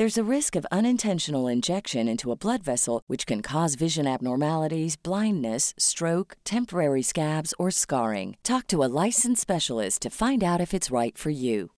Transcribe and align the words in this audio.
There's 0.00 0.16
a 0.16 0.34
risk 0.36 0.56
of 0.56 0.66
unintentional 0.72 1.46
injection 1.46 2.08
into 2.08 2.32
a 2.32 2.34
blood 2.34 2.62
vessel, 2.62 3.02
which 3.06 3.26
can 3.26 3.42
cause 3.42 3.74
vision 3.74 4.06
abnormalities, 4.06 4.96
blindness, 4.96 5.74
stroke, 5.76 6.38
temporary 6.42 7.02
scabs, 7.02 7.52
or 7.58 7.70
scarring. 7.70 8.38
Talk 8.42 8.66
to 8.68 8.82
a 8.82 8.88
licensed 9.04 9.42
specialist 9.42 10.00
to 10.00 10.08
find 10.08 10.42
out 10.42 10.58
if 10.58 10.72
it's 10.72 10.90
right 10.90 11.18
for 11.18 11.28
you. 11.28 11.72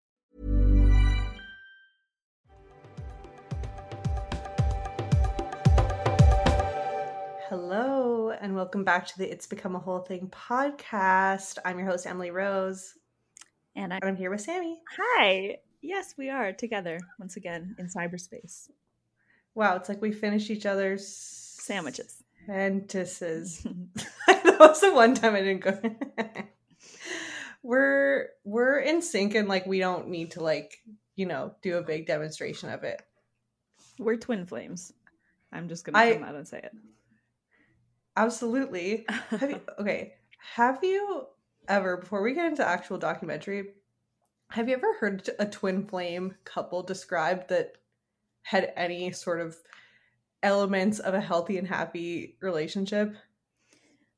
Hello, 7.49 8.31
and 8.41 8.55
welcome 8.55 8.85
back 8.85 9.05
to 9.09 9.19
the 9.19 9.29
It's 9.29 9.49
Become 9.49 9.75
a 9.75 9.81
Whole 9.81 9.99
Thing 9.99 10.31
podcast. 10.31 11.59
I'm 11.65 11.77
your 11.77 11.89
host, 11.89 12.07
Emily 12.07 12.31
Rose, 12.31 12.95
And 13.75 13.93
I, 13.93 13.97
and 13.97 14.11
I'm 14.11 14.17
here 14.17 14.31
with 14.31 14.43
Sammy. 14.43 14.81
hi. 14.97 15.57
Yes, 15.83 16.15
we 16.17 16.31
are 16.31 16.53
together 16.53 17.01
once 17.19 17.37
again 17.37 17.75
in 17.79 17.89
cyberspace. 17.89 18.71
Wow, 19.55 19.77
it's 19.77 19.89
like 19.89 20.01
we 20.01 20.13
finish 20.13 20.49
each 20.51 20.65
other's 20.65 21.07
Sandwiches. 21.07 22.23
sentences. 22.47 23.67
that 24.27 24.57
was 24.61 24.81
the 24.81 24.93
one 24.93 25.15
time 25.15 25.35
I 25.35 25.41
didn't 25.43 25.61
go. 25.63 25.79
we're 27.63 28.29
we're 28.45 28.79
in 28.79 29.03
sync, 29.03 29.35
and 29.35 29.49
like 29.49 29.67
we 29.67 29.79
don't 29.79 30.09
need 30.09 30.33
to 30.33 30.43
like 30.43 30.79
you 31.17 31.27
know 31.27 31.55
do 31.63 31.77
a 31.79 31.83
big 31.83 32.07
demonstration 32.07 32.71
of 32.71 32.85
it. 32.85 33.03
We're 33.99 34.17
twin 34.17 34.47
flames. 34.47 34.93
I'm 35.53 35.69
just 35.69 35.85
gonna 35.85 35.99
I- 35.99 36.15
come 36.15 36.25
out 36.25 36.35
and 36.35 36.49
say 36.49 36.59
it. 36.59 36.73
Absolutely. 38.17 39.07
Have 39.31 39.51
you, 39.51 39.61
okay. 39.81 40.15
Have 40.55 40.81
you 40.83 41.27
ever, 41.67 41.97
before 41.97 42.21
we 42.23 42.35
get 42.35 42.47
into 42.47 42.67
actual 42.67 42.99
documentary, 42.99 43.71
have 44.53 44.69
you 44.69 44.75
ever 44.75 44.95
heard 44.95 45.29
a 45.39 45.47
twin 45.47 45.87
flame 45.87 46.35
couple 46.45 46.83
described 46.83 47.49
that 47.49 47.77
had 48.43 48.73
any 48.77 49.13
sort 49.13 49.41
of 49.41 49.57
elements 50.43 50.99
of 50.99 51.15
a 51.15 51.21
healthy 51.21 51.59
and 51.59 51.69
happy 51.69 52.37
relationship? 52.41 53.17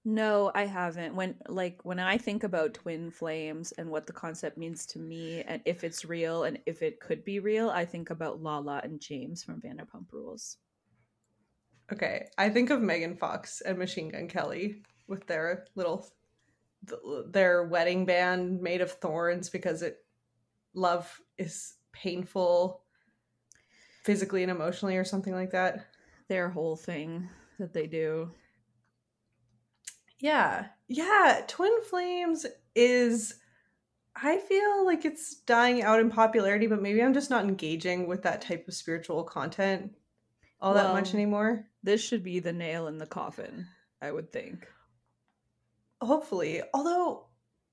no, 0.04 0.52
I 0.54 0.66
haven't. 0.66 1.14
When 1.14 1.34
like 1.48 1.80
when 1.82 1.98
I 1.98 2.18
think 2.18 2.44
about 2.44 2.74
twin 2.74 3.10
flames 3.10 3.72
and 3.72 3.88
what 3.88 4.06
the 4.06 4.12
concept 4.12 4.58
means 4.58 4.84
to 4.86 4.98
me 4.98 5.42
and 5.42 5.62
if 5.64 5.82
it's 5.82 6.04
real 6.04 6.44
and 6.44 6.58
if 6.66 6.82
it 6.82 7.00
could 7.00 7.24
be 7.24 7.40
real, 7.40 7.70
I 7.70 7.86
think 7.86 8.10
about 8.10 8.42
Lala 8.42 8.80
and 8.84 9.00
James 9.00 9.42
from 9.42 9.62
Vanderpump 9.62 10.12
Rules. 10.12 10.58
Okay. 11.90 12.26
I 12.36 12.50
think 12.50 12.68
of 12.70 12.82
Megan 12.82 13.16
Fox 13.16 13.62
and 13.62 13.78
Machine 13.78 14.10
Gun 14.10 14.28
Kelly 14.28 14.82
with 15.08 15.26
their 15.26 15.66
little 15.74 16.06
their 17.28 17.64
wedding 17.64 18.04
band 18.04 18.60
made 18.60 18.82
of 18.82 18.92
thorns 18.92 19.48
because 19.48 19.80
it 19.80 20.03
love 20.74 21.20
is 21.38 21.74
painful 21.92 22.82
physically 24.04 24.42
and 24.42 24.50
emotionally 24.50 24.96
or 24.96 25.04
something 25.04 25.32
like 25.32 25.52
that. 25.52 25.86
Their 26.28 26.48
whole 26.48 26.76
thing 26.76 27.28
that 27.58 27.72
they 27.72 27.86
do. 27.86 28.30
Yeah. 30.18 30.66
Yeah. 30.88 31.42
Twin 31.46 31.82
Flames 31.88 32.46
is, 32.74 33.34
I 34.16 34.38
feel 34.38 34.84
like 34.84 35.04
it's 35.04 35.36
dying 35.36 35.82
out 35.82 36.00
in 36.00 36.10
popularity, 36.10 36.66
but 36.66 36.82
maybe 36.82 37.02
I'm 37.02 37.14
just 37.14 37.30
not 37.30 37.44
engaging 37.44 38.06
with 38.06 38.22
that 38.22 38.40
type 38.40 38.66
of 38.68 38.74
spiritual 38.74 39.24
content 39.24 39.92
all 40.60 40.72
that 40.72 40.94
much 40.94 41.12
anymore. 41.12 41.66
This 41.82 42.02
should 42.02 42.22
be 42.22 42.40
the 42.40 42.52
nail 42.52 42.86
in 42.86 42.96
the 42.96 43.06
coffin, 43.06 43.66
I 44.00 44.10
would 44.10 44.32
think. 44.32 44.66
Hopefully. 46.00 46.62
Although 46.72 47.26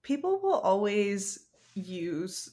people 0.03 0.41
will 0.41 0.59
always 0.59 1.47
use 1.73 2.49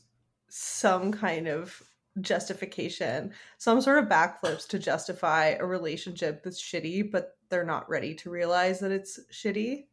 some 0.48 1.12
kind 1.12 1.48
of 1.48 1.82
justification, 2.20 3.32
some 3.59 3.81
sort 3.81 3.98
of 4.03 4.09
backflips 4.09 4.66
to 4.69 4.78
justify 4.78 5.48
a 5.50 5.66
relationship 5.66 6.42
that's 6.42 6.62
shitty, 6.62 7.10
but 7.10 7.38
they're 7.48 7.64
not 7.64 7.88
ready 7.88 8.14
to 8.16 8.31
realize 8.31 8.81
that 8.81 8.91
it's 8.92 9.20
shitty. 9.32 9.87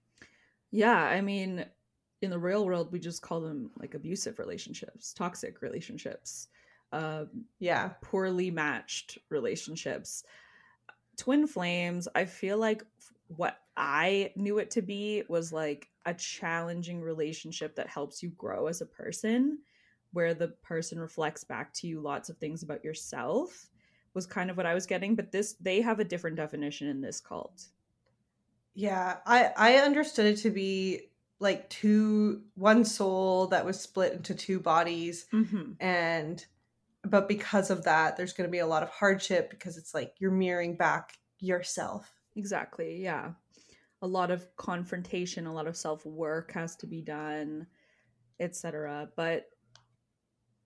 Yeah, 0.72 0.98
I 0.98 1.22
mean, 1.22 1.66
in 2.22 2.30
the 2.30 2.40
real 2.40 2.66
world, 2.66 2.92
we 2.92 3.00
just 3.00 3.22
call 3.22 3.42
them 3.42 3.72
like 3.78 3.94
abusive 3.94 4.40
relationships, 4.40 5.14
toxic 5.14 5.62
relationships, 5.62 6.50
uh, 6.92 7.26
Yeah. 7.60 7.96
poorly 8.02 8.52
matched 8.52 9.18
relationships. 9.30 10.24
Twin 11.18 11.48
flames, 11.48 12.08
I 12.16 12.26
feel 12.26 12.58
like 12.58 12.84
what 13.28 13.60
I 13.78 14.34
knew 14.36 14.60
it 14.60 14.72
to 14.72 14.82
be 14.82 15.24
was 15.30 15.54
like 15.54 15.90
a 16.06 16.14
challenging 16.14 17.02
relationship 17.02 17.76
that 17.76 17.88
helps 17.88 18.22
you 18.24 18.30
grow 18.32 18.68
as 18.68 18.82
a 18.82 18.86
person, 18.86 19.60
where 20.16 20.34
the 20.34 20.48
person 20.64 21.00
reflects 21.00 21.44
back 21.44 21.74
to 21.74 21.88
you 21.88 22.00
lots 22.00 22.30
of 22.30 22.38
things 22.38 22.64
about 22.64 22.84
yourself, 22.84 23.70
was 24.14 24.26
kind 24.26 24.50
of 24.50 24.58
what 24.58 24.66
I 24.66 24.74
was 24.74 24.86
getting. 24.86 25.16
But 25.16 25.31
this, 25.31 25.53
they 25.59 25.81
have 25.81 26.00
a 26.00 26.06
different 26.06 26.38
definition 26.38 26.88
in 26.88 27.02
this 27.02 27.20
cult. 27.20 27.66
Yeah, 28.74 29.18
I 29.26 29.52
I 29.56 29.76
understood 29.76 30.26
it 30.26 30.38
to 30.38 30.50
be 30.50 31.09
like 31.40 31.70
two 31.70 32.44
one 32.56 32.86
soul 32.86 33.48
that 33.48 33.66
was 33.66 33.80
split 33.80 34.14
into 34.14 34.34
two 34.34 34.59
bodies 34.59 35.26
Mm-hmm. 35.34 35.74
and 35.81 36.46
but 37.03 37.28
because 37.28 37.70
of 37.70 37.84
that 37.84 38.16
there's 38.16 38.34
going 38.34 38.47
to 38.47 38.52
be 38.52 38.59
a 38.59 38.68
lot 38.68 38.84
of 38.84 38.90
hardship 38.90 39.50
because 39.50 39.78
it's 39.78 39.94
like 39.94 40.14
you're 40.20 40.32
mirroring 40.32 40.76
back 40.78 41.18
yourself. 41.40 42.12
Exactly. 42.36 43.02
Yeah. 43.02 43.32
A 44.02 44.08
lot 44.08 44.32
of 44.32 44.47
confrontation, 44.58 45.46
a 45.46 45.53
lot 45.53 45.68
of 45.68 45.78
self 45.78 46.06
work 46.06 46.52
has 46.53 46.76
to 46.78 46.88
be 46.88 47.02
done, 47.02 47.68
etc. 48.40 49.09
But 49.16 49.46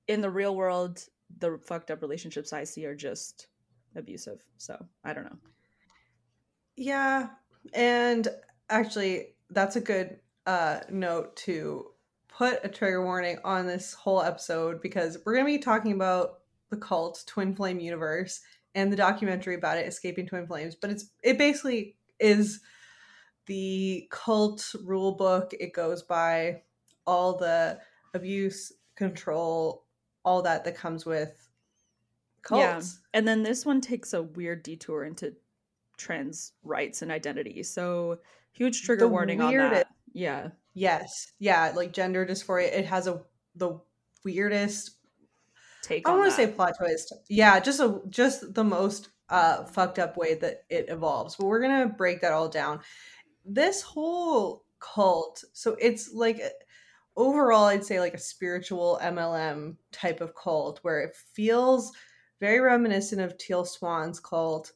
in 0.09 0.21
the 0.21 0.29
real 0.29 0.55
world, 0.55 1.05
the 1.37 1.59
fucked 1.63 1.91
up 1.91 2.01
relationships 2.01 2.51
I 2.51 2.63
see 2.65 2.85
are 2.85 2.95
just 2.95 3.47
abusive. 3.95 4.43
So 4.57 4.83
I 5.05 5.13
don't 5.13 5.25
know. 5.25 5.37
Yeah, 6.75 7.27
and 7.73 8.27
actually 8.69 9.35
that's 9.51 9.75
a 9.75 9.81
good 9.81 10.19
uh 10.45 10.79
note 10.89 11.35
to 11.35 11.85
put 12.27 12.59
a 12.63 12.69
trigger 12.69 13.03
warning 13.03 13.37
on 13.43 13.67
this 13.67 13.93
whole 13.93 14.21
episode 14.21 14.81
because 14.81 15.17
we're 15.25 15.33
going 15.33 15.45
to 15.45 15.57
be 15.57 15.59
talking 15.59 15.91
about 15.91 16.39
the 16.69 16.77
cult 16.77 17.23
Twin 17.27 17.55
Flame 17.55 17.79
universe 17.79 18.41
and 18.75 18.91
the 18.91 18.97
documentary 18.97 19.55
about 19.55 19.77
it 19.77 19.87
escaping 19.87 20.27
twin 20.27 20.47
flames 20.47 20.75
but 20.75 20.91
it's 20.91 21.09
it 21.23 21.37
basically 21.37 21.95
is 22.19 22.61
the 23.47 24.07
cult 24.11 24.75
rule 24.85 25.13
book 25.13 25.51
it 25.59 25.73
goes 25.73 26.03
by 26.03 26.61
all 27.05 27.35
the 27.35 27.79
abuse 28.13 28.71
control 28.95 29.85
all 30.23 30.41
that 30.43 30.63
that 30.65 30.75
comes 30.75 31.05
with 31.05 31.49
cults 32.41 32.99
And 33.13 33.27
then 33.27 33.43
this 33.43 33.65
one 33.65 33.81
takes 33.81 34.13
a 34.13 34.21
weird 34.21 34.63
detour 34.63 35.03
into 35.03 35.33
trans 35.97 36.53
rights 36.63 37.01
and 37.01 37.11
identity. 37.11 37.63
So 37.63 38.19
huge 38.51 38.83
trigger 38.83 39.05
The 39.05 39.09
warning 39.09 39.41
on 39.41 39.53
that. 39.53 39.87
Yeah. 40.13 40.49
yes 40.73 41.31
yeah 41.39 41.71
like 41.75 41.93
gender 41.93 42.25
dysphoria 42.25 42.71
it 42.71 42.85
has 42.85 43.07
a 43.07 43.21
the 43.55 43.79
weirdest 44.23 44.91
Take 45.81 46.07
I 46.07 46.15
want 46.15 46.29
to 46.29 46.35
say 46.35 46.47
plot 46.47 46.73
twist. 46.77 47.13
Yeah, 47.29 47.59
just 47.59 47.79
a 47.79 48.01
just 48.09 48.53
the 48.53 48.63
most 48.63 49.09
uh 49.29 49.63
fucked 49.63 49.97
up 49.97 50.17
way 50.17 50.35
that 50.35 50.63
it 50.69 50.85
evolves. 50.89 51.35
But 51.35 51.45
we're 51.45 51.61
gonna 51.61 51.87
break 51.87 52.21
that 52.21 52.33
all 52.33 52.49
down. 52.49 52.81
This 53.45 53.81
whole 53.81 54.65
cult, 54.79 55.43
so 55.53 55.75
it's 55.79 56.13
like 56.13 56.41
overall, 57.19 57.65
I'd 57.65 57.83
say 57.83 57.99
like 57.99 58.13
a 58.13 58.19
spiritual 58.19 58.97
MLM 59.03 59.75
type 59.91 60.21
of 60.21 60.33
cult 60.33 60.79
where 60.83 61.01
it 61.01 61.15
feels 61.35 61.91
very 62.39 62.61
reminiscent 62.61 63.21
of 63.21 63.37
Teal 63.37 63.65
Swan's 63.65 64.21
cult, 64.21 64.71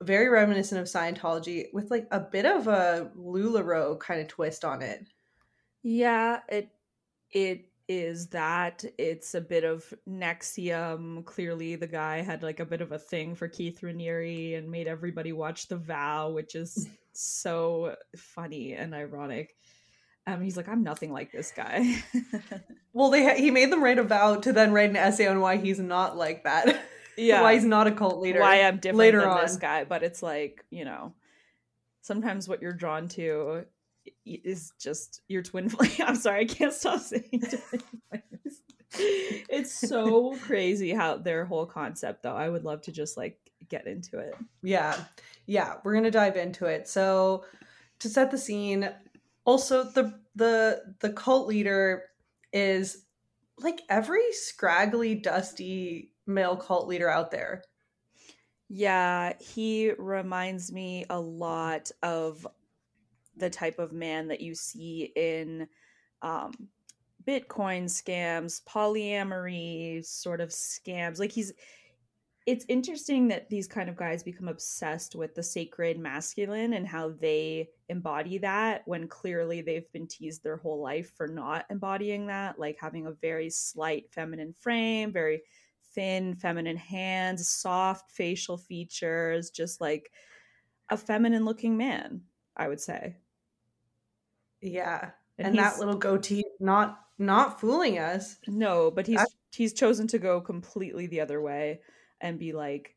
very 0.00 0.28
reminiscent 0.28 0.80
of 0.80 0.86
Scientology, 0.86 1.66
with 1.72 1.90
like 1.90 2.06
a 2.12 2.20
bit 2.20 2.46
of 2.46 2.68
a 2.68 3.10
Lularoe 3.18 3.98
kind 3.98 4.20
of 4.20 4.28
twist 4.28 4.64
on 4.64 4.80
it. 4.80 5.04
Yeah, 5.82 6.40
it 6.48 6.70
it 7.32 7.66
is 7.88 8.28
that 8.28 8.84
it's 8.96 9.34
a 9.34 9.40
bit 9.40 9.64
of 9.64 9.92
NXIVM. 10.08 11.24
Clearly, 11.24 11.74
the 11.74 11.88
guy 11.88 12.20
had 12.20 12.44
like 12.44 12.60
a 12.60 12.64
bit 12.64 12.80
of 12.80 12.92
a 12.92 12.98
thing 12.98 13.34
for 13.34 13.48
Keith 13.48 13.80
Raniere 13.80 14.56
and 14.56 14.70
made 14.70 14.86
everybody 14.86 15.32
watch 15.32 15.66
The 15.66 15.78
Vow, 15.78 16.30
which 16.30 16.54
is 16.54 16.88
so 17.12 17.96
funny 18.16 18.74
and 18.74 18.94
ironic. 18.94 19.56
Um, 20.26 20.40
he's 20.40 20.56
like, 20.56 20.68
I'm 20.68 20.82
nothing 20.82 21.12
like 21.12 21.32
this 21.32 21.52
guy. 21.54 21.96
well, 22.92 23.10
they 23.10 23.24
ha- 23.24 23.36
he 23.36 23.50
made 23.50 23.72
them 23.72 23.82
write 23.82 23.98
a 23.98 24.04
vow 24.04 24.36
to 24.36 24.52
then 24.52 24.72
write 24.72 24.90
an 24.90 24.96
essay 24.96 25.26
on 25.26 25.40
why 25.40 25.56
he's 25.56 25.78
not 25.78 26.16
like 26.16 26.44
that. 26.44 26.80
Yeah, 27.14 27.42
why 27.42 27.52
he's 27.52 27.64
not 27.66 27.86
a 27.86 27.92
cult 27.92 28.20
leader. 28.20 28.40
Why 28.40 28.62
I'm 28.62 28.78
different 28.78 28.98
later 29.00 29.20
than 29.20 29.28
on. 29.28 29.42
this 29.42 29.56
guy. 29.56 29.84
But 29.84 30.02
it's 30.02 30.22
like 30.22 30.64
you 30.70 30.86
know, 30.86 31.12
sometimes 32.00 32.48
what 32.48 32.62
you're 32.62 32.72
drawn 32.72 33.06
to 33.08 33.66
is 34.24 34.72
just 34.80 35.20
your 35.28 35.42
twin 35.42 35.68
flame. 35.68 35.90
I'm 36.00 36.16
sorry, 36.16 36.40
I 36.40 36.44
can't 36.46 36.72
stop 36.72 37.00
saying 37.00 37.42
It's 38.94 39.72
so 39.72 40.34
crazy 40.36 40.94
how 40.94 41.18
their 41.18 41.44
whole 41.44 41.66
concept, 41.66 42.22
though. 42.22 42.34
I 42.34 42.48
would 42.48 42.64
love 42.64 42.80
to 42.84 42.92
just 42.92 43.18
like 43.18 43.38
get 43.68 43.86
into 43.86 44.18
it. 44.18 44.34
Yeah, 44.62 44.96
yeah, 45.46 45.74
we're 45.84 45.94
gonna 45.94 46.10
dive 46.10 46.36
into 46.36 46.64
it. 46.64 46.88
So 46.88 47.44
to 47.98 48.08
set 48.08 48.30
the 48.30 48.38
scene, 48.38 48.88
also 49.44 49.84
the 49.84 50.20
the 50.34 50.94
the 51.00 51.12
cult 51.12 51.46
leader 51.46 52.04
is 52.52 53.04
like 53.58 53.82
every 53.88 54.32
scraggly, 54.32 55.14
dusty 55.14 56.12
male 56.26 56.56
cult 56.56 56.88
leader 56.88 57.08
out 57.08 57.30
there. 57.30 57.62
Yeah, 58.68 59.34
he 59.38 59.92
reminds 59.98 60.72
me 60.72 61.04
a 61.10 61.20
lot 61.20 61.90
of 62.02 62.46
the 63.36 63.50
type 63.50 63.78
of 63.78 63.92
man 63.92 64.28
that 64.28 64.40
you 64.40 64.54
see 64.54 65.12
in 65.14 65.68
um, 66.22 66.52
Bitcoin 67.26 67.84
scams, 67.84 68.62
polyamory 68.64 70.04
sort 70.04 70.40
of 70.40 70.50
scams. 70.50 71.18
Like 71.18 71.32
he's 71.32 71.52
it's 72.44 72.64
interesting 72.68 73.28
that 73.28 73.48
these 73.50 73.68
kind 73.68 73.88
of 73.88 73.96
guys 73.96 74.22
become 74.22 74.48
obsessed 74.48 75.14
with 75.14 75.34
the 75.34 75.42
sacred 75.42 75.98
masculine 75.98 76.72
and 76.72 76.86
how 76.86 77.10
they 77.10 77.68
embody 77.88 78.38
that 78.38 78.82
when 78.86 79.06
clearly 79.06 79.60
they've 79.60 79.90
been 79.92 80.08
teased 80.08 80.42
their 80.42 80.56
whole 80.56 80.82
life 80.82 81.12
for 81.16 81.28
not 81.28 81.66
embodying 81.70 82.26
that, 82.26 82.58
like 82.58 82.78
having 82.80 83.06
a 83.06 83.12
very 83.12 83.48
slight 83.48 84.10
feminine 84.10 84.52
frame, 84.52 85.12
very 85.12 85.42
thin 85.94 86.34
feminine 86.34 86.76
hands, 86.76 87.48
soft 87.48 88.10
facial 88.10 88.56
features, 88.58 89.50
just 89.50 89.80
like 89.80 90.10
a 90.88 90.96
feminine 90.96 91.44
looking 91.44 91.76
man, 91.76 92.22
I 92.56 92.66
would 92.66 92.80
say. 92.80 93.16
Yeah. 94.60 95.10
And, 95.38 95.48
and 95.48 95.58
that 95.58 95.78
little 95.78 95.96
goatee 95.96 96.44
not 96.58 96.98
not 97.18 97.60
fooling 97.60 97.98
us. 97.98 98.36
No, 98.48 98.90
but 98.90 99.06
he's 99.06 99.16
That's- 99.16 99.34
he's 99.52 99.72
chosen 99.72 100.08
to 100.08 100.18
go 100.18 100.40
completely 100.40 101.06
the 101.06 101.20
other 101.20 101.40
way 101.40 101.80
and 102.22 102.38
be 102.38 102.52
like 102.52 102.96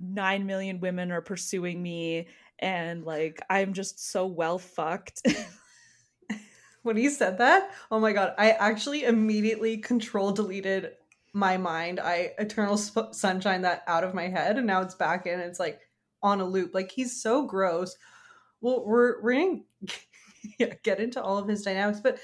9 0.00 0.46
million 0.46 0.80
women 0.80 1.10
are 1.10 1.20
pursuing 1.20 1.82
me 1.82 2.28
and 2.58 3.04
like 3.04 3.40
I'm 3.50 3.72
just 3.72 4.10
so 4.10 4.26
well 4.26 4.58
fucked. 4.58 5.26
when 6.82 6.96
he 6.96 7.08
said 7.10 7.38
that, 7.38 7.70
oh 7.90 7.98
my 7.98 8.12
god, 8.12 8.34
I 8.38 8.52
actually 8.52 9.04
immediately 9.04 9.78
control 9.78 10.32
deleted 10.32 10.92
my 11.32 11.56
mind. 11.56 11.98
I 11.98 12.32
eternal 12.38 12.76
sp- 12.78 13.12
sunshine 13.12 13.62
that 13.62 13.82
out 13.86 14.04
of 14.04 14.14
my 14.14 14.28
head, 14.28 14.58
and 14.58 14.66
now 14.66 14.82
it's 14.82 14.94
back 14.94 15.26
in. 15.26 15.40
it's 15.40 15.60
like 15.60 15.80
on 16.22 16.40
a 16.40 16.44
loop. 16.44 16.74
Like 16.74 16.90
he's 16.90 17.20
so 17.20 17.46
gross. 17.46 17.96
Well, 18.60 18.84
we're 18.86 19.20
we're 19.22 19.34
gonna 19.34 19.60
yeah, 20.58 20.74
get 20.82 21.00
into 21.00 21.22
all 21.22 21.38
of 21.38 21.48
his 21.48 21.62
dynamics, 21.62 22.00
but 22.00 22.18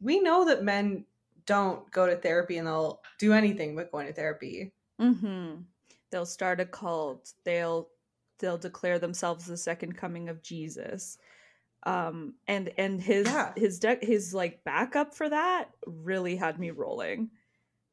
we 0.00 0.20
know 0.20 0.46
that 0.46 0.64
men 0.64 1.04
don't 1.46 1.90
go 1.90 2.06
to 2.06 2.16
therapy 2.16 2.58
and 2.58 2.66
they'll 2.66 3.00
do 3.18 3.32
anything 3.32 3.76
but 3.76 3.92
going 3.92 4.06
to 4.06 4.12
therapy. 4.12 4.72
Mm-hmm. 5.00 5.62
They'll 6.10 6.26
start 6.26 6.60
a 6.60 6.66
cult. 6.66 7.32
They'll 7.44 7.88
they'll 8.38 8.58
declare 8.58 8.98
themselves 8.98 9.46
the 9.46 9.56
second 9.56 9.96
coming 9.96 10.28
of 10.28 10.42
Jesus. 10.42 11.18
Um, 11.84 12.34
and 12.48 12.70
and 12.78 13.00
his 13.00 13.26
yeah. 13.26 13.52
his 13.56 13.78
de- 13.78 13.98
his 14.00 14.32
like 14.32 14.64
backup 14.64 15.14
for 15.14 15.28
that 15.28 15.70
really 15.86 16.36
had 16.36 16.58
me 16.58 16.70
rolling 16.70 17.30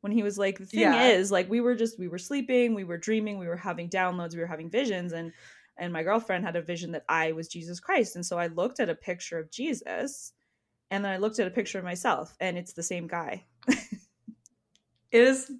when 0.01 0.11
he 0.11 0.23
was 0.23 0.37
like 0.37 0.57
the 0.57 0.65
thing 0.65 0.81
yeah. 0.81 1.07
is 1.07 1.31
like 1.31 1.49
we 1.49 1.61
were 1.61 1.75
just 1.75 1.97
we 1.97 2.07
were 2.07 2.17
sleeping 2.17 2.73
we 2.73 2.83
were 2.83 2.97
dreaming 2.97 3.37
we 3.37 3.47
were 3.47 3.55
having 3.55 3.89
downloads 3.89 4.33
we 4.33 4.41
were 4.41 4.47
having 4.47 4.69
visions 4.69 5.13
and 5.13 5.31
and 5.77 5.93
my 5.93 6.03
girlfriend 6.03 6.43
had 6.43 6.55
a 6.55 6.61
vision 6.61 6.91
that 6.91 7.05
i 7.07 7.31
was 7.31 7.47
jesus 7.47 7.79
christ 7.79 8.15
and 8.15 8.25
so 8.25 8.37
i 8.37 8.47
looked 8.47 8.79
at 8.79 8.89
a 8.89 8.95
picture 8.95 9.39
of 9.39 9.51
jesus 9.51 10.33
and 10.89 11.05
then 11.05 11.11
i 11.11 11.17
looked 11.17 11.39
at 11.39 11.47
a 11.47 11.51
picture 11.51 11.77
of 11.77 11.85
myself 11.85 12.35
and 12.39 12.57
it's 12.57 12.73
the 12.73 12.83
same 12.83 13.07
guy 13.07 13.43
it 13.67 13.81
is 15.11 15.51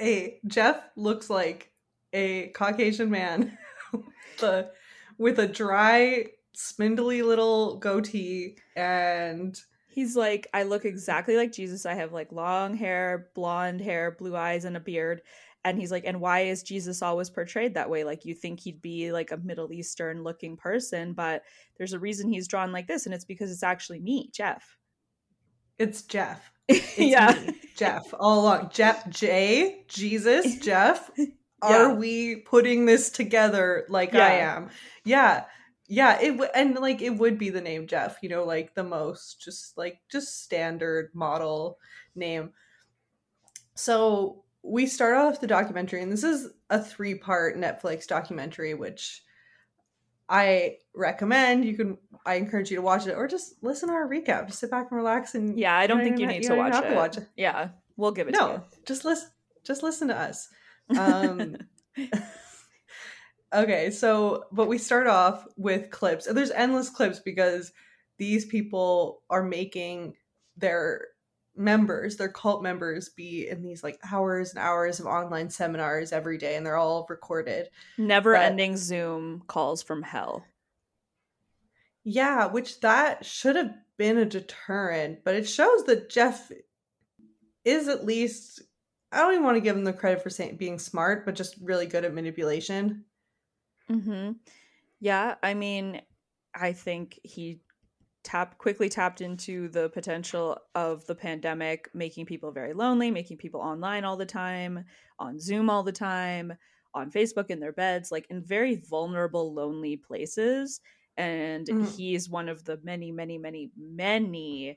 a 0.00 0.38
jeff 0.46 0.82
looks 0.96 1.30
like 1.30 1.70
a 2.12 2.48
caucasian 2.48 3.10
man 3.10 3.56
the 4.38 4.70
with 5.18 5.38
a 5.38 5.46
dry 5.46 6.26
spindly 6.54 7.22
little 7.22 7.78
goatee 7.78 8.56
and 8.76 9.60
he's 9.88 10.16
like 10.16 10.46
i 10.54 10.62
look 10.62 10.84
exactly 10.84 11.36
like 11.36 11.52
jesus. 11.52 11.86
I 11.86 11.94
have 11.94 12.12
like 12.12 12.32
long 12.32 12.74
hair 12.76 13.30
blonde 13.34 13.80
hair 13.80 14.16
blue 14.18 14.36
eyes 14.36 14.64
and 14.64 14.76
a 14.76 14.80
beard. 14.80 15.22
And 15.64 15.78
he's 15.78 15.90
like 15.90 16.04
and 16.06 16.20
why 16.20 16.40
is 16.42 16.62
jesus 16.62 17.02
always 17.02 17.28
portrayed 17.28 17.74
that 17.74 17.90
way? 17.90 18.04
Like 18.04 18.24
you 18.24 18.34
think 18.34 18.60
he'd 18.60 18.80
be 18.80 19.10
like 19.10 19.32
a 19.32 19.38
middle 19.38 19.72
eastern 19.72 20.22
looking 20.22 20.56
person 20.56 21.12
but 21.12 21.42
there's 21.76 21.92
a 21.92 21.98
reason 21.98 22.30
he's 22.30 22.48
drawn 22.48 22.72
like 22.72 22.86
this 22.86 23.06
and 23.06 23.14
it's 23.14 23.24
because 23.24 23.50
it's 23.50 23.62
actually 23.62 24.00
me 24.00 24.30
jeff. 24.32 24.76
It's 25.78 26.02
jeff 26.02 26.52
yeah. 26.96 27.38
me, 27.46 27.54
jeff 27.76 28.12
all 28.18 28.40
along. 28.40 28.70
Jeff 28.72 29.08
j 29.08 29.84
jesus 29.88 30.56
jeff 30.60 31.10
yeah. 31.16 31.26
are 31.62 31.94
we 31.94 32.36
putting 32.36 32.86
this 32.86 33.10
together 33.10 33.86
like 33.88 34.12
yeah. 34.12 34.26
i 34.26 34.30
am? 34.32 34.70
Yeah. 35.04 35.44
Yeah 35.88 36.20
it 36.20 36.32
w- 36.32 36.50
and 36.54 36.74
like 36.76 37.00
it 37.00 37.16
would 37.16 37.38
be 37.38 37.50
the 37.50 37.60
name 37.60 37.86
jeff 37.86 38.18
you 38.20 38.28
know 38.28 38.44
like 38.44 38.74
the 38.74 38.82
most 38.82 39.40
just 39.40 39.78
like 39.78 40.00
just 40.10 40.42
standard 40.42 41.10
model 41.14 41.78
name. 42.14 42.50
So 43.74 44.44
we 44.62 44.86
start 44.86 45.16
off 45.16 45.40
the 45.40 45.46
documentary 45.46 46.02
and 46.02 46.10
this 46.10 46.24
is 46.24 46.48
a 46.70 46.82
three 46.82 47.14
part 47.14 47.56
netflix 47.56 48.06
documentary 48.06 48.74
which 48.74 49.22
i 50.28 50.76
recommend 50.94 51.64
you 51.64 51.76
can 51.76 51.96
i 52.24 52.34
encourage 52.34 52.70
you 52.70 52.76
to 52.76 52.82
watch 52.82 53.06
it 53.06 53.12
or 53.12 53.28
just 53.28 53.54
listen 53.62 53.88
to 53.88 53.94
our 53.94 54.08
recap 54.08 54.46
just 54.46 54.58
sit 54.58 54.70
back 54.70 54.88
and 54.90 54.96
relax 54.96 55.34
and 55.34 55.58
yeah 55.58 55.76
i 55.76 55.86
don't 55.86 56.02
think 56.02 56.18
you 56.18 56.26
need 56.26 56.42
to, 56.42 56.54
watch 56.54 56.74
it. 56.74 56.88
to 56.88 56.94
watch 56.94 57.16
it 57.16 57.28
yeah 57.36 57.68
we'll 57.96 58.12
give 58.12 58.28
it 58.28 58.32
no 58.32 58.62
just 58.84 59.04
listen 59.04 59.28
just 59.64 59.82
listen 59.82 60.08
to 60.08 60.18
us 60.18 60.48
um 60.98 61.56
Okay, 63.54 63.90
so 63.90 64.44
but 64.52 64.66
we 64.66 64.78
start 64.78 65.06
off 65.06 65.46
with 65.56 65.90
clips. 65.90 66.26
And 66.26 66.36
there's 66.36 66.50
endless 66.50 66.90
clips 66.90 67.20
because 67.20 67.72
these 68.18 68.44
people 68.44 69.22
are 69.30 69.42
making 69.42 70.14
their 70.56 71.08
members, 71.56 72.16
their 72.16 72.28
cult 72.28 72.62
members 72.62 73.08
be 73.08 73.48
in 73.48 73.62
these 73.62 73.82
like 73.82 73.98
hours 74.10 74.50
and 74.50 74.58
hours 74.58 75.00
of 75.00 75.06
online 75.06 75.50
seminars 75.50 76.12
every 76.12 76.38
day 76.38 76.56
and 76.56 76.64
they're 76.64 76.76
all 76.76 77.06
recorded. 77.08 77.68
Never 77.98 78.34
but, 78.34 78.42
ending 78.42 78.76
Zoom 78.76 79.42
calls 79.46 79.82
from 79.82 80.02
hell. 80.02 80.44
Yeah, 82.04 82.46
which 82.46 82.80
that 82.80 83.24
should 83.24 83.56
have 83.56 83.74
been 83.96 84.18
a 84.18 84.24
deterrent, 84.24 85.24
but 85.24 85.34
it 85.34 85.48
shows 85.48 85.84
that 85.84 86.10
Jeff 86.10 86.52
is 87.64 87.88
at 87.88 88.04
least 88.04 88.62
I 89.12 89.20
don't 89.20 89.32
even 89.32 89.44
want 89.44 89.56
to 89.56 89.62
give 89.62 89.76
him 89.76 89.84
the 89.84 89.92
credit 89.92 90.22
for 90.22 90.30
saying 90.30 90.56
being 90.56 90.78
smart, 90.78 91.24
but 91.24 91.34
just 91.34 91.56
really 91.60 91.86
good 91.86 92.04
at 92.04 92.14
manipulation. 92.14 93.04
Mm-hmm. 93.90 94.32
Yeah, 95.00 95.36
I 95.42 95.54
mean, 95.54 96.02
I 96.54 96.72
think 96.72 97.18
he 97.22 97.60
tapped 98.26 98.58
quickly 98.58 98.88
tapped 98.88 99.20
into 99.20 99.68
the 99.68 99.88
potential 99.90 100.58
of 100.74 101.06
the 101.06 101.14
pandemic 101.14 101.88
making 101.94 102.26
people 102.26 102.50
very 102.50 102.72
lonely, 102.74 103.08
making 103.08 103.36
people 103.36 103.60
online 103.60 104.04
all 104.04 104.16
the 104.16 104.26
time, 104.26 104.84
on 105.20 105.38
Zoom 105.38 105.70
all 105.70 105.84
the 105.84 105.92
time, 105.92 106.52
on 106.92 107.12
Facebook 107.12 107.50
in 107.50 107.60
their 107.60 107.72
beds, 107.72 108.10
like 108.10 108.26
in 108.28 108.42
very 108.42 108.82
vulnerable, 108.90 109.54
lonely 109.54 109.96
places. 109.96 110.80
And 111.16 111.68
mm. 111.68 111.96
he's 111.96 112.28
one 112.28 112.48
of 112.48 112.64
the 112.64 112.80
many, 112.82 113.12
many, 113.12 113.38
many, 113.38 113.70
many 113.78 114.76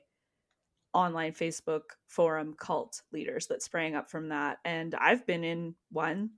online 0.92 1.32
Facebook 1.32 1.82
forum 2.06 2.54
cult 2.56 3.02
leaders 3.12 3.48
that 3.48 3.64
sprang 3.64 3.96
up 3.96 4.12
from 4.12 4.28
that. 4.28 4.58
And 4.64 4.94
I've 4.94 5.26
been 5.26 5.42
in 5.42 5.74
one 5.90 6.30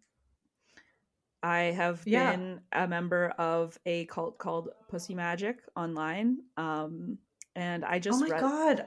I 1.42 1.58
have 1.72 2.02
yeah. 2.06 2.30
been 2.30 2.60
a 2.72 2.86
member 2.86 3.30
of 3.38 3.78
a 3.84 4.04
cult 4.06 4.38
called 4.38 4.68
Pussy 4.88 5.14
Magic 5.14 5.58
online. 5.76 6.38
Um, 6.56 7.18
and 7.56 7.84
I 7.84 7.98
just 7.98 8.22
Oh 8.22 8.26
my 8.26 8.32
read- 8.32 8.40
god. 8.40 8.86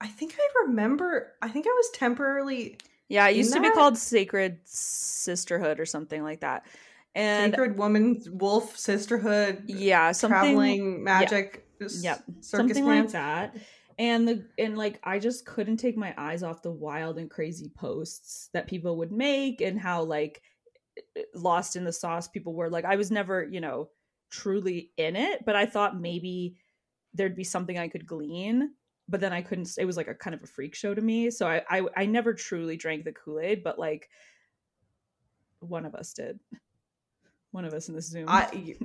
I 0.00 0.08
think 0.08 0.34
I 0.38 0.62
remember 0.66 1.32
I 1.40 1.48
think 1.48 1.66
I 1.66 1.70
was 1.70 1.90
temporarily 1.94 2.76
Yeah, 3.08 3.28
it 3.28 3.36
used 3.36 3.52
to 3.54 3.60
that? 3.60 3.70
be 3.70 3.74
called 3.74 3.96
Sacred 3.96 4.58
Sisterhood 4.64 5.80
or 5.80 5.86
something 5.86 6.22
like 6.22 6.40
that. 6.40 6.66
And 7.14 7.52
Sacred 7.52 7.78
Woman 7.78 8.22
Wolf 8.30 8.76
Sisterhood. 8.76 9.64
Yeah, 9.68 10.12
something 10.12 10.38
traveling 10.38 11.04
magic 11.04 11.66
yeah, 11.80 11.88
yep, 12.00 12.24
something 12.40 12.84
man. 12.86 13.02
like 13.04 13.12
that. 13.12 13.56
and 13.98 14.28
the 14.28 14.44
and 14.58 14.76
like 14.76 14.98
i 15.04 15.18
just 15.18 15.46
couldn't 15.46 15.76
take 15.78 15.96
my 15.96 16.12
eyes 16.18 16.42
off 16.42 16.60
the 16.62 16.70
wild 16.70 17.18
and 17.18 17.30
crazy 17.30 17.70
posts 17.74 18.50
that 18.52 18.66
people 18.66 18.96
would 18.98 19.12
make 19.12 19.60
and 19.62 19.80
how 19.80 20.02
like 20.02 20.42
lost 21.34 21.76
in 21.76 21.84
the 21.84 21.92
sauce 21.92 22.28
people 22.28 22.54
were 22.54 22.70
like 22.70 22.84
i 22.84 22.96
was 22.96 23.10
never 23.10 23.44
you 23.44 23.60
know 23.60 23.88
truly 24.30 24.90
in 24.96 25.16
it 25.16 25.44
but 25.44 25.56
i 25.56 25.66
thought 25.66 26.00
maybe 26.00 26.56
there'd 27.14 27.36
be 27.36 27.44
something 27.44 27.78
i 27.78 27.88
could 27.88 28.06
glean 28.06 28.70
but 29.08 29.20
then 29.20 29.32
i 29.32 29.40
couldn't 29.40 29.68
it 29.78 29.84
was 29.84 29.96
like 29.96 30.08
a 30.08 30.14
kind 30.14 30.34
of 30.34 30.42
a 30.42 30.46
freak 30.46 30.74
show 30.74 30.94
to 30.94 31.00
me. 31.00 31.30
So 31.30 31.46
i 31.46 31.62
i, 31.68 31.82
I 31.96 32.06
never 32.06 32.34
truly 32.34 32.76
drank 32.76 33.04
the 33.04 33.12
kool-aid 33.12 33.62
but 33.62 33.78
like 33.78 34.08
one 35.60 35.86
of 35.86 35.94
us 35.94 36.12
did. 36.12 36.38
One 37.50 37.64
of 37.64 37.72
us 37.72 37.88
in 37.88 37.94
this 37.94 38.08
zoom. 38.08 38.26
I, 38.28 38.76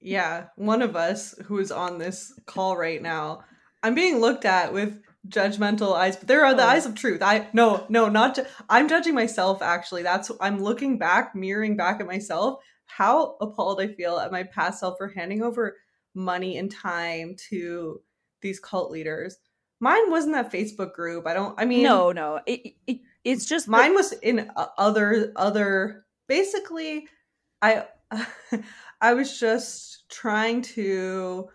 yeah, 0.00 0.46
one 0.56 0.82
of 0.82 0.96
us 0.96 1.34
who 1.44 1.58
is 1.58 1.72
on 1.72 1.98
this 1.98 2.38
call 2.46 2.76
right 2.76 3.00
now. 3.00 3.44
I'm 3.82 3.94
being 3.94 4.20
looked 4.20 4.44
at 4.44 4.72
with 4.72 5.00
judgmental 5.28 5.94
eyes, 5.94 6.16
but 6.16 6.28
there 6.28 6.44
are 6.44 6.54
the 6.54 6.64
oh. 6.64 6.68
eyes 6.68 6.86
of 6.86 6.94
truth. 6.94 7.22
I 7.22 7.48
no, 7.52 7.86
no, 7.88 8.08
not 8.08 8.36
ju- 8.36 8.46
I'm 8.68 8.88
judging 8.88 9.14
myself 9.14 9.62
actually. 9.62 10.02
That's 10.02 10.30
I'm 10.40 10.62
looking 10.62 10.98
back, 10.98 11.34
mirroring 11.34 11.76
back 11.76 12.00
at 12.00 12.06
myself, 12.06 12.62
how 12.86 13.36
appalled 13.40 13.80
I 13.80 13.88
feel 13.88 14.18
at 14.18 14.32
my 14.32 14.42
past 14.44 14.80
self 14.80 14.98
for 14.98 15.08
handing 15.08 15.42
over 15.42 15.76
money 16.14 16.58
and 16.58 16.70
time 16.70 17.36
to 17.50 18.00
these 18.40 18.60
cult 18.60 18.90
leaders. 18.90 19.36
Mine 19.80 20.10
wasn't 20.10 20.34
that 20.34 20.52
Facebook 20.52 20.92
group. 20.92 21.26
I 21.26 21.34
don't 21.34 21.54
I 21.58 21.64
mean 21.64 21.82
No, 21.82 22.12
no. 22.12 22.40
It, 22.46 22.74
it 22.86 23.00
it's 23.24 23.46
just 23.46 23.68
mine 23.68 23.90
the- 23.90 23.96
was 23.96 24.12
in 24.12 24.50
other 24.56 25.32
other 25.36 26.04
basically 26.28 27.06
I 27.60 27.86
I 29.00 29.14
was 29.14 29.38
just 29.38 30.08
trying 30.10 30.62
to 30.62 31.48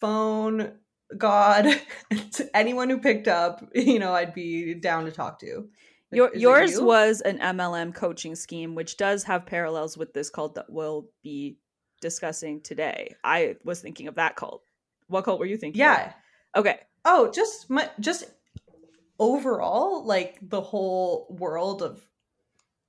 phone 0.00 0.72
God, 1.16 1.66
anyone 2.54 2.90
who 2.90 2.98
picked 2.98 3.28
up, 3.28 3.64
you 3.74 3.98
know, 3.98 4.12
I'd 4.12 4.34
be 4.34 4.74
down 4.74 5.04
to 5.04 5.12
talk 5.12 5.38
to. 5.40 5.68
Your, 6.12 6.34
yours 6.34 6.72
you? 6.72 6.84
was 6.84 7.20
an 7.20 7.38
MLM 7.38 7.94
coaching 7.94 8.34
scheme, 8.36 8.74
which 8.74 8.96
does 8.96 9.24
have 9.24 9.44
parallels 9.44 9.96
with 9.96 10.12
this 10.12 10.30
cult 10.30 10.54
that 10.54 10.70
we'll 10.70 11.08
be 11.22 11.58
discussing 12.00 12.60
today. 12.60 13.14
I 13.24 13.56
was 13.64 13.80
thinking 13.80 14.06
of 14.08 14.14
that 14.14 14.36
cult. 14.36 14.62
What 15.08 15.24
cult 15.24 15.40
were 15.40 15.46
you 15.46 15.56
thinking? 15.56 15.80
Yeah. 15.80 16.12
Of? 16.54 16.60
Okay. 16.60 16.80
Oh, 17.04 17.30
just 17.30 17.68
my 17.70 17.90
just 18.00 18.24
overall, 19.18 20.04
like 20.04 20.38
the 20.42 20.60
whole 20.60 21.26
world 21.38 21.82
of 21.82 22.00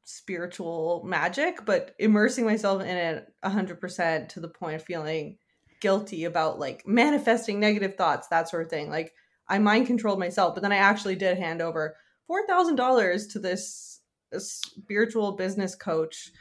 spiritual 0.04 1.04
magic, 1.06 1.66
but 1.66 1.96
immersing 2.00 2.46
myself 2.46 2.82
in 2.82 2.98
it 2.98 3.28
hundred 3.44 3.82
percent 3.82 4.30
to 4.30 4.40
the 4.40 4.48
point 4.48 4.76
of 4.76 4.84
feeling 4.84 5.38
guilty 5.80 6.26
about 6.26 6.60
like 6.60 6.88
manifesting 6.88 7.60
negative 7.60 7.96
thoughts, 7.96 8.28
that 8.28 8.50
sort 8.50 8.64
of 8.64 8.70
thing. 8.70 8.90
Like 8.90 9.14
I 9.48 9.60
mind 9.60 9.88
controlled 9.88 10.20
myself, 10.20 10.54
but 10.54 10.62
then 10.62 10.72
I 10.72 10.78
actually 10.78 11.16
did 11.16 11.38
hand 11.38 11.62
over 11.62 11.96
four 12.28 12.46
thousand 12.48 12.76
dollars 12.76 13.28
to 13.28 13.40
this, 13.40 14.02
spiritual 14.38 15.34
business 15.34 15.76
coach, 15.76 16.32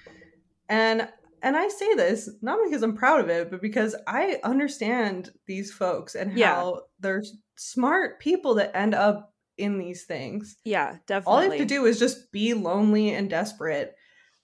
and 0.68 1.08
and 1.42 1.56
I 1.56 1.68
say 1.68 1.94
this 1.94 2.28
not 2.42 2.58
because 2.64 2.82
I'm 2.82 2.96
proud 2.96 3.20
of 3.20 3.28
it, 3.28 3.50
but 3.50 3.62
because 3.62 3.94
I 4.06 4.38
understand 4.42 5.30
these 5.46 5.72
folks 5.72 6.14
and 6.14 6.36
yeah. 6.36 6.54
how 6.54 6.82
they're 6.98 7.22
smart 7.56 8.18
people 8.20 8.54
that 8.54 8.76
end 8.76 8.94
up 8.94 9.32
in 9.58 9.78
these 9.78 10.04
things. 10.04 10.56
Yeah, 10.64 10.96
definitely. 11.06 11.32
All 11.32 11.38
I 11.38 11.44
have 11.44 11.58
to 11.58 11.64
do 11.64 11.86
is 11.86 11.98
just 11.98 12.30
be 12.32 12.54
lonely 12.54 13.14
and 13.14 13.30
desperate 13.30 13.94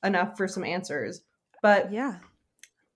enough 0.04 0.36
for 0.36 0.48
some 0.48 0.64
answers. 0.64 1.22
But 1.62 1.92
yeah, 1.92 2.18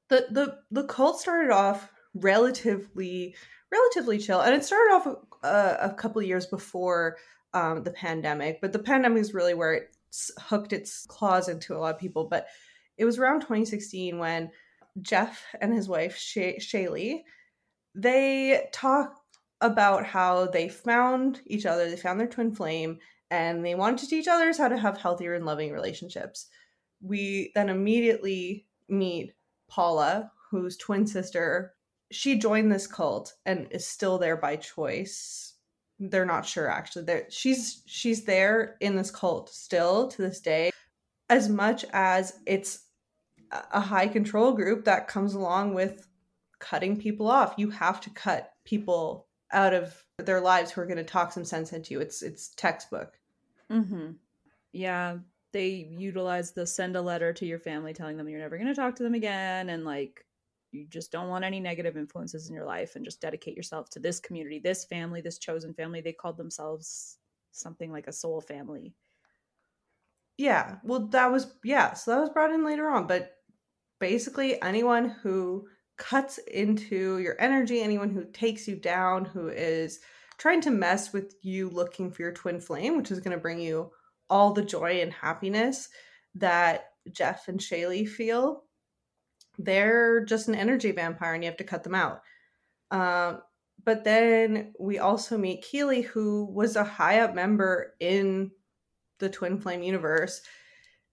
the 0.08 0.26
the 0.30 0.58
the 0.70 0.84
cult 0.84 1.20
started 1.20 1.50
off 1.52 1.90
relatively 2.14 3.34
relatively 3.72 4.18
chill, 4.18 4.40
and 4.40 4.54
it 4.54 4.64
started 4.64 4.94
off 4.94 5.06
a, 5.06 5.46
uh, 5.46 5.76
a 5.80 5.94
couple 5.94 6.20
of 6.20 6.26
years 6.26 6.46
before 6.46 7.16
um, 7.54 7.82
the 7.82 7.90
pandemic. 7.90 8.60
But 8.60 8.72
the 8.72 8.78
pandemic 8.78 9.20
is 9.20 9.34
really 9.34 9.54
where 9.54 9.74
it 9.74 9.96
hooked 10.38 10.72
its 10.72 11.06
claws 11.06 11.48
into 11.48 11.74
a 11.74 11.78
lot 11.78 11.94
of 11.94 12.00
people. 12.00 12.28
But 12.28 12.46
it 12.96 13.04
was 13.04 13.18
around 13.18 13.40
2016 13.40 14.18
when 14.18 14.50
Jeff 15.02 15.44
and 15.60 15.74
his 15.74 15.88
wife 15.88 16.16
Shay- 16.16 16.58
Shaylee 16.58 17.22
they 17.96 18.68
talk 18.72 19.22
about 19.62 20.04
how 20.04 20.46
they 20.46 20.68
found 20.68 21.40
each 21.46 21.64
other, 21.64 21.88
they 21.88 21.96
found 21.96 22.20
their 22.20 22.28
twin 22.28 22.54
flame, 22.54 22.98
and 23.30 23.64
they 23.64 23.74
wanted 23.74 23.98
to 23.98 24.06
teach 24.06 24.28
others 24.28 24.58
how 24.58 24.68
to 24.68 24.76
have 24.76 24.98
healthier 24.98 25.34
and 25.34 25.46
loving 25.46 25.72
relationships. 25.72 26.48
We 27.00 27.52
then 27.54 27.70
immediately 27.70 28.66
meet 28.88 29.32
Paula, 29.68 30.30
whose 30.50 30.76
twin 30.76 31.06
sister, 31.06 31.74
she 32.10 32.38
joined 32.38 32.70
this 32.70 32.86
cult 32.86 33.34
and 33.44 33.66
is 33.70 33.86
still 33.86 34.18
there 34.18 34.36
by 34.36 34.56
choice. 34.56 35.54
They're 35.98 36.26
not 36.26 36.46
sure 36.46 36.70
actually. 36.70 37.04
There 37.04 37.26
she's 37.30 37.82
she's 37.86 38.24
there 38.24 38.76
in 38.80 38.96
this 38.96 39.10
cult 39.10 39.50
still 39.50 40.08
to 40.08 40.22
this 40.22 40.40
day. 40.40 40.70
As 41.28 41.48
much 41.48 41.84
as 41.92 42.38
it's 42.46 42.84
a 43.50 43.80
high 43.80 44.08
control 44.08 44.52
group 44.52 44.84
that 44.84 45.08
comes 45.08 45.34
along 45.34 45.74
with 45.74 46.06
cutting 46.58 46.96
people 46.96 47.28
off. 47.28 47.54
You 47.56 47.70
have 47.70 48.00
to 48.02 48.10
cut 48.10 48.52
people 48.64 49.26
out 49.52 49.74
of 49.74 50.04
their 50.18 50.40
lives 50.40 50.70
who 50.70 50.80
are 50.80 50.86
going 50.86 50.96
to 50.96 51.04
talk 51.04 51.32
some 51.32 51.44
sense 51.44 51.72
into 51.72 51.94
you. 51.94 52.00
It's 52.00 52.22
it's 52.22 52.48
textbook. 52.50 53.18
Mm-hmm. 53.70 54.12
Yeah, 54.72 55.18
they 55.56 55.88
utilize 55.90 56.52
the 56.52 56.66
send 56.66 56.96
a 56.96 57.00
letter 57.00 57.32
to 57.32 57.46
your 57.46 57.58
family 57.58 57.94
telling 57.94 58.18
them 58.18 58.28
you're 58.28 58.38
never 58.38 58.58
going 58.58 58.68
to 58.68 58.74
talk 58.74 58.94
to 58.94 59.02
them 59.02 59.14
again 59.14 59.70
and 59.70 59.86
like 59.86 60.22
you 60.70 60.86
just 60.86 61.10
don't 61.10 61.30
want 61.30 61.46
any 61.46 61.60
negative 61.60 61.96
influences 61.96 62.50
in 62.50 62.54
your 62.54 62.66
life 62.66 62.94
and 62.94 63.06
just 63.06 63.22
dedicate 63.22 63.56
yourself 63.56 63.88
to 63.88 63.98
this 63.98 64.20
community 64.20 64.60
this 64.62 64.84
family 64.84 65.22
this 65.22 65.38
chosen 65.38 65.72
family. 65.72 66.02
They 66.02 66.12
called 66.12 66.36
themselves 66.36 67.16
something 67.52 67.90
like 67.90 68.06
a 68.06 68.12
soul 68.12 68.42
family. 68.42 68.92
Yeah 70.36 70.76
well 70.84 71.06
that 71.08 71.32
was 71.32 71.54
yeah 71.64 71.94
so 71.94 72.10
that 72.10 72.20
was 72.20 72.28
brought 72.28 72.52
in 72.52 72.62
later 72.62 72.90
on 72.90 73.06
but 73.06 73.36
basically 73.98 74.60
anyone 74.60 75.08
who 75.22 75.66
cuts 75.96 76.36
into 76.36 77.16
your 77.16 77.40
energy 77.40 77.80
anyone 77.80 78.10
who 78.10 78.26
takes 78.26 78.68
you 78.68 78.76
down 78.76 79.24
who 79.24 79.48
is 79.48 80.00
trying 80.36 80.60
to 80.60 80.70
mess 80.70 81.14
with 81.14 81.34
you 81.40 81.70
looking 81.70 82.10
for 82.10 82.20
your 82.20 82.32
twin 82.32 82.60
flame 82.60 82.98
which 82.98 83.10
is 83.10 83.20
going 83.20 83.34
to 83.34 83.40
bring 83.40 83.58
you 83.58 83.90
all 84.28 84.52
the 84.52 84.64
joy 84.64 85.00
and 85.00 85.12
happiness 85.12 85.88
that 86.34 86.90
Jeff 87.10 87.48
and 87.48 87.60
Shaylee 87.60 88.08
feel, 88.08 88.64
they're 89.58 90.24
just 90.24 90.48
an 90.48 90.54
energy 90.54 90.92
vampire 90.92 91.34
and 91.34 91.42
you 91.42 91.50
have 91.50 91.58
to 91.58 91.64
cut 91.64 91.84
them 91.84 91.94
out. 91.94 92.20
Um, 92.90 93.40
but 93.84 94.04
then 94.04 94.72
we 94.78 94.98
also 94.98 95.38
meet 95.38 95.62
Keeley, 95.62 96.02
who 96.02 96.44
was 96.46 96.76
a 96.76 96.84
high 96.84 97.20
up 97.20 97.34
member 97.34 97.94
in 98.00 98.50
the 99.18 99.28
Twin 99.28 99.58
Flame 99.58 99.82
universe. 99.82 100.42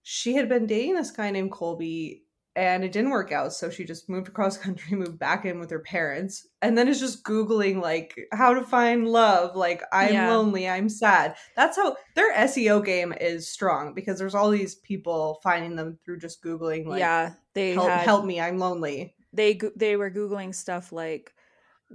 She 0.02 0.34
had 0.34 0.48
been 0.48 0.66
dating 0.66 0.96
this 0.96 1.10
guy 1.10 1.30
named 1.30 1.52
Colby 1.52 2.23
and 2.56 2.84
it 2.84 2.92
didn't 2.92 3.10
work 3.10 3.32
out 3.32 3.52
so 3.52 3.68
she 3.68 3.84
just 3.84 4.08
moved 4.08 4.28
across 4.28 4.56
country 4.64 4.96
moved 4.96 5.18
back 5.18 5.44
in 5.44 5.58
with 5.58 5.70
her 5.70 5.80
parents 5.80 6.46
and 6.62 6.76
then 6.78 6.88
is 6.88 7.00
just 7.00 7.24
googling 7.24 7.80
like 7.80 8.16
how 8.32 8.54
to 8.54 8.62
find 8.62 9.08
love 9.08 9.56
like 9.56 9.82
i'm 9.92 10.12
yeah. 10.12 10.30
lonely 10.30 10.68
i'm 10.68 10.88
sad. 10.88 11.36
That's 11.56 11.76
how 11.76 11.96
their 12.14 12.32
seo 12.34 12.84
game 12.84 13.12
is 13.20 13.48
strong 13.48 13.94
because 13.94 14.18
there's 14.18 14.34
all 14.34 14.50
these 14.50 14.76
people 14.76 15.40
finding 15.42 15.76
them 15.76 15.98
through 16.04 16.18
just 16.18 16.42
googling 16.42 16.86
like 16.86 17.00
yeah 17.00 17.32
they 17.54 17.72
help, 17.72 17.88
had, 17.88 18.04
help 18.04 18.24
me 18.24 18.40
i'm 18.40 18.58
lonely. 18.58 19.14
They 19.32 19.58
they 19.74 19.96
were 19.96 20.12
googling 20.12 20.54
stuff 20.54 20.92
like 20.92 21.34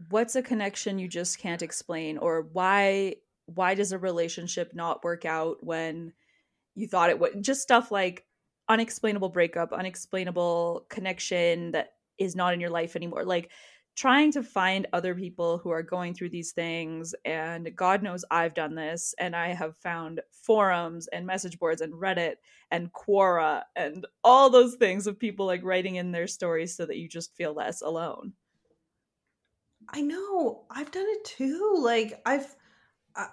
what's 0.10 0.36
a 0.36 0.42
connection 0.42 1.00
you 1.00 1.08
just 1.08 1.40
can't 1.40 1.62
explain? 1.62 2.18
or 2.18 2.42
why 2.42 3.16
why 3.46 3.74
does 3.74 3.92
a 3.92 3.98
relationship 3.98 4.74
not 4.76 5.04
work 5.04 5.26
out 5.26 5.58
when 5.62 6.14
you 6.76 6.88
thought 6.88 7.10
it 7.10 7.20
would? 7.20 7.44
Just 7.44 7.62
stuff 7.62 7.92
like 7.92 8.26
unexplainable 8.70 9.30
breakup, 9.30 9.74
unexplainable 9.74 10.86
connection 10.90 11.72
that 11.72 11.94
is 12.18 12.36
not 12.36 12.54
in 12.54 12.60
your 12.60 12.70
life 12.70 12.96
anymore. 12.96 13.26
Like 13.26 13.52
trying 13.96 14.32
to 14.32 14.42
find 14.42 14.88
other 14.94 15.14
people 15.14 15.58
who 15.58 15.72
are 15.72 15.84
going 15.84 16.14
through 16.14 16.30
these 16.30 16.54
things. 16.54 17.14
And 17.26 17.76
God 17.76 18.02
knows 18.02 18.24
I've 18.32 18.54
done 18.54 18.76
this. 18.76 19.14
And 19.20 19.36
I 19.36 19.50
have 19.50 19.76
found 19.78 20.22
forums 20.32 21.08
and 21.08 21.26
message 21.26 21.60
boards 21.60 21.82
and 21.82 21.94
Reddit 21.94 22.36
and 22.72 22.94
Quora 22.94 23.64
and 23.76 24.08
all 24.24 24.50
those 24.50 24.76
things 24.76 25.06
of 25.06 25.20
people 25.20 25.46
like 25.46 25.64
writing 25.64 25.96
in 25.96 26.14
their 26.14 26.28
stories 26.28 26.78
so 26.78 26.86
that 26.86 26.98
you 26.98 27.10
just 27.10 27.36
feel 27.36 27.54
less 27.54 27.82
alone. 27.82 28.32
I 29.90 30.02
know. 30.02 30.66
I've 30.70 30.92
done 30.92 31.08
it 31.08 31.26
too. 31.26 31.76
Like, 31.80 32.22
I've. 32.26 32.56
Uh, 33.16 33.26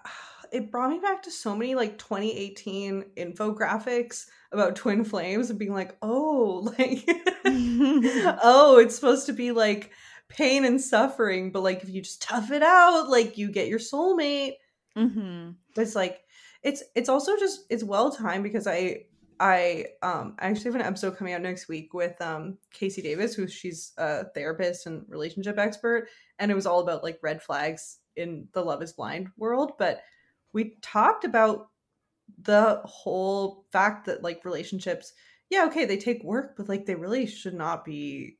it 0.53 0.71
brought 0.71 0.91
me 0.91 0.99
back 0.99 1.23
to 1.23 1.31
so 1.31 1.55
many 1.57 1.75
like 1.75 1.99
2018 1.99 3.05
infographics 3.17 4.27
about 4.53 4.77
twin 4.77 5.05
flames 5.05 5.51
and 5.51 5.59
being 5.59 5.73
like, 5.73 5.97
oh, 6.03 6.73
like, 6.79 7.09
oh, 8.43 8.79
it's 8.79 8.95
supposed 8.95 9.27
to 9.27 9.33
be 9.33 9.53
like 9.53 9.93
pain 10.29 10.65
and 10.65 10.81
suffering, 10.81 11.53
but 11.53 11.63
like 11.63 11.83
if 11.83 11.89
you 11.89 12.03
just 12.03 12.23
tough 12.23 12.51
it 12.51 12.63
out, 12.63 13.09
like 13.09 13.39
you 13.39 13.51
get 13.51 13.69
your 13.69 13.79
soulmate. 13.79 14.55
Mm-hmm. 14.97 15.51
It's 15.77 15.95
like 15.95 16.21
it's 16.63 16.83
it's 16.95 17.09
also 17.09 17.37
just 17.37 17.61
it's 17.71 17.85
well 17.85 18.11
timed 18.11 18.43
because 18.43 18.67
I 18.67 19.05
I 19.39 19.87
um 20.03 20.35
I 20.39 20.49
actually 20.49 20.73
have 20.73 20.77
an 20.77 20.83
episode 20.83 21.17
coming 21.17 21.35
out 21.35 21.43
next 21.43 21.69
week 21.69 21.93
with 21.95 22.21
um 22.21 22.59
Casey 22.73 23.03
Davis, 23.03 23.35
who 23.35 23.47
she's 23.47 23.93
a 23.99 24.25
therapist 24.35 24.87
and 24.87 25.05
relationship 25.09 25.59
expert, 25.59 26.09
and 26.39 26.51
it 26.51 26.55
was 26.55 26.67
all 26.67 26.81
about 26.81 27.05
like 27.05 27.19
red 27.23 27.43
flags 27.43 27.99
in 28.17 28.49
the 28.53 28.63
Love 28.63 28.83
is 28.83 28.95
Blind 28.95 29.29
world, 29.37 29.73
but 29.79 30.01
we 30.57 30.79
talked 30.81 31.25
about 31.25 31.69
the 32.41 32.81
whole 32.87 33.67
fact 33.73 34.07
that 34.07 34.23
like 34.23 34.47
relationships, 34.47 35.13
yeah, 35.51 35.67
okay, 35.67 35.85
they 35.85 35.99
take 35.99 36.25
work, 36.25 36.55
but 36.57 36.67
like 36.67 36.87
they 36.87 36.95
really 36.95 37.27
should 37.27 37.53
not 37.53 37.85
be 37.85 38.39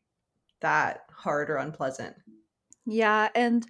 that 0.61 1.03
hard 1.11 1.51
or 1.51 1.57
unpleasant. 1.57 2.17
Yeah, 2.87 3.29
and 3.35 3.67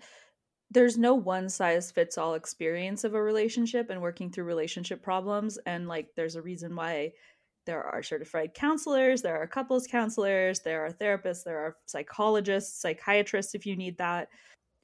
there's 0.71 0.97
no 0.97 1.13
one 1.13 1.49
size 1.49 1.91
fits 1.91 2.19
all 2.19 2.35
experience 2.35 3.03
of 3.03 3.15
a 3.15 3.23
relationship 3.23 3.91
and 3.91 4.01
working 4.01 4.31
through 4.31 4.45
relationship 4.45 5.03
problems 5.03 5.59
and 5.67 5.89
like 5.89 6.11
there's 6.15 6.37
a 6.37 6.43
reason 6.43 6.77
why 6.77 7.13
there 7.65 7.83
are 7.83 8.01
certified 8.01 8.55
counselors, 8.55 9.23
there 9.23 9.43
are 9.43 9.47
couples 9.49 9.89
counselors, 9.89 10.61
there 10.61 10.87
are 10.87 10.93
therapists, 10.93 11.43
there 11.43 11.59
are 11.59 11.77
psychologists, 11.87 12.81
psychiatrists 12.81 13.57
if 13.57 13.67
you 13.67 13.75
need 13.75 13.99
that. 13.99 14.29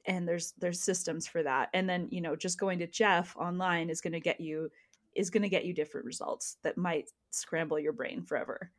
And 0.05 0.27
there's 0.27 0.53
there's 0.57 0.81
systems 0.81 1.27
for 1.27 1.43
that. 1.43 1.69
And 1.73 1.89
then, 1.89 2.07
you 2.11 2.21
know, 2.21 2.35
just 2.35 2.59
going 2.59 2.79
to 2.79 2.87
Jeff 2.87 3.35
online 3.37 3.89
is 3.89 4.01
going 4.01 4.13
to 4.13 4.19
get 4.19 4.41
you 4.41 4.69
is 5.15 5.29
going 5.29 5.43
to 5.43 5.49
get 5.49 5.65
you 5.65 5.73
different 5.73 6.05
results 6.05 6.57
that 6.63 6.77
might 6.77 7.11
scramble 7.29 7.79
your 7.79 7.93
brain 7.93 8.23
forever. 8.23 8.71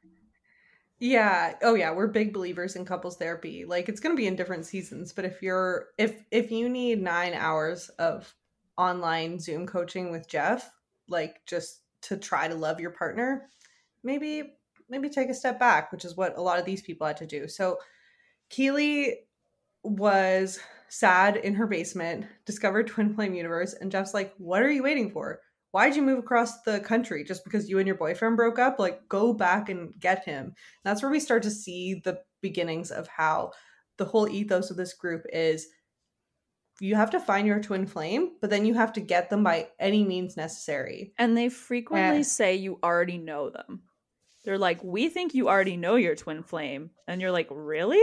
Yeah. 0.98 1.54
Oh 1.62 1.74
yeah, 1.74 1.92
we're 1.92 2.06
big 2.06 2.32
believers 2.32 2.76
in 2.76 2.84
couples 2.84 3.16
therapy. 3.16 3.64
Like 3.64 3.88
it's 3.88 4.00
going 4.00 4.14
to 4.14 4.20
be 4.20 4.26
in 4.26 4.36
different 4.36 4.66
seasons, 4.66 5.12
but 5.12 5.24
if 5.24 5.42
you're 5.42 5.88
if 5.98 6.22
if 6.30 6.50
you 6.50 6.68
need 6.68 7.02
9 7.02 7.34
hours 7.34 7.88
of 7.98 8.34
online 8.76 9.38
Zoom 9.38 9.66
coaching 9.66 10.10
with 10.10 10.28
Jeff, 10.28 10.72
like 11.08 11.40
just 11.46 11.82
to 12.02 12.16
try 12.16 12.48
to 12.48 12.54
love 12.54 12.80
your 12.80 12.90
partner, 12.90 13.48
maybe 14.02 14.54
maybe 14.88 15.08
take 15.08 15.30
a 15.30 15.34
step 15.34 15.58
back, 15.58 15.90
which 15.92 16.04
is 16.04 16.16
what 16.16 16.36
a 16.36 16.42
lot 16.42 16.58
of 16.58 16.64
these 16.64 16.82
people 16.82 17.06
had 17.06 17.16
to 17.16 17.26
do. 17.26 17.48
So 17.48 17.78
Keely 18.50 19.20
was 19.82 20.60
sad 20.98 21.36
in 21.36 21.54
her 21.54 21.66
basement, 21.66 22.26
discovered 22.46 22.86
Twin 22.86 23.14
Flame 23.14 23.34
Universe, 23.34 23.74
and 23.74 23.90
Jeff's 23.90 24.14
like, 24.14 24.32
What 24.38 24.62
are 24.62 24.70
you 24.70 24.82
waiting 24.82 25.10
for? 25.10 25.40
Why'd 25.72 25.96
you 25.96 26.02
move 26.02 26.20
across 26.20 26.62
the 26.62 26.78
country 26.80 27.24
just 27.24 27.42
because 27.42 27.68
you 27.68 27.78
and 27.78 27.86
your 27.86 27.96
boyfriend 27.96 28.36
broke 28.36 28.60
up? 28.60 28.78
Like, 28.78 29.08
go 29.08 29.32
back 29.32 29.68
and 29.68 29.92
get 29.98 30.24
him. 30.24 30.44
And 30.44 30.54
that's 30.84 31.02
where 31.02 31.10
we 31.10 31.18
start 31.18 31.42
to 31.42 31.50
see 31.50 32.00
the 32.04 32.20
beginnings 32.42 32.92
of 32.92 33.08
how 33.08 33.50
the 33.96 34.04
whole 34.04 34.28
ethos 34.28 34.70
of 34.70 34.76
this 34.76 34.94
group 34.94 35.24
is 35.32 35.66
you 36.80 36.94
have 36.96 37.10
to 37.10 37.20
find 37.20 37.46
your 37.46 37.60
twin 37.60 37.86
flame, 37.86 38.32
but 38.40 38.50
then 38.50 38.64
you 38.64 38.74
have 38.74 38.92
to 38.94 39.00
get 39.00 39.30
them 39.30 39.44
by 39.44 39.68
any 39.78 40.04
means 40.04 40.36
necessary. 40.36 41.12
And 41.18 41.36
they 41.36 41.48
frequently 41.48 42.22
say 42.22 42.54
you 42.54 42.78
already 42.82 43.18
know 43.18 43.50
them. 43.50 43.82
They're 44.44 44.58
like, 44.58 44.82
we 44.82 45.08
think 45.08 45.34
you 45.34 45.48
already 45.48 45.76
know 45.76 45.96
your 45.96 46.16
twin 46.16 46.42
flame. 46.42 46.90
And 47.08 47.20
you're 47.20 47.32
like, 47.32 47.48
really? 47.50 48.02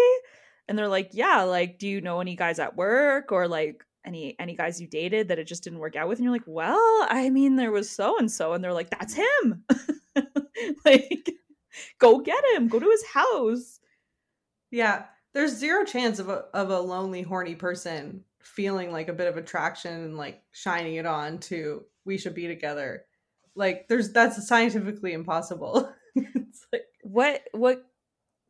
And 0.72 0.80
they're 0.80 0.88
like, 0.88 1.10
yeah, 1.12 1.42
like, 1.42 1.80
do 1.80 1.88
you 1.90 2.00
know 2.00 2.22
any 2.22 2.38
guys 2.38 2.58
at 2.58 2.78
work 2.78 3.34
or 3.34 3.46
like 3.50 3.84
any 4.06 4.38
any 4.40 4.56
guys 4.56 4.80
you 4.80 4.88
dated 4.88 5.28
that 5.28 5.38
it 5.38 5.44
just 5.44 5.66
didn't 5.66 5.80
work 5.80 5.98
out 5.98 6.08
with? 6.08 6.18
And 6.18 6.24
you're 6.24 6.32
like, 6.32 6.48
well, 6.48 7.06
I 7.10 7.30
mean, 7.30 7.58
there 7.58 7.74
was 7.74 7.90
so 7.90 8.18
and 8.18 8.32
so. 8.32 8.54
And 8.54 8.64
they're 8.64 8.72
like, 8.72 8.90
that's 8.90 9.14
him. 9.14 9.66
like, 10.86 11.30
go 12.00 12.20
get 12.20 12.42
him, 12.54 12.70
go 12.70 12.80
to 12.80 12.90
his 12.90 13.04
house. 13.06 13.82
Yeah. 14.72 15.08
There's 15.34 15.58
zero 15.58 15.84
chance 15.84 16.20
of 16.20 16.30
a 16.30 16.46
of 16.54 16.70
a 16.70 16.80
lonely, 16.80 17.22
horny 17.22 17.56
person 17.56 18.24
feeling 18.42 18.94
like 18.94 19.10
a 19.10 19.14
bit 19.14 19.28
of 19.28 19.36
attraction 19.36 19.94
and 19.94 20.18
like 20.18 20.42
shining 20.54 20.96
it 20.96 21.06
on 21.06 21.40
to 21.40 21.84
we 22.06 22.18
should 22.18 22.34
be 22.34 22.48
together. 22.48 23.04
Like 23.56 23.90
there's 23.90 24.14
that's 24.14 24.48
scientifically 24.48 25.12
impossible. 25.12 25.94
it's 26.16 26.66
like 26.72 26.86
what 27.04 27.42
what 27.52 27.91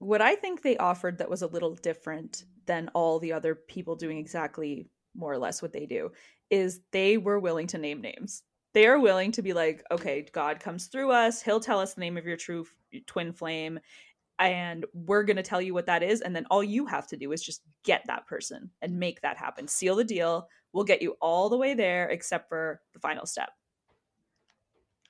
what 0.02 0.22
I 0.22 0.36
think 0.36 0.62
they 0.62 0.78
offered 0.78 1.20
that 1.20 1.30
was 1.30 1.44
a 1.44 1.48
little 1.48 1.76
different 1.76 2.46
than 2.66 2.90
all 2.96 3.20
the 3.20 3.34
other 3.34 3.54
people 3.54 3.96
doing 3.96 4.18
exactly 4.18 4.90
more 5.16 5.32
or 5.32 5.38
less 5.38 5.62
what 5.62 5.74
they 5.74 5.86
do 5.86 6.12
is 6.50 6.82
they 6.92 7.18
were 7.18 7.40
willing 7.40 7.68
to 7.68 7.78
name 7.78 8.02
names. 8.02 8.44
They 8.74 8.88
are 8.88 9.00
willing 9.00 9.32
to 9.34 9.42
be 9.42 9.54
like, 9.54 9.84
okay, 9.92 10.26
God 10.32 10.60
comes 10.60 10.88
through 10.88 11.12
us. 11.12 11.42
He'll 11.42 11.60
tell 11.60 11.80
us 11.80 11.94
the 11.94 12.02
name 12.02 12.18
of 12.18 12.26
your 12.26 12.38
true 12.38 12.66
f- 12.94 13.02
twin 13.06 13.32
flame, 13.32 13.80
and 14.40 14.86
we're 14.94 15.24
going 15.24 15.38
to 15.38 15.44
tell 15.44 15.62
you 15.62 15.74
what 15.74 15.86
that 15.86 16.02
is. 16.02 16.22
And 16.22 16.36
then 16.36 16.48
all 16.50 16.64
you 16.64 16.88
have 16.88 17.06
to 17.08 17.18
do 17.18 17.32
is 17.32 17.44
just 17.44 17.62
get 17.84 18.04
that 18.08 18.26
person 18.26 18.72
and 18.82 18.98
make 19.00 19.22
that 19.22 19.38
happen. 19.38 19.68
Seal 19.68 19.98
the 19.98 20.04
deal. 20.04 20.48
We'll 20.74 20.84
get 20.84 21.02
you 21.02 21.16
all 21.22 21.50
the 21.50 21.58
way 21.58 21.76
there, 21.76 22.10
except 22.10 22.50
for 22.50 22.82
the 22.94 23.00
final 23.00 23.26
step. 23.28 23.50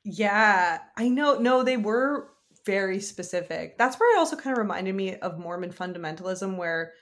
Yeah, 0.03 0.79
I 0.97 1.07
know. 1.07 1.37
No, 1.37 1.63
they 1.63 1.77
were 1.77 2.31
very 2.65 2.99
specific. 2.99 3.77
That's 3.77 3.99
where 3.99 4.15
it 4.15 4.19
also 4.19 4.35
kind 4.35 4.53
of 4.53 4.61
reminded 4.61 4.95
me 4.95 5.15
of 5.15 5.39
Mormon 5.39 5.71
fundamentalism, 5.71 6.57
where 6.57 6.93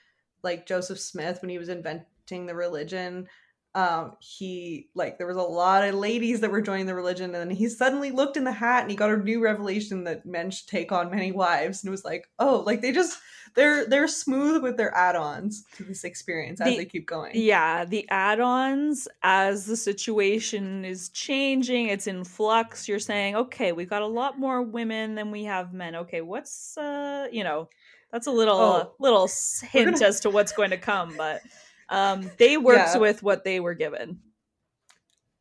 like 0.43 0.65
Joseph 0.65 0.99
Smith, 0.99 1.41
when 1.41 1.49
he 1.49 1.57
was 1.57 1.69
inventing 1.69 2.45
the 2.45 2.55
religion, 2.55 3.27
um, 3.75 4.13
he 4.19 4.89
like 4.95 5.17
there 5.17 5.27
was 5.27 5.37
a 5.37 5.41
lot 5.41 5.87
of 5.87 5.93
ladies 5.93 6.41
that 6.41 6.49
were 6.49 6.61
joining 6.61 6.87
the 6.87 6.95
religion, 6.95 7.35
and 7.35 7.49
then 7.49 7.49
he 7.49 7.69
suddenly 7.69 8.09
looked 8.09 8.35
in 8.35 8.43
the 8.43 8.51
hat 8.51 8.81
and 8.81 8.91
he 8.91 8.97
got 8.97 9.11
a 9.11 9.17
new 9.17 9.41
revelation 9.41 10.05
that 10.05 10.25
men 10.25 10.49
should 10.49 10.67
take 10.67 10.91
on 10.91 11.11
many 11.11 11.31
wives, 11.31 11.83
and 11.83 11.89
it 11.89 11.91
was 11.91 12.03
like, 12.03 12.29
oh, 12.39 12.63
like 12.65 12.81
they 12.81 12.91
just 12.91 13.19
they're 13.53 13.85
they're 13.85 14.07
smooth 14.07 14.63
with 14.63 14.77
their 14.77 14.95
add-ons 14.95 15.65
to 15.75 15.83
this 15.83 16.03
experience 16.03 16.59
as 16.61 16.67
the, 16.67 16.77
they 16.77 16.85
keep 16.85 17.05
going. 17.05 17.31
Yeah, 17.35 17.85
the 17.85 18.09
add-ons 18.09 19.07
as 19.21 19.67
the 19.67 19.77
situation 19.77 20.83
is 20.83 21.09
changing, 21.09 21.87
it's 21.89 22.07
in 22.07 22.23
flux. 22.23 22.87
You're 22.87 22.99
saying, 22.99 23.35
okay, 23.35 23.71
we've 23.71 23.89
got 23.89 24.01
a 24.01 24.07
lot 24.07 24.39
more 24.39 24.63
women 24.63 25.13
than 25.13 25.29
we 25.29 25.43
have 25.43 25.73
men. 25.73 25.95
Okay, 25.95 26.21
what's 26.21 26.75
uh, 26.75 27.27
you 27.31 27.43
know, 27.43 27.69
that's 28.11 28.25
a 28.25 28.31
little 28.31 28.57
oh, 28.57 28.93
little 28.99 29.29
hint 29.71 29.93
gonna... 29.93 30.05
as 30.05 30.21
to 30.21 30.31
what's 30.31 30.53
going 30.53 30.71
to 30.71 30.77
come, 30.77 31.13
but 31.15 31.41
um, 31.89 32.29
they 32.37 32.57
worked 32.57 32.93
yeah. 32.93 32.97
with 32.97 33.23
what 33.23 33.43
they 33.43 33.59
were 33.59 33.73
given. 33.73 34.19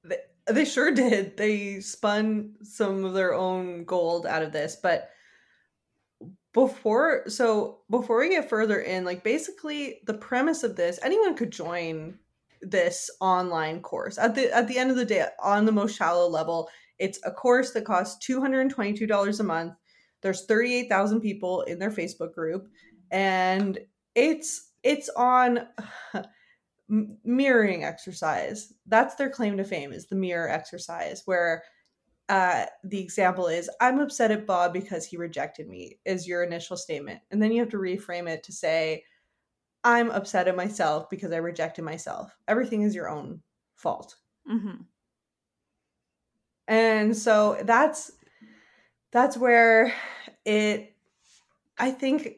They, 0.05 0.19
they 0.47 0.65
sure 0.65 0.93
did. 0.93 1.37
They 1.37 1.81
spun 1.81 2.55
some 2.63 3.05
of 3.05 3.15
their 3.15 3.35
own 3.35 3.85
gold 3.85 4.27
out 4.27 4.43
of 4.43 4.53
this, 4.53 4.77
but 4.83 5.11
before 6.55 7.23
so 7.29 7.81
before 7.91 8.19
we 8.19 8.31
get 8.31 8.49
further 8.49 8.81
in 8.81 9.05
like 9.05 9.23
basically 9.23 10.01
the 10.07 10.15
premise 10.15 10.63
of 10.65 10.77
this 10.77 10.99
anyone 11.03 11.37
could 11.37 11.53
join 11.53 12.19
this 12.63 13.11
online 13.21 13.81
course 13.81 14.19
at 14.19 14.35
the 14.35 14.53
at 14.57 14.67
the 14.67 14.79
end 14.79 14.91
of 14.91 14.97
the 14.97 15.05
day 15.05 15.25
on 15.41 15.65
the 15.65 15.71
most 15.71 15.97
shallow 15.97 16.27
level 16.27 16.69
it's 16.99 17.21
a 17.25 17.31
course 17.31 17.71
that 17.73 17.85
costs 17.85 18.27
$222 18.27 19.41
a 19.41 19.43
month 19.43 19.75
there's 20.21 20.47
38,000 20.47 21.21
people 21.21 21.63
in 21.63 21.79
their 21.79 21.93
Facebook 21.93 22.33
group 22.33 22.69
and 23.11 23.79
it's 24.15 24.71
it's 24.83 25.09
on 25.11 25.61
mirroring 26.89 27.85
exercise. 27.85 28.73
That's 28.87 29.15
their 29.15 29.31
claim 29.31 29.57
to 29.59 29.65
fame 29.65 29.93
is 29.93 30.07
the 30.07 30.17
mirror 30.17 30.49
exercise 30.49 31.23
where 31.27 31.63
uh, 32.29 32.67
the 32.85 33.01
example 33.01 33.47
is 33.47 33.71
I'm 33.81 34.01
upset 34.01 34.31
at 34.31 34.47
Bob 34.47 34.73
because 34.73 35.05
he 35.07 35.17
rejected 35.17 35.69
me 35.69 35.99
is 36.05 36.29
your 36.29 36.43
initial 36.43 36.77
statement. 36.77 37.21
And 37.31 37.43
then 37.43 37.53
you 37.53 37.61
have 37.61 37.71
to 37.71 37.79
reframe 37.79 38.29
it 38.29 38.43
to 38.45 38.53
say 38.53 39.05
I'm 39.85 40.11
upset 40.11 40.49
at 40.49 40.57
myself 40.57 41.09
because 41.09 41.33
I 41.33 41.37
rejected 41.37 41.85
myself. 41.85 42.35
Everything 42.47 42.83
is 42.83 42.95
your 42.95 43.09
own 43.09 43.41
fault. 43.77 44.17
Mm-hmm. 44.51 44.83
And 46.67 47.17
so 47.17 47.59
that's 47.65 48.13
that's 49.11 49.39
where 49.39 49.95
it 50.45 50.95
I 51.79 51.91
think 51.91 52.37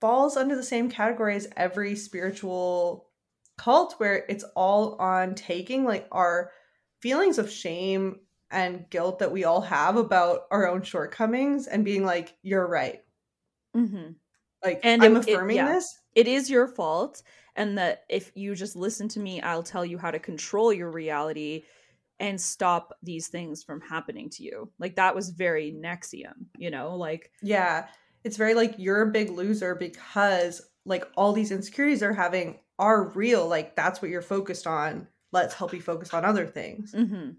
falls 0.00 0.36
under 0.36 0.54
the 0.54 0.62
same 0.62 0.90
category 0.90 1.34
as 1.34 1.48
every 1.56 1.96
spiritual 1.96 3.08
cult 3.56 3.94
where 3.98 4.24
it's 4.28 4.44
all 4.56 4.96
on 4.96 5.34
taking 5.34 5.84
like 5.84 6.06
our 6.10 6.50
feelings 7.00 7.38
of 7.38 7.50
shame 7.50 8.20
and 8.50 8.88
guilt 8.90 9.18
that 9.18 9.32
we 9.32 9.44
all 9.44 9.60
have 9.60 9.96
about 9.96 10.42
our 10.50 10.68
own 10.68 10.82
shortcomings 10.82 11.66
and 11.66 11.84
being 11.84 12.04
like, 12.04 12.34
you're 12.42 12.66
right. 12.66 13.02
Mm-hmm. 13.76 14.12
Like, 14.64 14.80
and 14.82 15.02
I'm 15.02 15.16
it, 15.16 15.28
affirming 15.28 15.56
it, 15.56 15.60
yeah. 15.60 15.72
this. 15.74 15.98
It 16.14 16.28
is 16.28 16.48
your 16.48 16.68
fault. 16.68 17.22
And 17.56 17.78
that 17.78 18.04
if 18.08 18.32
you 18.34 18.54
just 18.54 18.74
listen 18.74 19.08
to 19.08 19.20
me, 19.20 19.40
I'll 19.40 19.62
tell 19.62 19.84
you 19.84 19.98
how 19.98 20.10
to 20.10 20.18
control 20.18 20.72
your 20.72 20.90
reality 20.90 21.64
and 22.18 22.40
stop 22.40 22.92
these 23.02 23.28
things 23.28 23.62
from 23.62 23.80
happening 23.80 24.30
to 24.30 24.42
you. 24.42 24.70
Like, 24.78 24.96
that 24.96 25.14
was 25.14 25.30
very 25.30 25.72
NXIVM, 25.72 26.46
you 26.56 26.70
know? 26.70 26.96
Like, 26.96 27.30
yeah. 27.42 27.86
It's 28.24 28.36
very 28.36 28.54
like, 28.54 28.74
you're 28.78 29.02
a 29.02 29.10
big 29.10 29.30
loser 29.30 29.74
because 29.74 30.62
like 30.86 31.06
all 31.16 31.32
these 31.32 31.50
insecurities 31.50 32.00
they're 32.00 32.12
having 32.12 32.58
are 32.78 33.08
real 33.10 33.46
like 33.48 33.76
that's 33.76 34.02
what 34.02 34.10
you're 34.10 34.22
focused 34.22 34.66
on. 34.66 35.08
Let's 35.32 35.54
help 35.54 35.72
you 35.72 35.80
focus 35.80 36.12
on 36.14 36.24
other 36.24 36.46
things. 36.46 36.92
Mm-hmm. 36.92 37.30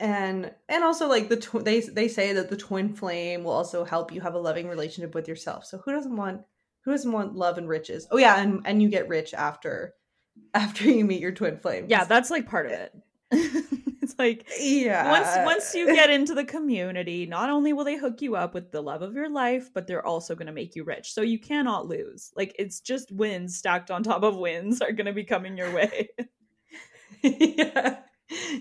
and 0.00 0.52
and 0.68 0.84
also 0.84 1.08
like 1.08 1.28
the 1.28 1.36
tw- 1.36 1.64
they 1.64 1.80
they 1.80 2.08
say 2.08 2.32
that 2.34 2.50
the 2.50 2.56
twin 2.56 2.94
flame 2.94 3.44
will 3.44 3.52
also 3.52 3.84
help 3.84 4.12
you 4.12 4.20
have 4.20 4.34
a 4.34 4.38
loving 4.38 4.68
relationship 4.68 5.14
with 5.14 5.28
yourself. 5.28 5.64
So 5.64 5.78
who 5.78 5.92
doesn't 5.92 6.16
want 6.16 6.42
who 6.84 6.90
doesn't 6.90 7.12
want 7.12 7.34
love 7.34 7.58
and 7.58 7.68
riches? 7.68 8.06
Oh 8.10 8.18
yeah 8.18 8.40
and 8.40 8.62
and 8.64 8.82
you 8.82 8.88
get 8.88 9.08
rich 9.08 9.32
after 9.34 9.94
after 10.54 10.90
you 10.90 11.04
meet 11.04 11.20
your 11.20 11.32
twin 11.32 11.58
flame. 11.58 11.86
Yeah 11.88 12.04
that's 12.04 12.30
like 12.30 12.48
part 12.48 12.66
of 12.66 12.72
it 12.72 12.94
like 14.18 14.48
yeah 14.60 15.10
once 15.10 15.46
once 15.46 15.74
you 15.74 15.86
get 15.86 16.10
into 16.10 16.34
the 16.34 16.44
community 16.44 17.26
not 17.26 17.50
only 17.50 17.72
will 17.72 17.84
they 17.84 17.96
hook 17.96 18.20
you 18.20 18.36
up 18.36 18.54
with 18.54 18.70
the 18.70 18.80
love 18.80 19.02
of 19.02 19.14
your 19.14 19.28
life 19.28 19.70
but 19.72 19.86
they're 19.86 20.06
also 20.06 20.34
going 20.34 20.46
to 20.46 20.52
make 20.52 20.74
you 20.74 20.84
rich 20.84 21.12
so 21.12 21.20
you 21.22 21.38
cannot 21.38 21.86
lose 21.86 22.32
like 22.36 22.54
it's 22.58 22.80
just 22.80 23.10
wins 23.12 23.56
stacked 23.56 23.90
on 23.90 24.02
top 24.02 24.22
of 24.22 24.36
wins 24.36 24.80
are 24.80 24.92
going 24.92 25.06
to 25.06 25.12
be 25.12 25.24
coming 25.24 25.56
your 25.56 25.72
way 25.74 26.08
yeah. 27.24 27.98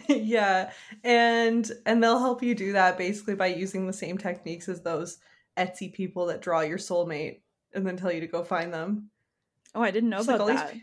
yeah. 0.07 0.71
And 1.03 1.69
and 1.85 2.03
they'll 2.03 2.19
help 2.19 2.43
you 2.43 2.55
do 2.55 2.73
that 2.73 2.97
basically 2.97 3.35
by 3.35 3.47
using 3.47 3.85
the 3.85 3.93
same 3.93 4.17
techniques 4.17 4.69
as 4.69 4.81
those 4.81 5.19
Etsy 5.57 5.93
people 5.93 6.27
that 6.27 6.41
draw 6.41 6.61
your 6.61 6.77
soulmate 6.77 7.41
and 7.73 7.85
then 7.85 7.97
tell 7.97 8.11
you 8.11 8.21
to 8.21 8.27
go 8.27 8.43
find 8.43 8.73
them. 8.73 9.09
Oh, 9.75 9.81
I 9.81 9.91
didn't 9.91 10.09
know 10.09 10.21
about 10.21 10.39
like 10.41 10.57
that. 10.57 10.73
these 10.73 10.81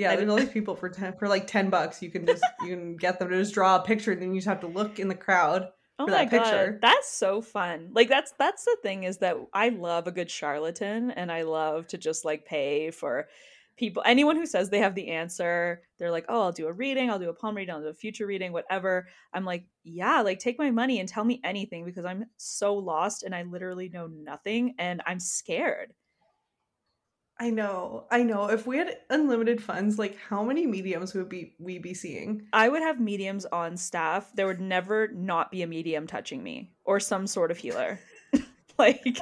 Yeah, 0.00 0.16
there's 0.16 0.30
all 0.30 0.36
these 0.36 0.48
people 0.48 0.74
for 0.74 0.88
ten 0.88 1.16
for 1.18 1.28
like 1.28 1.46
ten 1.46 1.68
bucks. 1.68 2.02
You 2.02 2.10
can 2.10 2.24
just 2.24 2.44
you 2.62 2.68
can 2.68 2.96
get 2.96 3.18
them 3.18 3.28
to 3.28 3.36
just 3.36 3.54
draw 3.54 3.76
a 3.76 3.82
picture, 3.82 4.12
and 4.12 4.22
then 4.22 4.32
you 4.32 4.40
just 4.40 4.48
have 4.48 4.60
to 4.60 4.66
look 4.66 4.98
in 4.98 5.08
the 5.08 5.14
crowd. 5.14 5.68
Oh 5.98 6.06
for 6.06 6.12
my 6.12 6.24
that 6.24 6.30
picture. 6.30 6.72
god, 6.72 6.80
that's 6.80 7.12
so 7.12 7.42
fun! 7.42 7.90
Like 7.92 8.08
that's 8.08 8.32
that's 8.38 8.64
the 8.64 8.78
thing 8.82 9.04
is 9.04 9.18
that 9.18 9.36
I 9.52 9.68
love 9.68 10.06
a 10.06 10.12
good 10.12 10.30
charlatan, 10.30 11.10
and 11.10 11.30
I 11.30 11.42
love 11.42 11.86
to 11.88 11.98
just 11.98 12.24
like 12.24 12.46
pay 12.46 12.90
for 12.90 13.28
people. 13.76 14.02
Anyone 14.06 14.36
who 14.36 14.46
says 14.46 14.70
they 14.70 14.78
have 14.78 14.94
the 14.94 15.08
answer, 15.08 15.82
they're 15.98 16.10
like, 16.10 16.24
"Oh, 16.30 16.42
I'll 16.42 16.52
do 16.52 16.66
a 16.68 16.72
reading, 16.72 17.10
I'll 17.10 17.18
do 17.18 17.28
a 17.28 17.34
palm 17.34 17.54
reading, 17.54 17.74
I'll 17.74 17.82
do 17.82 17.88
a 17.88 17.94
future 17.94 18.26
reading, 18.26 18.52
whatever." 18.52 19.06
I'm 19.34 19.44
like, 19.44 19.66
"Yeah, 19.84 20.22
like 20.22 20.38
take 20.38 20.58
my 20.58 20.70
money 20.70 21.00
and 21.00 21.08
tell 21.08 21.24
me 21.24 21.40
anything 21.44 21.84
because 21.84 22.06
I'm 22.06 22.24
so 22.38 22.74
lost 22.74 23.22
and 23.22 23.34
I 23.34 23.42
literally 23.42 23.90
know 23.90 24.06
nothing 24.06 24.74
and 24.78 25.02
I'm 25.06 25.20
scared." 25.20 25.92
I 27.40 27.48
know, 27.48 28.04
I 28.10 28.22
know. 28.22 28.50
If 28.50 28.66
we 28.66 28.76
had 28.76 28.98
unlimited 29.08 29.62
funds, 29.62 29.98
like 29.98 30.18
how 30.18 30.44
many 30.44 30.66
mediums 30.66 31.14
would 31.14 31.30
be 31.30 31.54
we 31.58 31.78
be 31.78 31.94
seeing? 31.94 32.46
I 32.52 32.68
would 32.68 32.82
have 32.82 33.00
mediums 33.00 33.46
on 33.46 33.78
staff. 33.78 34.30
There 34.34 34.46
would 34.46 34.60
never 34.60 35.08
not 35.08 35.50
be 35.50 35.62
a 35.62 35.66
medium 35.66 36.06
touching 36.06 36.42
me 36.42 36.70
or 36.84 37.00
some 37.00 37.26
sort 37.26 37.50
of 37.50 37.56
healer. 37.56 37.98
like 38.78 39.20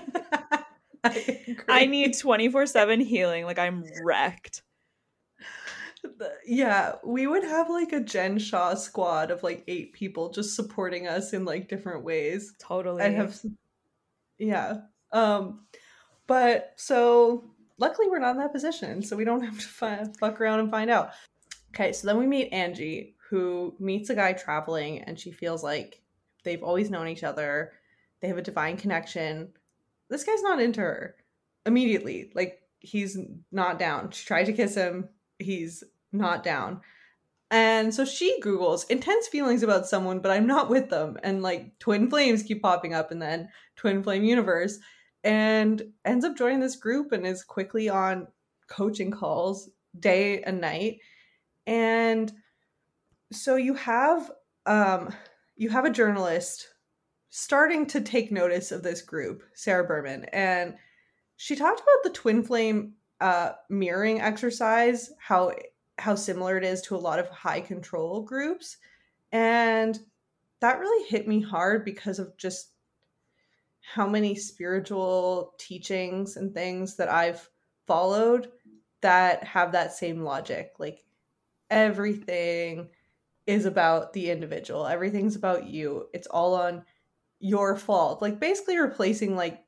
I, 1.04 1.56
I 1.68 1.86
need 1.86 2.14
24/7 2.14 3.06
healing. 3.06 3.44
Like 3.44 3.60
I'm 3.60 3.84
wrecked. 4.02 4.62
Yeah, 6.44 6.94
we 7.04 7.28
would 7.28 7.44
have 7.44 7.70
like 7.70 7.92
a 7.92 8.00
Jen 8.00 8.40
Shah 8.40 8.74
squad 8.74 9.30
of 9.30 9.44
like 9.44 9.62
eight 9.68 9.92
people 9.92 10.32
just 10.32 10.56
supporting 10.56 11.06
us 11.06 11.32
in 11.32 11.44
like 11.44 11.68
different 11.68 12.02
ways. 12.02 12.52
Totally. 12.58 13.04
I'd 13.04 13.14
have, 13.14 13.40
yeah. 14.38 14.78
Um, 15.12 15.66
but 16.26 16.72
so 16.76 17.50
luckily 17.78 18.08
we're 18.08 18.18
not 18.18 18.32
in 18.32 18.38
that 18.38 18.52
position, 18.52 19.02
so 19.02 19.16
we 19.16 19.24
don't 19.24 19.40
have 19.44 19.58
to 19.58 19.66
fi- 19.66 20.06
fuck 20.18 20.40
around 20.40 20.60
and 20.60 20.70
find 20.70 20.90
out. 20.90 21.12
Okay, 21.74 21.92
so 21.92 22.06
then 22.06 22.18
we 22.18 22.26
meet 22.26 22.52
Angie, 22.52 23.14
who 23.30 23.74
meets 23.78 24.10
a 24.10 24.14
guy 24.14 24.32
traveling, 24.32 25.00
and 25.00 25.18
she 25.18 25.30
feels 25.30 25.62
like 25.62 26.00
they've 26.44 26.62
always 26.62 26.90
known 26.90 27.08
each 27.08 27.24
other. 27.24 27.72
They 28.20 28.28
have 28.28 28.38
a 28.38 28.42
divine 28.42 28.76
connection. 28.76 29.50
This 30.08 30.24
guy's 30.24 30.42
not 30.42 30.60
into 30.60 30.80
her 30.80 31.16
immediately. 31.66 32.32
Like 32.34 32.60
he's 32.80 33.18
not 33.52 33.78
down. 33.78 34.10
She 34.10 34.26
tried 34.26 34.44
to 34.44 34.52
kiss 34.52 34.74
him. 34.74 35.08
He's 35.38 35.84
not 36.12 36.42
down. 36.42 36.80
And 37.50 37.94
so 37.94 38.04
she 38.04 38.40
Googles 38.42 38.88
intense 38.90 39.26
feelings 39.28 39.62
about 39.62 39.86
someone, 39.86 40.20
but 40.20 40.30
I'm 40.30 40.46
not 40.46 40.68
with 40.68 40.90
them. 40.90 41.16
And 41.22 41.42
like 41.42 41.78
twin 41.78 42.10
flames 42.10 42.42
keep 42.42 42.62
popping 42.62 42.94
up, 42.94 43.10
and 43.10 43.22
then 43.22 43.48
twin 43.76 44.02
flame 44.02 44.24
universe, 44.24 44.78
and 45.24 45.82
ends 46.04 46.24
up 46.24 46.36
joining 46.36 46.60
this 46.60 46.76
group 46.76 47.12
and 47.12 47.26
is 47.26 47.42
quickly 47.44 47.88
on 47.88 48.28
coaching 48.68 49.10
calls 49.10 49.70
day 49.98 50.42
and 50.42 50.60
night. 50.60 51.00
And 51.66 52.32
so 53.32 53.56
you 53.56 53.74
have 53.74 54.30
um 54.66 55.12
you 55.56 55.68
have 55.70 55.84
a 55.84 55.90
journalist 55.90 56.68
starting 57.30 57.86
to 57.86 58.00
take 58.00 58.32
notice 58.32 58.72
of 58.72 58.82
this 58.82 59.02
group, 59.02 59.42
Sarah 59.54 59.84
Berman, 59.84 60.24
and 60.32 60.74
she 61.36 61.54
talked 61.56 61.80
about 61.80 62.02
the 62.04 62.10
twin 62.10 62.42
flame 62.42 62.94
uh 63.20 63.52
mirroring 63.68 64.20
exercise, 64.20 65.10
how 65.18 65.52
how 65.98 66.14
similar 66.14 66.56
it 66.56 66.64
is 66.64 66.80
to 66.82 66.96
a 66.96 66.96
lot 66.96 67.18
of 67.18 67.28
high 67.28 67.60
control 67.60 68.22
groups. 68.22 68.76
And 69.32 69.98
that 70.60 70.78
really 70.78 71.08
hit 71.08 71.28
me 71.28 71.40
hard 71.40 71.84
because 71.84 72.18
of 72.18 72.36
just 72.36 72.70
how 73.94 74.06
many 74.06 74.34
spiritual 74.34 75.54
teachings 75.58 76.36
and 76.36 76.52
things 76.52 76.96
that 76.96 77.08
I've 77.08 77.48
followed 77.86 78.50
that 79.00 79.44
have 79.44 79.72
that 79.72 79.92
same 79.92 80.22
logic. 80.22 80.72
Like 80.78 81.04
everything 81.70 82.90
is 83.46 83.64
about 83.64 84.12
the 84.12 84.30
individual, 84.30 84.86
everything's 84.86 85.36
about 85.36 85.66
you. 85.66 86.06
It's 86.12 86.26
all 86.26 86.54
on 86.54 86.84
your 87.40 87.76
fault. 87.76 88.20
Like 88.20 88.38
basically 88.38 88.78
replacing 88.78 89.36
like 89.36 89.64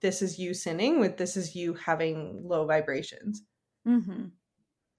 this 0.00 0.20
is 0.20 0.38
you 0.38 0.52
sinning 0.52 1.00
with 1.00 1.16
this 1.16 1.36
is 1.36 1.56
you 1.56 1.74
having 1.74 2.42
low 2.44 2.66
vibrations. 2.66 3.42
Mm-hmm. 3.88 4.26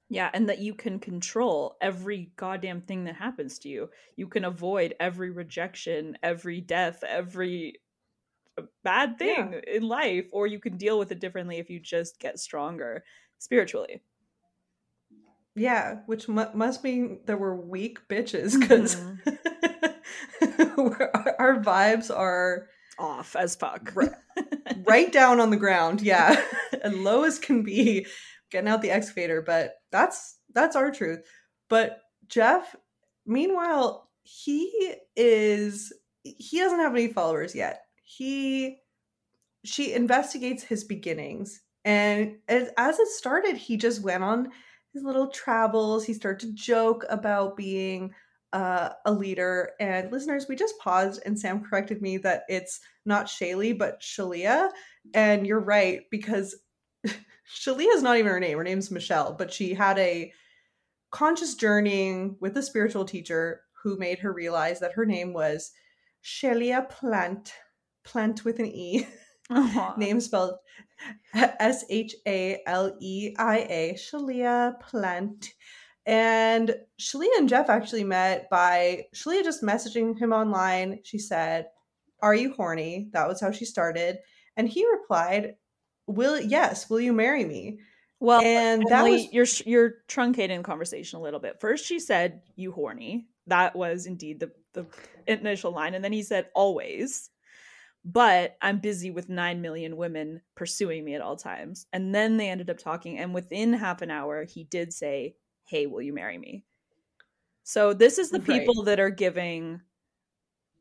Yeah, 0.09 0.29
and 0.33 0.49
that 0.49 0.59
you 0.59 0.73
can 0.73 0.99
control 0.99 1.75
every 1.81 2.31
goddamn 2.35 2.81
thing 2.81 3.05
that 3.05 3.15
happens 3.15 3.59
to 3.59 3.69
you. 3.69 3.89
You 4.15 4.27
can 4.27 4.45
avoid 4.45 4.95
every 4.99 5.31
rejection, 5.31 6.17
every 6.21 6.61
death, 6.61 7.03
every 7.07 7.79
uh, 8.57 8.63
bad 8.83 9.17
thing 9.17 9.61
in 9.67 9.83
life, 9.83 10.25
or 10.31 10.47
you 10.47 10.59
can 10.59 10.77
deal 10.77 10.99
with 10.99 11.11
it 11.11 11.19
differently 11.19 11.57
if 11.57 11.69
you 11.69 11.79
just 11.79 12.19
get 12.19 12.39
stronger 12.39 13.03
spiritually. 13.39 14.01
Yeah, 15.55 15.97
which 16.07 16.27
mu- 16.27 16.53
must 16.53 16.83
mean 16.83 17.19
that 17.25 17.39
we're 17.39 17.55
weak 17.55 17.99
bitches 18.07 18.59
because 18.59 18.95
our 21.39 21.61
vibes 21.61 22.15
are 22.15 22.67
Off 22.99 23.35
as 23.35 23.55
fuck. 23.55 23.91
Right. 23.95 24.11
right 24.85 25.11
down 25.11 25.39
on 25.39 25.49
the 25.49 25.57
ground. 25.57 26.01
Yeah, 26.01 26.39
and 26.83 27.03
low 27.03 27.23
as 27.23 27.39
can 27.39 27.63
be, 27.63 28.05
getting 28.51 28.69
out 28.69 28.81
the 28.81 28.91
excavator. 28.91 29.41
But 29.41 29.73
that's 29.91 30.37
that's 30.53 30.75
our 30.75 30.91
truth. 30.91 31.19
But 31.69 31.99
Jeff, 32.27 32.75
meanwhile, 33.25 34.09
he 34.21 34.95
is 35.15 35.91
he 36.23 36.59
doesn't 36.59 36.79
have 36.79 36.93
any 36.93 37.07
followers 37.07 37.55
yet. 37.55 37.81
He 38.03 38.77
she 39.65 39.93
investigates 39.93 40.63
his 40.63 40.83
beginnings, 40.83 41.61
and 41.85 42.37
as, 42.47 42.69
as 42.77 42.99
it 42.99 43.07
started, 43.07 43.55
he 43.55 43.77
just 43.77 44.01
went 44.01 44.23
on 44.23 44.51
his 44.93 45.03
little 45.03 45.27
travels. 45.27 46.05
He 46.05 46.13
started 46.13 46.47
to 46.47 46.53
joke 46.53 47.05
about 47.09 47.57
being 47.57 48.13
uh, 48.53 48.89
a 49.05 49.11
leader. 49.11 49.71
And 49.79 50.11
listeners, 50.11 50.47
we 50.47 50.55
just 50.55 50.77
paused, 50.79 51.21
and 51.25 51.37
Sam 51.37 51.63
corrected 51.63 52.01
me 52.01 52.17
that 52.17 52.43
it's 52.47 52.79
not 53.05 53.25
Shaylee, 53.25 53.77
but 53.77 53.99
Shaleia. 54.01 54.69
And 55.13 55.47
you're 55.47 55.59
right, 55.59 56.01
because 56.11 56.55
Shaleia 57.05 57.93
is 57.93 58.03
not 58.03 58.17
even 58.17 58.31
her 58.31 58.39
name. 58.39 58.57
Her 58.57 58.63
name's 58.63 58.91
Michelle, 58.91 59.33
but 59.33 59.51
she 59.51 59.73
had 59.73 59.97
a 59.97 60.31
conscious 61.11 61.55
journeying 61.55 62.37
with 62.39 62.57
a 62.57 62.63
spiritual 62.63 63.05
teacher 63.05 63.61
who 63.83 63.97
made 63.97 64.19
her 64.19 64.31
realize 64.31 64.79
that 64.79 64.93
her 64.93 65.05
name 65.05 65.33
was 65.33 65.71
shaleia 66.23 66.89
Plant. 66.89 67.53
Plant 68.03 68.45
with 68.45 68.59
an 68.59 68.67
E. 68.67 69.07
Aw. 69.49 69.93
Name 69.97 70.19
spelled 70.19 70.55
S 71.33 71.85
H 71.89 72.15
A 72.27 72.61
L 72.65 72.95
E 72.99 73.33
I 73.37 73.57
A. 73.69 73.93
Shaleia 73.97 74.79
Plant. 74.79 75.49
And 76.05 76.75
Shaleia 76.99 77.37
and 77.37 77.47
Jeff 77.47 77.69
actually 77.69 78.03
met 78.03 78.49
by 78.49 79.05
Shaleia 79.15 79.43
just 79.43 79.63
messaging 79.63 80.17
him 80.17 80.33
online. 80.33 80.99
She 81.03 81.17
said, 81.17 81.67
Are 82.21 82.35
you 82.35 82.53
horny? 82.53 83.09
That 83.13 83.27
was 83.27 83.39
how 83.39 83.51
she 83.51 83.65
started. 83.65 84.17
And 84.57 84.67
he 84.67 84.85
replied, 84.89 85.55
Will 86.07 86.39
yes, 86.39 86.89
will 86.89 86.99
you 86.99 87.13
marry 87.13 87.45
me? 87.45 87.79
Well, 88.19 88.41
And 88.41 88.83
that 88.87 88.99
Emily, 88.99 89.29
was 89.33 89.63
you're 89.65 89.69
you're 89.73 89.93
truncating 90.07 90.57
the 90.57 90.63
conversation 90.63 91.19
a 91.19 91.21
little 91.21 91.41
bit. 91.41 91.59
First, 91.59 91.85
she 91.85 91.99
said, 91.99 92.41
"You 92.55 92.71
horny." 92.71 93.27
That 93.47 93.75
was 93.75 94.05
indeed 94.05 94.39
the 94.39 94.51
the 94.71 94.85
initial 95.27 95.73
line, 95.73 95.93
and 95.93 96.01
then 96.01 96.13
he 96.13 96.23
said, 96.23 96.47
"Always." 96.55 97.29
But 98.05 98.57
I'm 98.61 98.79
busy 98.79 99.11
with 99.11 99.29
nine 99.29 99.61
million 99.61 99.97
women 99.97 100.41
pursuing 100.55 101.05
me 101.05 101.15
at 101.15 101.21
all 101.21 101.37
times. 101.37 101.87
And 101.93 102.13
then 102.13 102.37
they 102.37 102.49
ended 102.49 102.69
up 102.69 102.77
talking, 102.77 103.17
and 103.17 103.33
within 103.33 103.73
half 103.73 104.01
an 104.01 104.11
hour, 104.11 104.43
he 104.45 104.63
did 104.65 104.93
say, 104.93 105.37
"Hey, 105.65 105.87
will 105.87 106.01
you 106.01 106.13
marry 106.13 106.37
me?" 106.37 106.65
So 107.63 107.93
this 107.93 108.17
is 108.17 108.31
the 108.31 108.39
Right. 108.47 108.73
people 108.79 108.83
that 108.83 108.99
are 108.99 109.09
giving 109.09 109.81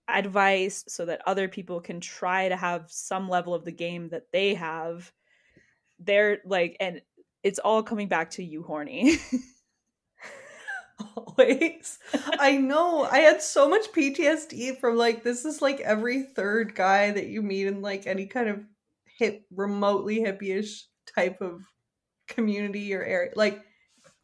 advice 0.08 0.84
so 0.88 1.04
that 1.06 1.22
other 1.26 1.48
people 1.48 1.80
can 1.80 2.00
try 2.00 2.48
to 2.48 2.56
have 2.56 2.90
some 2.90 3.28
level 3.28 3.54
of 3.54 3.64
the 3.64 3.72
game 3.72 4.08
that 4.08 4.30
they 4.32 4.54
have. 4.54 5.12
They're 5.98 6.40
like, 6.46 6.76
and 6.80 7.02
it's 7.42 7.60
all 7.60 7.82
coming 7.82 8.08
back 8.08 8.30
to 8.32 8.44
you, 8.44 8.62
horny. 8.64 9.16
always. 11.16 11.98
I 12.38 12.56
know. 12.56 13.04
I 13.04 13.18
had 13.18 13.42
so 13.42 13.68
much 13.68 13.90
PTSD 13.92 14.78
from 14.80 14.96
like 14.96 15.22
this 15.22 15.44
is 15.44 15.60
like 15.62 15.80
every 15.80 16.22
third 16.22 16.74
guy 16.74 17.10
that 17.10 17.26
you 17.26 17.42
meet 17.42 17.66
in 17.66 17.82
like 17.82 18.06
any 18.06 18.26
kind 18.26 18.48
of 18.48 18.60
hip 19.18 19.44
remotely 19.54 20.20
hippie-ish 20.20 20.84
type 21.14 21.40
of 21.40 21.62
community 22.28 22.94
or 22.94 23.02
area. 23.02 23.32
Like 23.36 23.62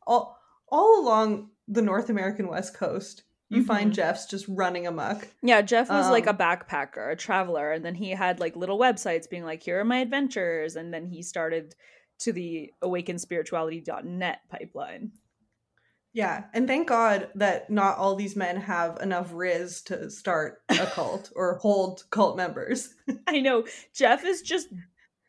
all 0.07 0.39
all 0.69 1.01
along 1.03 1.51
the 1.67 1.83
North 1.83 2.09
American 2.11 2.49
West 2.49 2.75
Coast, 2.75 3.23
you 3.51 3.65
find 3.65 3.91
Mhm. 3.93 3.95
Jeffs 3.95 4.27
just 4.27 4.47
running 4.49 4.87
amok. 4.87 5.27
yeah, 5.43 5.63
Jeff 5.63 5.89
was 5.91 6.09
like 6.11 6.27
a 6.27 6.31
Um, 6.31 6.37
backpacker, 6.39 7.13
a 7.13 7.17
traveler, 7.17 7.73
and 7.73 7.85
then 7.85 7.95
he 7.95 8.11
had 8.11 8.41
like 8.41 8.57
little 8.57 8.79
websites 8.79 9.29
being 9.29 9.45
like, 9.45 9.63
here 9.63 9.81
are 9.81 9.85
my 9.85 9.99
adventures. 9.99 10.77
And 10.77 10.93
then 10.93 11.07
he 11.07 11.23
started 11.23 11.75
to 12.21 12.33
the 12.33 12.73
awakenspirituality.net 12.83 14.39
pipeline. 14.51 15.13
Yeah, 16.13 16.45
and 16.55 16.67
thank 16.67 16.89
God 16.89 17.29
that 17.35 17.71
not 17.71 17.99
all 17.99 18.15
these 18.15 18.35
men 18.35 18.57
have 18.57 18.99
enough 19.01 19.31
rizz 19.33 19.85
to 19.85 20.11
start 20.11 20.63
a 20.69 20.87
cult 20.87 21.31
or 21.37 21.59
hold 21.59 22.05
cult 22.11 22.37
members. 22.37 22.95
I 23.27 23.41
know 23.41 23.65
Jeff 23.95 24.25
is 24.25 24.43
just 24.43 24.69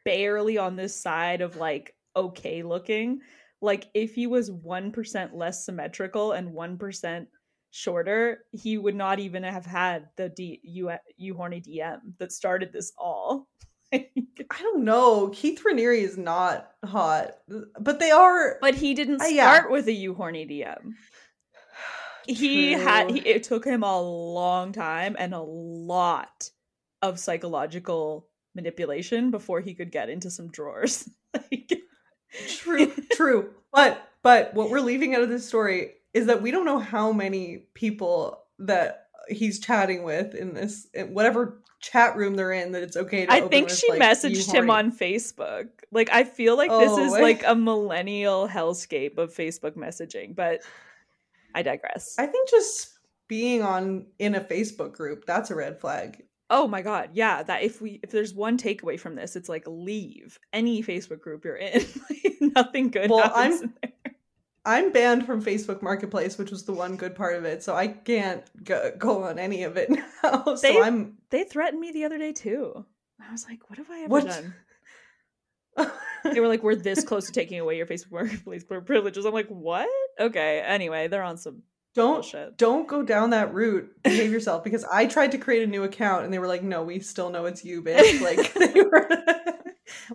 barely 0.05 0.57
on 0.57 0.75
this 0.75 0.99
side 0.99 1.41
of 1.41 1.57
like 1.57 1.95
okay 2.15 2.63
looking. 2.63 3.19
Like 3.61 3.87
if 3.93 4.15
he 4.15 4.25
was 4.25 4.49
1% 4.49 5.29
less 5.33 5.65
symmetrical 5.65 6.31
and 6.31 6.53
1% 6.53 7.27
shorter, 7.71 8.45
he 8.51 8.77
would 8.77 8.95
not 8.95 9.19
even 9.19 9.43
have 9.43 9.65
had 9.65 10.07
the 10.15 10.29
D 10.29 10.61
you 10.63 10.91
you 11.17 11.35
horny 11.35 11.61
DM 11.61 11.99
that 12.19 12.31
started 12.31 12.71
this 12.71 12.93
all. 12.97 13.47
I 13.91 14.61
don't 14.61 14.83
know. 14.83 15.29
Keith 15.29 15.61
Raniere 15.63 15.97
is 15.97 16.17
not 16.17 16.71
hot, 16.85 17.37
but 17.79 17.99
they 17.99 18.11
are. 18.11 18.57
But 18.61 18.75
he 18.75 18.93
didn't 18.93 19.19
start 19.19 19.31
uh, 19.31 19.35
yeah. 19.35 19.67
with 19.67 19.87
a 19.87 19.91
you 19.91 20.13
horny 20.13 20.45
DM. 20.45 20.93
He 22.27 22.75
True. 22.75 22.83
had. 22.83 23.09
He, 23.09 23.19
it 23.19 23.43
took 23.43 23.65
him 23.65 23.83
a 23.83 24.01
long 24.01 24.71
time 24.71 25.15
and 25.17 25.33
a 25.33 25.41
lot 25.41 26.49
of 27.01 27.19
psychological 27.19 28.27
manipulation 28.55 29.31
before 29.31 29.61
he 29.61 29.73
could 29.73 29.91
get 29.91 30.09
into 30.09 30.29
some 30.29 30.49
drawers. 30.49 31.09
like, 31.33 31.81
true, 32.47 32.91
true. 33.13 33.51
But 33.71 34.01
but 34.21 34.53
what 34.53 34.69
we're 34.69 34.81
leaving 34.81 35.15
out 35.15 35.23
of 35.23 35.29
this 35.29 35.47
story 35.47 35.93
is 36.13 36.27
that 36.27 36.41
we 36.41 36.51
don't 36.51 36.65
know 36.65 36.79
how 36.79 37.11
many 37.11 37.65
people 37.73 38.43
that 38.59 39.07
he's 39.29 39.59
chatting 39.59 40.03
with 40.03 40.35
in 40.35 40.53
this 40.53 40.87
in 40.93 41.13
whatever 41.13 41.61
chat 41.79 42.15
room 42.15 42.35
they're 42.35 42.51
in 42.51 42.73
that 42.73 42.83
it's 42.83 42.97
okay 42.97 43.25
to 43.25 43.31
I 43.31 43.41
think 43.41 43.69
she 43.69 43.89
like, 43.89 44.01
messaged 44.01 44.53
him 44.53 44.69
on 44.69 44.91
Facebook. 44.91 45.67
Like 45.91 46.09
I 46.11 46.23
feel 46.23 46.57
like 46.57 46.69
oh, 46.71 46.79
this 46.79 47.07
is 47.07 47.13
oh, 47.13 47.21
like 47.21 47.43
eh. 47.43 47.51
a 47.51 47.55
millennial 47.55 48.47
hellscape 48.47 49.17
of 49.17 49.33
Facebook 49.33 49.75
messaging, 49.75 50.35
but 50.35 50.61
I 51.55 51.63
digress. 51.63 52.15
I 52.19 52.25
think 52.25 52.49
just 52.49 52.99
being 53.27 53.63
on 53.63 54.07
in 54.19 54.35
a 54.35 54.41
Facebook 54.41 54.93
group, 54.93 55.25
that's 55.25 55.51
a 55.51 55.55
red 55.55 55.79
flag. 55.79 56.23
Oh 56.49 56.67
my 56.67 56.81
god, 56.81 57.11
yeah. 57.13 57.43
That 57.43 57.63
if 57.63 57.81
we 57.81 57.99
if 58.03 58.11
there's 58.11 58.33
one 58.33 58.57
takeaway 58.57 58.99
from 58.99 59.15
this, 59.15 59.35
it's 59.35 59.49
like 59.49 59.63
leave 59.67 60.39
any 60.51 60.83
Facebook 60.83 61.21
group 61.21 61.45
you're 61.45 61.55
in. 61.55 61.85
Nothing 62.55 62.89
good 62.89 63.09
well, 63.09 63.31
I'm, 63.33 63.73
I'm 64.65 64.91
banned 64.91 65.25
from 65.25 65.43
Facebook 65.43 65.81
Marketplace, 65.81 66.37
which 66.37 66.51
was 66.51 66.63
the 66.63 66.73
one 66.73 66.95
good 66.95 67.15
part 67.15 67.35
of 67.35 67.45
it, 67.45 67.63
so 67.63 67.75
I 67.75 67.87
can't 67.87 68.43
go, 68.63 68.91
go 68.97 69.23
on 69.23 69.39
any 69.39 69.63
of 69.63 69.77
it 69.77 69.89
now. 70.23 70.43
They, 70.61 70.73
so 70.73 70.83
I'm 70.83 71.17
they 71.29 71.43
threatened 71.43 71.79
me 71.79 71.91
the 71.91 72.05
other 72.05 72.17
day 72.17 72.33
too. 72.33 72.85
I 73.21 73.31
was 73.31 73.45
like, 73.47 73.69
what 73.69 73.77
have 73.77 73.89
I 73.89 73.99
ever 74.01 74.09
what? 74.09 74.25
done? 74.25 74.53
they 76.23 76.39
were 76.39 76.47
like, 76.47 76.63
we're 76.63 76.75
this 76.75 77.03
close 77.03 77.25
to 77.27 77.31
taking 77.31 77.59
away 77.59 77.77
your 77.77 77.85
Facebook 77.85 78.11
Marketplace 78.11 78.63
privileges. 78.63 79.25
I'm 79.25 79.33
like, 79.33 79.47
what? 79.47 79.89
Okay. 80.19 80.61
Anyway, 80.61 81.07
they're 81.07 81.23
on 81.23 81.37
some 81.37 81.63
don't 81.95 82.15
bullshit. 82.15 82.57
don't 82.57 82.87
go 82.87 83.03
down 83.03 83.31
that 83.31 83.53
route. 83.53 83.89
Behave 84.03 84.31
yourself 84.31 84.63
because 84.63 84.83
I 84.85 85.05
tried 85.05 85.31
to 85.31 85.37
create 85.37 85.63
a 85.63 85.67
new 85.67 85.83
account 85.83 86.23
and 86.23 86.33
they 86.33 86.39
were 86.39 86.47
like, 86.47 86.63
"No, 86.63 86.83
we 86.83 86.99
still 86.99 87.29
know 87.29 87.45
it's 87.45 87.65
you, 87.65 87.81
bitch." 87.81 88.21
Like 88.21 88.53
they 88.73 88.81
were, 88.81 89.09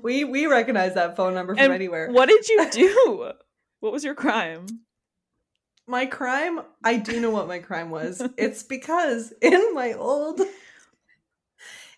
we 0.01 0.25
we 0.25 0.47
recognize 0.47 0.95
that 0.95 1.17
phone 1.17 1.35
number 1.35 1.55
from 1.55 1.65
and 1.65 1.73
anywhere. 1.73 2.11
What 2.11 2.29
did 2.29 2.49
you 2.49 2.71
do? 2.71 3.33
What 3.85 3.93
was 3.93 4.03
your 4.03 4.15
crime? 4.15 4.65
My 5.87 6.07
crime, 6.07 6.63
I 6.83 6.97
do 6.97 7.21
know 7.21 7.29
what 7.29 7.49
my 7.49 7.59
crime 7.59 7.91
was. 7.91 8.23
it's 8.39 8.63
because 8.63 9.35
in 9.43 9.75
my 9.75 9.93
old 9.93 10.41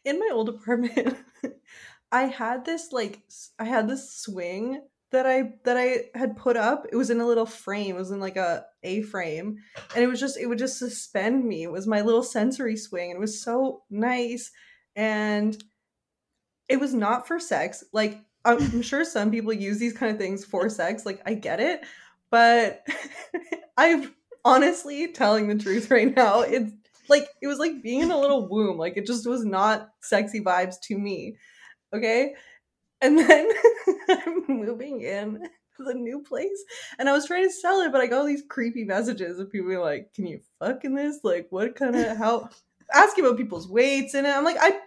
in 0.04 0.18
my 0.18 0.30
old 0.32 0.48
apartment, 0.48 1.16
I 2.12 2.22
had 2.22 2.64
this 2.64 2.90
like 2.90 3.20
I 3.60 3.66
had 3.66 3.88
this 3.88 4.12
swing 4.12 4.82
that 5.12 5.26
I 5.26 5.52
that 5.62 5.76
I 5.76 6.18
had 6.18 6.36
put 6.36 6.56
up. 6.56 6.86
It 6.90 6.96
was 6.96 7.10
in 7.10 7.20
a 7.20 7.26
little 7.26 7.46
frame. 7.46 7.94
It 7.94 8.00
was 8.00 8.10
in 8.10 8.18
like 8.18 8.36
a 8.36 8.64
A 8.82 9.02
frame, 9.02 9.58
and 9.94 10.02
it 10.02 10.08
was 10.08 10.18
just 10.18 10.36
it 10.36 10.46
would 10.46 10.58
just 10.58 10.80
suspend 10.80 11.44
me. 11.44 11.62
It 11.62 11.70
was 11.70 11.86
my 11.86 12.00
little 12.00 12.24
sensory 12.24 12.76
swing, 12.76 13.12
and 13.12 13.18
it 13.18 13.20
was 13.20 13.40
so 13.40 13.84
nice. 13.90 14.50
And 14.96 15.56
it 16.68 16.80
was 16.80 16.94
not 16.94 17.28
for 17.28 17.38
sex. 17.38 17.84
Like 17.92 18.24
I'm 18.46 18.82
sure 18.82 19.04
some 19.04 19.30
people 19.30 19.52
use 19.52 19.78
these 19.78 19.92
kind 19.92 20.12
of 20.12 20.18
things 20.18 20.44
for 20.44 20.68
sex. 20.68 21.04
Like 21.04 21.20
I 21.26 21.34
get 21.34 21.60
it, 21.60 21.84
but 22.30 22.86
I've 23.76 24.12
honestly 24.44 25.12
telling 25.12 25.48
the 25.48 25.56
truth 25.56 25.90
right 25.90 26.14
now. 26.14 26.40
It's 26.42 26.72
like 27.08 27.28
it 27.42 27.46
was 27.46 27.58
like 27.58 27.82
being 27.82 28.02
in 28.02 28.10
a 28.10 28.18
little 28.18 28.48
womb. 28.48 28.78
Like 28.78 28.96
it 28.96 29.06
just 29.06 29.26
was 29.26 29.44
not 29.44 29.90
sexy 30.00 30.40
vibes 30.40 30.80
to 30.84 30.98
me. 30.98 31.36
Okay, 31.94 32.34
and 33.00 33.18
then 33.18 33.50
I'm 34.08 34.44
moving 34.48 35.02
in 35.02 35.48
to 35.76 35.84
the 35.84 35.94
new 35.94 36.22
place 36.22 36.64
and 36.98 37.08
I 37.08 37.12
was 37.12 37.26
trying 37.26 37.44
to 37.44 37.52
sell 37.52 37.80
it, 37.80 37.92
but 37.92 38.00
I 38.00 38.06
got 38.06 38.20
all 38.20 38.26
these 38.26 38.44
creepy 38.48 38.84
messages 38.84 39.38
of 39.38 39.52
people 39.52 39.80
like, 39.80 40.14
Can 40.14 40.26
you 40.26 40.40
fuck 40.58 40.84
in 40.84 40.94
this? 40.94 41.20
Like 41.22 41.48
what 41.50 41.76
kind 41.76 41.94
of 41.94 42.16
how 42.16 42.48
asking 42.92 43.24
about 43.24 43.36
people's 43.36 43.68
weights 43.68 44.14
in 44.14 44.26
it. 44.26 44.30
I'm 44.30 44.44
like, 44.44 44.58
I 44.60 44.78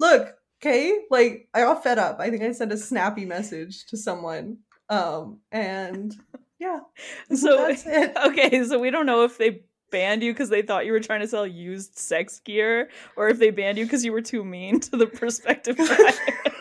look, 0.00 0.34
okay, 0.64 0.98
like 1.10 1.48
I 1.52 1.60
got 1.60 1.82
fed 1.82 1.98
up. 1.98 2.20
I 2.20 2.30
think 2.30 2.42
I 2.42 2.52
sent 2.52 2.72
a 2.72 2.76
snappy 2.76 3.24
message 3.24 3.86
to 3.86 3.96
someone. 3.96 4.58
Um 4.88 5.40
and 5.52 6.14
yeah. 6.58 6.80
So 7.34 7.68
that's 7.68 7.86
it. 7.86 8.16
okay, 8.26 8.64
so 8.64 8.78
we 8.78 8.90
don't 8.90 9.06
know 9.06 9.24
if 9.24 9.38
they 9.38 9.62
banned 9.90 10.22
you 10.22 10.32
because 10.32 10.48
they 10.48 10.62
thought 10.62 10.86
you 10.86 10.92
were 10.92 11.00
trying 11.00 11.20
to 11.20 11.28
sell 11.28 11.46
used 11.46 11.98
sex 11.98 12.40
gear, 12.40 12.90
or 13.16 13.28
if 13.28 13.38
they 13.38 13.50
banned 13.50 13.78
you 13.78 13.84
because 13.84 14.04
you 14.04 14.12
were 14.12 14.22
too 14.22 14.44
mean 14.44 14.80
to 14.80 14.96
the 14.96 15.06
prospective 15.06 15.76
buyer 15.76 16.54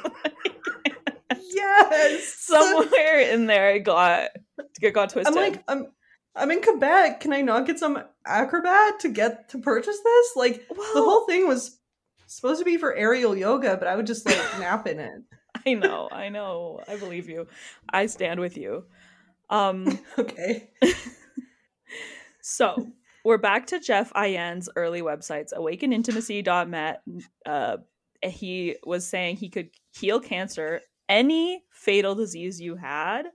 yes. 1.54 2.36
Somewhere 2.40 3.20
in 3.20 3.48
there, 3.48 3.76
it 3.76 3.82
got 3.82 4.30
it 4.82 4.92
got 4.92 5.10
twisted. 5.10 5.36
I'm 5.36 5.52
like, 5.52 5.64
I'm 5.68 5.88
I'm 6.36 6.52
in 6.52 6.62
Quebec. 6.62 7.22
Can 7.22 7.34
I 7.34 7.42
not 7.42 7.66
get 7.66 7.80
some 7.80 8.04
acrobat 8.26 9.00
to 9.02 9.10
get 9.10 9.50
to 9.50 9.60
purchase 9.60 10.00
this? 10.04 10.36
Like 10.36 10.66
well, 10.70 10.94
the 10.94 11.02
whole 11.02 11.26
thing 11.26 11.48
was 11.48 11.80
supposed 12.36 12.60
to 12.60 12.66
be 12.66 12.78
for 12.78 12.94
aerial 12.94 13.36
yoga, 13.36 13.78
but 13.78 13.88
I 13.88 13.96
would 13.96 14.08
just 14.08 14.26
like 14.26 14.38
nap 14.60 14.88
in 14.88 15.00
it. 15.00 15.22
I 15.66 15.76
know, 15.76 16.10
I 16.12 16.30
know. 16.30 16.82
I 16.88 16.98
believe 16.98 17.30
you. 17.30 17.48
I 17.90 18.08
stand 18.08 18.40
with 18.40 18.58
you. 18.58 18.86
Um 19.50 20.00
okay. 20.18 20.70
so 22.42 22.88
we're 23.24 23.38
back 23.38 23.68
to 23.68 23.80
Jeff 23.80 24.12
Ayan's 24.14 24.70
early 24.76 25.02
websites, 25.02 25.54
awakenintimacy.net. 25.54 27.02
Uh, 27.46 27.78
he 28.22 28.76
was 28.84 29.08
saying 29.08 29.38
he 29.38 29.50
could 29.50 29.70
heal 29.94 30.20
cancer 30.20 30.82
any 31.08 31.64
fatal 31.72 32.16
disease 32.16 32.60
you 32.60 32.76
had, 32.76 33.28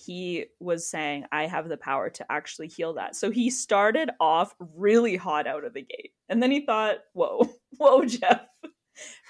he 0.00 0.46
was 0.58 0.88
saying, 0.88 1.24
I 1.32 1.46
have 1.46 1.68
the 1.68 1.76
power 1.76 2.10
to 2.10 2.32
actually 2.32 2.68
heal 2.68 2.94
that. 2.94 3.16
So 3.16 3.30
he 3.30 3.50
started 3.50 4.10
off 4.20 4.54
really 4.58 5.16
hot 5.16 5.46
out 5.46 5.64
of 5.64 5.74
the 5.74 5.82
gate. 5.82 6.12
And 6.28 6.42
then 6.42 6.50
he 6.50 6.64
thought, 6.64 6.98
whoa, 7.12 7.48
whoa, 7.76 8.04
Jeff, 8.04 8.40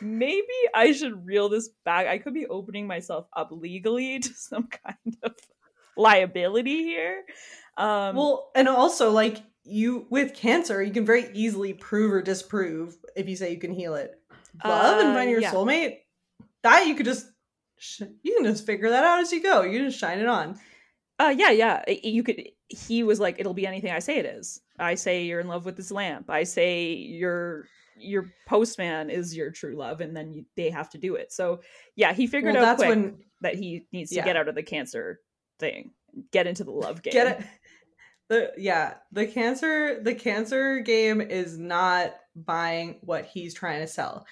maybe 0.00 0.46
I 0.74 0.92
should 0.92 1.26
reel 1.26 1.48
this 1.48 1.70
back. 1.84 2.06
I 2.06 2.18
could 2.18 2.34
be 2.34 2.46
opening 2.46 2.86
myself 2.86 3.26
up 3.36 3.48
legally 3.50 4.18
to 4.20 4.34
some 4.34 4.68
kind 4.68 5.16
of 5.22 5.34
liability 5.96 6.84
here. 6.84 7.24
Um, 7.76 8.16
well, 8.16 8.50
and 8.54 8.68
also, 8.68 9.10
like, 9.10 9.38
you 9.64 10.06
with 10.10 10.34
cancer, 10.34 10.82
you 10.82 10.92
can 10.92 11.04
very 11.04 11.30
easily 11.34 11.72
prove 11.74 12.12
or 12.12 12.22
disprove 12.22 12.96
if 13.14 13.28
you 13.28 13.36
say 13.36 13.52
you 13.52 13.58
can 13.58 13.72
heal 13.72 13.94
it. 13.94 14.18
Love 14.64 14.98
uh, 14.98 15.06
and 15.06 15.14
find 15.14 15.30
your 15.30 15.40
yeah. 15.40 15.52
soulmate, 15.52 15.98
that 16.62 16.86
you 16.86 16.94
could 16.94 17.06
just 17.06 17.26
you 18.22 18.34
can 18.36 18.44
just 18.44 18.66
figure 18.66 18.90
that 18.90 19.04
out 19.04 19.20
as 19.20 19.32
you 19.32 19.42
go. 19.42 19.62
You 19.62 19.78
just 19.80 19.98
shine 19.98 20.18
it 20.18 20.26
on. 20.26 20.58
Uh, 21.18 21.34
yeah, 21.36 21.50
yeah. 21.50 21.84
You 21.88 22.22
could. 22.22 22.42
He 22.68 23.02
was 23.02 23.20
like, 23.20 23.38
"It'll 23.38 23.54
be 23.54 23.66
anything 23.66 23.92
I 23.92 23.98
say 23.98 24.18
it 24.18 24.26
is." 24.26 24.60
I 24.78 24.94
say 24.94 25.24
you're 25.24 25.40
in 25.40 25.48
love 25.48 25.64
with 25.64 25.76
this 25.76 25.90
lamp. 25.90 26.30
I 26.30 26.44
say 26.44 26.92
your 26.92 27.66
your 27.96 28.32
postman 28.46 29.10
is 29.10 29.36
your 29.36 29.50
true 29.50 29.76
love, 29.76 30.00
and 30.00 30.16
then 30.16 30.32
you, 30.32 30.44
they 30.56 30.70
have 30.70 30.88
to 30.90 30.98
do 30.98 31.16
it. 31.16 31.32
So 31.32 31.60
yeah, 31.96 32.12
he 32.12 32.26
figured 32.26 32.54
well, 32.54 32.64
out 32.64 32.76
quick 32.76 32.88
when, 32.88 33.18
that 33.42 33.54
he 33.54 33.86
needs 33.92 34.10
to 34.10 34.16
yeah. 34.16 34.24
get 34.24 34.36
out 34.36 34.48
of 34.48 34.54
the 34.54 34.62
cancer 34.62 35.20
thing, 35.58 35.92
get 36.32 36.46
into 36.46 36.64
the 36.64 36.70
love 36.70 37.02
game. 37.02 37.12
Get 37.12 37.40
it. 37.40 37.46
The 38.28 38.52
yeah, 38.56 38.94
the 39.12 39.26
cancer 39.26 40.00
the 40.02 40.14
cancer 40.14 40.78
game 40.78 41.20
is 41.20 41.58
not 41.58 42.14
buying 42.36 42.98
what 43.02 43.24
he's 43.24 43.52
trying 43.52 43.80
to 43.80 43.88
sell, 43.88 44.24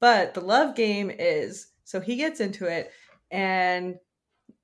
but 0.00 0.34
the 0.34 0.40
love 0.40 0.74
game 0.74 1.10
is 1.10 1.68
so 1.84 2.00
he 2.00 2.16
gets 2.16 2.40
into 2.40 2.66
it. 2.66 2.90
And 3.30 3.96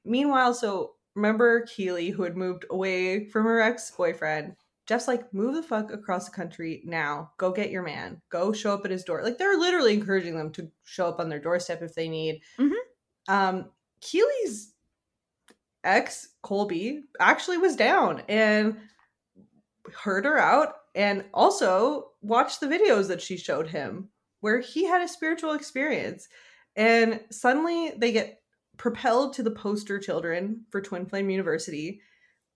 meanwhile, 0.04 0.54
so 0.54 0.92
remember 1.14 1.66
Keeley, 1.66 2.10
who 2.10 2.22
had 2.22 2.36
moved 2.36 2.64
away 2.70 3.28
from 3.28 3.44
her 3.44 3.60
ex 3.60 3.90
boyfriend? 3.90 4.56
Jeff's 4.86 5.06
like, 5.06 5.32
move 5.32 5.54
the 5.54 5.62
fuck 5.62 5.92
across 5.92 6.24
the 6.28 6.34
country 6.34 6.82
now. 6.84 7.30
Go 7.38 7.52
get 7.52 7.70
your 7.70 7.84
man. 7.84 8.20
Go 8.28 8.52
show 8.52 8.74
up 8.74 8.84
at 8.84 8.90
his 8.90 9.04
door. 9.04 9.22
Like 9.22 9.38
they're 9.38 9.56
literally 9.56 9.94
encouraging 9.94 10.36
them 10.36 10.50
to 10.52 10.68
show 10.82 11.06
up 11.06 11.20
on 11.20 11.28
their 11.28 11.38
doorstep 11.38 11.80
if 11.82 11.94
they 11.94 12.08
need. 12.08 12.42
Mm-hmm. 12.58 13.32
Um, 13.32 13.70
Keeley's 14.00 14.72
ex, 15.84 16.30
Colby, 16.42 17.04
actually 17.20 17.58
was 17.58 17.76
down 17.76 18.22
and 18.28 18.76
heard 19.92 20.24
her 20.24 20.38
out 20.38 20.74
and 20.94 21.24
also 21.32 22.08
watched 22.20 22.60
the 22.60 22.66
videos 22.66 23.08
that 23.08 23.22
she 23.22 23.36
showed 23.36 23.68
him 23.68 24.08
where 24.40 24.60
he 24.60 24.86
had 24.86 25.02
a 25.02 25.08
spiritual 25.08 25.52
experience. 25.52 26.28
And 26.80 27.20
suddenly 27.30 27.92
they 27.94 28.10
get 28.10 28.40
propelled 28.78 29.34
to 29.34 29.42
the 29.42 29.50
poster 29.50 29.98
children 29.98 30.64
for 30.70 30.80
Twin 30.80 31.04
Flame 31.04 31.28
University. 31.28 32.00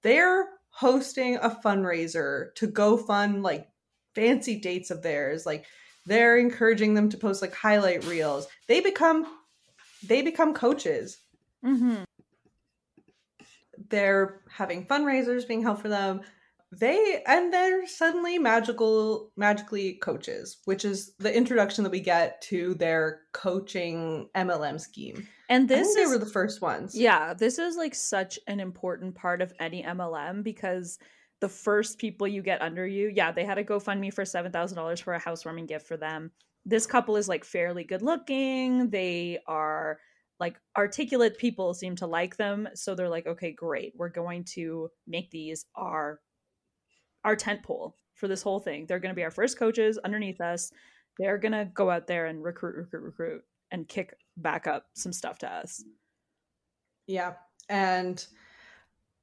They're 0.02 0.48
hosting 0.70 1.36
a 1.36 1.50
fundraiser 1.50 2.54
to 2.54 2.66
go 2.66 2.96
fund 2.96 3.42
like 3.42 3.68
fancy 4.14 4.58
dates 4.58 4.90
of 4.90 5.02
theirs. 5.02 5.44
Like 5.44 5.66
they're 6.06 6.38
encouraging 6.38 6.94
them 6.94 7.10
to 7.10 7.18
post 7.18 7.42
like 7.42 7.54
highlight 7.54 8.06
reels. 8.06 8.46
They 8.66 8.80
become 8.80 9.26
they 10.02 10.22
become 10.22 10.54
coaches. 10.54 11.18
Mm-hmm. 11.62 12.04
They're 13.90 14.40
having 14.50 14.86
fundraisers 14.86 15.46
being 15.46 15.62
held 15.62 15.82
for 15.82 15.90
them. 15.90 16.22
They 16.78 17.22
and 17.26 17.52
they're 17.52 17.86
suddenly 17.86 18.38
magical 18.38 19.32
magically 19.36 19.94
coaches, 19.94 20.58
which 20.64 20.84
is 20.84 21.14
the 21.18 21.34
introduction 21.34 21.84
that 21.84 21.90
we 21.90 22.00
get 22.00 22.40
to 22.42 22.74
their 22.74 23.20
coaching 23.32 24.28
MLM 24.34 24.80
scheme. 24.80 25.26
And 25.48 25.68
this 25.68 25.94
think 25.94 26.06
they 26.06 26.12
were 26.12 26.18
the 26.18 26.30
first 26.30 26.62
ones. 26.62 26.96
Yeah, 26.96 27.34
this 27.34 27.58
is 27.58 27.76
like 27.76 27.94
such 27.94 28.38
an 28.46 28.60
important 28.60 29.14
part 29.14 29.42
of 29.42 29.52
any 29.60 29.82
MLM 29.82 30.42
because 30.42 30.98
the 31.40 31.48
first 31.48 31.98
people 31.98 32.26
you 32.26 32.42
get 32.42 32.62
under 32.62 32.86
you, 32.86 33.10
yeah, 33.14 33.30
they 33.30 33.44
had 33.44 33.58
a 33.58 33.64
GoFundMe 33.64 34.12
for 34.12 34.24
$7,000 34.24 35.02
for 35.02 35.14
a 35.14 35.18
housewarming 35.18 35.66
gift 35.66 35.86
for 35.86 35.96
them. 35.96 36.30
This 36.64 36.86
couple 36.86 37.16
is 37.16 37.28
like 37.28 37.44
fairly 37.44 37.84
good 37.84 38.00
looking. 38.00 38.88
They 38.88 39.40
are 39.46 39.98
like 40.40 40.58
articulate 40.76 41.38
people 41.38 41.74
seem 41.74 41.96
to 41.96 42.06
like 42.06 42.36
them. 42.36 42.68
So 42.74 42.94
they're 42.94 43.08
like, 43.08 43.26
okay, 43.26 43.52
great. 43.52 43.92
We're 43.96 44.08
going 44.08 44.44
to 44.54 44.88
make 45.06 45.30
these 45.30 45.66
our 45.76 46.20
our 47.24 47.36
tent 47.36 47.62
pole 47.62 47.96
for 48.14 48.28
this 48.28 48.42
whole 48.42 48.60
thing. 48.60 48.86
They're 48.86 49.00
going 49.00 49.14
to 49.14 49.16
be 49.16 49.24
our 49.24 49.30
first 49.30 49.58
coaches 49.58 49.98
underneath 50.04 50.40
us. 50.40 50.70
They're 51.18 51.38
going 51.38 51.52
to 51.52 51.68
go 51.72 51.90
out 51.90 52.06
there 52.06 52.26
and 52.26 52.42
recruit, 52.42 52.76
recruit, 52.76 53.02
recruit 53.02 53.42
and 53.70 53.88
kick 53.88 54.14
back 54.36 54.66
up 54.66 54.86
some 54.94 55.12
stuff 55.12 55.38
to 55.38 55.50
us. 55.50 55.82
Yeah. 57.06 57.34
And 57.68 58.24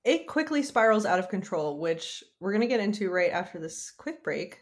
it 0.04 0.28
quickly 0.28 0.64
spirals 0.64 1.06
out 1.06 1.20
of 1.20 1.30
control, 1.30 1.80
which 1.80 2.24
we're 2.40 2.52
going 2.52 2.62
to 2.62 2.68
get 2.68 2.80
into 2.80 3.10
right 3.12 3.32
after 3.32 3.60
this 3.60 3.92
quick 3.92 4.24
break. 4.24 4.60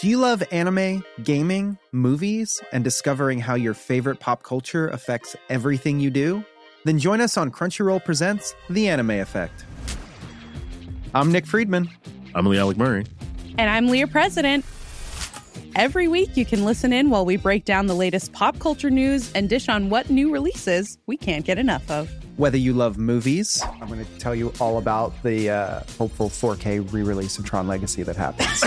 Do 0.00 0.10
you 0.10 0.18
love 0.18 0.42
anime, 0.52 1.02
gaming, 1.22 1.78
movies, 1.92 2.60
and 2.72 2.84
discovering 2.84 3.38
how 3.38 3.54
your 3.54 3.74
favorite 3.74 4.20
pop 4.20 4.42
culture 4.42 4.88
affects 4.88 5.34
everything 5.48 5.98
you 5.98 6.10
do? 6.10 6.44
Then 6.84 6.98
join 6.98 7.20
us 7.20 7.36
on 7.36 7.50
Crunchyroll 7.50 8.04
Presents 8.04 8.54
The 8.68 8.88
Anime 8.88 9.12
Effect. 9.12 9.64
I'm 11.14 11.32
Nick 11.32 11.46
Friedman. 11.46 11.88
I'm 12.34 12.46
Lee 12.46 12.58
Alec 12.58 12.76
Murray. 12.76 13.06
And 13.56 13.70
I'm 13.70 13.88
Leah 13.88 14.06
President. 14.06 14.64
Every 15.76 16.08
week, 16.08 16.36
you 16.36 16.44
can 16.44 16.64
listen 16.64 16.92
in 16.92 17.10
while 17.10 17.24
we 17.24 17.36
break 17.36 17.64
down 17.64 17.86
the 17.86 17.94
latest 17.94 18.32
pop 18.32 18.58
culture 18.58 18.90
news 18.90 19.32
and 19.32 19.48
dish 19.48 19.68
on 19.68 19.88
what 19.90 20.10
new 20.10 20.30
releases 20.30 20.98
we 21.06 21.16
can't 21.16 21.44
get 21.44 21.58
enough 21.58 21.88
of. 21.90 22.10
Whether 22.36 22.58
you 22.58 22.72
love 22.72 22.98
movies, 22.98 23.62
I'm 23.80 23.88
going 23.88 24.04
to 24.04 24.18
tell 24.18 24.34
you 24.34 24.52
all 24.60 24.78
about 24.78 25.14
the 25.22 25.50
uh, 25.50 25.80
hopeful 25.98 26.28
4K 26.28 26.92
re 26.92 27.02
release 27.02 27.38
of 27.38 27.44
Tron 27.44 27.66
Legacy 27.66 28.02
that 28.02 28.16
happens. 28.16 28.62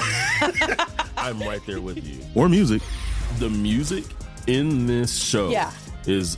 I'm 1.17 1.39
right 1.41 1.61
there 1.65 1.81
with 1.81 2.03
you. 2.05 2.19
Or 2.33 2.49
music. 2.49 2.81
The 3.39 3.49
music 3.49 4.05
in 4.47 4.85
this 4.87 5.15
show 5.21 5.49
Yeah. 5.49 5.71
is 6.05 6.37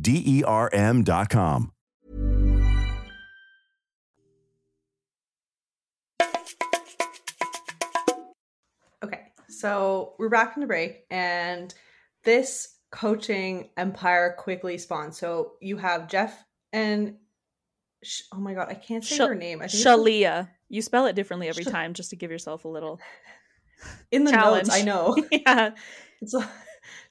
D 0.00 0.22
E 0.24 0.44
R 0.44 0.70
com. 1.28 1.72
Okay, 9.04 9.20
so 9.48 10.14
we're 10.18 10.28
back 10.28 10.52
from 10.54 10.60
the 10.60 10.66
break, 10.66 11.04
and 11.10 11.74
this 12.24 12.76
coaching 12.90 13.70
empire 13.76 14.36
quickly 14.38 14.78
spawns. 14.78 15.18
So 15.18 15.52
you 15.60 15.76
have 15.78 16.08
Jeff 16.08 16.44
and 16.72 17.16
oh 18.32 18.38
my 18.38 18.54
god, 18.54 18.68
I 18.68 18.74
can't 18.74 19.04
say 19.04 19.16
Shal- 19.16 19.28
her 19.28 19.34
name. 19.34 19.60
I 19.60 19.66
think 19.66 19.84
Shaleia. 19.84 20.48
You 20.68 20.82
spell 20.82 21.06
it 21.06 21.14
differently 21.14 21.48
every 21.48 21.64
Sh- 21.64 21.68
time 21.68 21.94
just 21.94 22.10
to 22.10 22.16
give 22.16 22.30
yourself 22.30 22.64
a 22.64 22.68
little 22.68 23.00
in 24.12 24.24
the 24.24 24.30
challenge. 24.30 24.68
notes. 24.68 24.78
I 24.78 24.82
know 24.82 25.16
yeah. 25.30 25.70
it's 26.20 26.34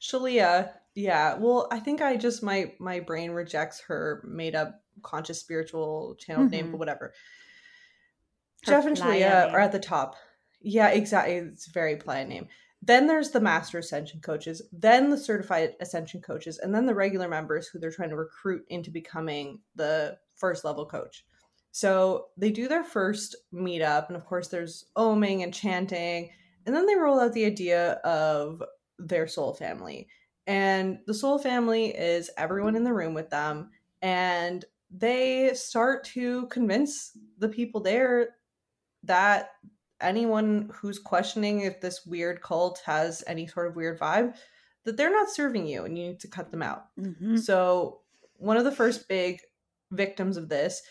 Shaleia. 0.01 0.71
Yeah, 0.93 1.35
well, 1.35 1.67
I 1.71 1.79
think 1.79 2.01
I 2.01 2.17
just 2.17 2.43
my 2.43 2.73
my 2.79 2.99
brain 2.99 3.31
rejects 3.31 3.79
her 3.87 4.23
made 4.27 4.55
up 4.55 4.81
conscious 5.03 5.39
spiritual 5.39 6.15
channel 6.19 6.45
name, 6.49 6.67
Mhm. 6.67 6.71
but 6.71 6.77
whatever. 6.79 7.13
Her 8.65 8.71
Jeff 8.73 8.85
and 8.85 8.99
name. 8.99 9.23
are 9.23 9.59
at 9.59 9.71
the 9.71 9.79
top. 9.79 10.15
Yeah, 10.61 10.89
exactly. 10.89 11.35
It's 11.35 11.67
a 11.67 11.71
very 11.71 11.95
playa 11.95 12.25
name. 12.25 12.47
Then 12.83 13.07
there's 13.07 13.31
the 13.31 13.39
master 13.39 13.77
ascension 13.79 14.21
coaches, 14.21 14.61
then 14.71 15.09
the 15.09 15.17
certified 15.17 15.75
ascension 15.79 16.21
coaches, 16.21 16.57
and 16.59 16.73
then 16.73 16.85
the 16.85 16.95
regular 16.95 17.27
members 17.27 17.67
who 17.67 17.79
they're 17.79 17.91
trying 17.91 18.09
to 18.09 18.15
recruit 18.15 18.65
into 18.69 18.89
becoming 18.91 19.61
the 19.75 20.17
first 20.35 20.63
level 20.65 20.85
coach. 20.85 21.25
So 21.71 22.29
they 22.37 22.51
do 22.51 22.67
their 22.67 22.83
first 22.83 23.35
meetup, 23.53 24.07
and 24.07 24.17
of 24.17 24.25
course, 24.25 24.47
there's 24.49 24.85
oming 24.97 25.43
and 25.43 25.53
chanting, 25.53 26.31
and 26.65 26.75
then 26.75 26.85
they 26.85 26.95
roll 26.95 27.19
out 27.19 27.33
the 27.33 27.45
idea 27.45 27.93
of 28.03 28.61
their 28.99 29.27
soul 29.27 29.53
family. 29.53 30.07
And 30.47 30.99
the 31.05 31.13
soul 31.13 31.37
family 31.37 31.95
is 31.95 32.29
everyone 32.37 32.75
in 32.75 32.83
the 32.83 32.93
room 32.93 33.13
with 33.13 33.29
them, 33.29 33.69
and 34.01 34.65
they 34.89 35.53
start 35.53 36.03
to 36.05 36.47
convince 36.47 37.17
the 37.37 37.47
people 37.49 37.81
there 37.81 38.35
that 39.03 39.51
anyone 40.01 40.69
who's 40.73 40.99
questioning 40.99 41.61
if 41.61 41.79
this 41.79 42.05
weird 42.05 42.41
cult 42.41 42.81
has 42.85 43.23
any 43.27 43.47
sort 43.47 43.67
of 43.67 43.75
weird 43.75 43.99
vibe 43.99 44.35
that 44.83 44.97
they're 44.97 45.11
not 45.11 45.29
serving 45.29 45.67
you 45.67 45.85
and 45.85 45.97
you 45.97 46.07
need 46.07 46.19
to 46.19 46.27
cut 46.27 46.49
them 46.51 46.63
out. 46.63 46.85
Mhm. 46.97 47.39
So 47.39 48.01
one 48.37 48.57
of 48.57 48.63
the 48.65 48.71
first 48.71 49.07
big 49.07 49.39
victims 49.91 50.37
of 50.37 50.49
this 50.49 50.81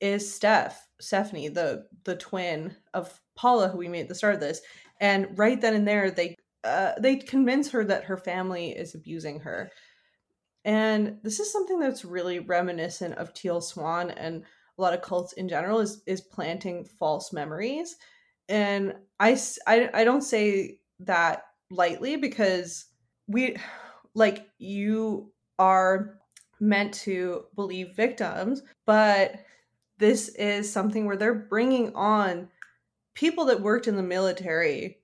is 0.00 0.32
Steph, 0.32 0.88
Stephanie, 1.00 1.48
the 1.48 1.86
the 2.04 2.16
twin 2.16 2.76
of 2.94 3.20
Paula, 3.34 3.68
who 3.68 3.78
we 3.78 3.88
met 3.88 4.02
at 4.02 4.08
the 4.08 4.14
start 4.14 4.34
of 4.34 4.40
this. 4.40 4.62
And 5.00 5.36
right 5.38 5.60
then 5.60 5.74
and 5.74 5.86
there, 5.86 6.10
they 6.10 6.36
uh, 6.64 6.92
they 6.98 7.16
convince 7.16 7.70
her 7.70 7.84
that 7.84 8.04
her 8.04 8.16
family 8.16 8.70
is 8.70 8.94
abusing 8.94 9.40
her. 9.40 9.70
And 10.64 11.18
this 11.22 11.40
is 11.40 11.52
something 11.52 11.78
that's 11.78 12.04
really 12.04 12.38
reminiscent 12.38 13.14
of 13.14 13.32
Teal 13.32 13.60
Swan 13.60 14.10
and 14.10 14.42
a 14.78 14.82
lot 14.82 14.94
of 14.94 15.02
cults 15.02 15.32
in 15.34 15.48
general 15.48 15.80
is 15.80 16.02
is 16.06 16.20
planting 16.20 16.84
false 16.84 17.32
memories. 17.32 17.96
And 18.48 18.94
I 19.18 19.38
I 19.66 20.04
don't 20.04 20.22
say 20.22 20.80
that 21.00 21.44
lightly 21.70 22.16
because 22.16 22.86
we 23.26 23.56
like 24.14 24.48
you 24.58 25.32
are 25.58 26.18
meant 26.60 26.92
to 26.92 27.44
believe 27.54 27.96
victims, 27.96 28.62
but 28.86 29.36
this 29.98 30.28
is 30.30 30.70
something 30.70 31.06
where 31.06 31.16
they're 31.16 31.34
bringing 31.34 31.94
on 31.94 32.48
people 33.14 33.46
that 33.46 33.60
worked 33.60 33.86
in 33.86 33.96
the 33.96 34.02
military 34.02 34.98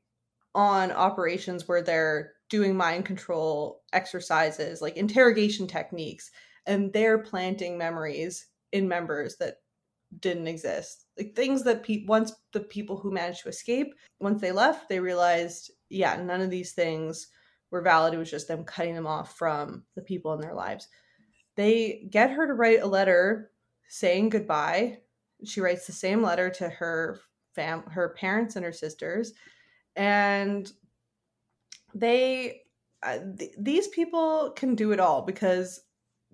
on 0.57 0.91
operations 0.91 1.69
where 1.69 1.83
they're 1.83 2.33
doing 2.49 2.75
mind 2.75 3.05
control 3.05 3.83
exercises, 3.93 4.81
like 4.81 4.97
interrogation 4.97 5.67
techniques, 5.67 6.31
and 6.67 6.93
they're 6.93 7.19
planting 7.19 7.77
memories 7.77 8.47
in 8.73 8.89
members 8.89 9.37
that 9.37 9.57
didn't 10.21 10.49
exist. 10.49 11.05
Like 11.19 11.37
things 11.37 11.63
that 11.65 11.83
pe- 11.83 12.07
once 12.07 12.33
the 12.53 12.61
people 12.61 12.97
who 12.97 13.13
managed 13.13 13.43
to 13.43 13.51
escape, 13.51 13.95
once 14.19 14.41
they 14.41 14.51
left, 14.51 14.89
they 14.89 14.99
realized, 14.99 15.71
yeah, 15.91 16.17
none 16.17 16.41
of 16.41 16.51
these 16.51 16.73
things 16.73 17.29
were 17.71 17.83
valid. 17.83 18.15
It 18.15 18.19
was 18.19 18.31
just 18.31 18.49
them 18.49 18.65
cutting 18.65 18.95
them 18.95 19.07
off 19.07 19.37
from 19.37 19.85
the 19.95 20.03
people 20.03 20.33
in 20.33 20.41
their 20.41 20.55
lives. 20.55 20.89
They 21.57 22.09
get 22.11 22.31
her 22.31 22.47
to 22.47 22.55
write 22.55 22.81
a 22.81 22.87
letter 22.87 23.51
saying 23.89 24.31
goodbye. 24.31 25.01
She 25.45 25.61
writes 25.61 25.87
the 25.87 25.93
same 25.93 26.23
letter 26.23 26.49
to 26.51 26.69
her 26.71 27.21
fam 27.55 27.83
her 27.85 28.15
parents 28.19 28.57
and 28.57 28.65
her 28.65 28.73
sisters 28.73 29.33
and 29.97 30.70
they 31.94 32.62
uh, 33.03 33.18
th- 33.38 33.55
these 33.59 33.88
people 33.88 34.53
can 34.57 34.74
do 34.74 34.92
it 34.92 35.01
all 35.01 35.22
because 35.22 35.80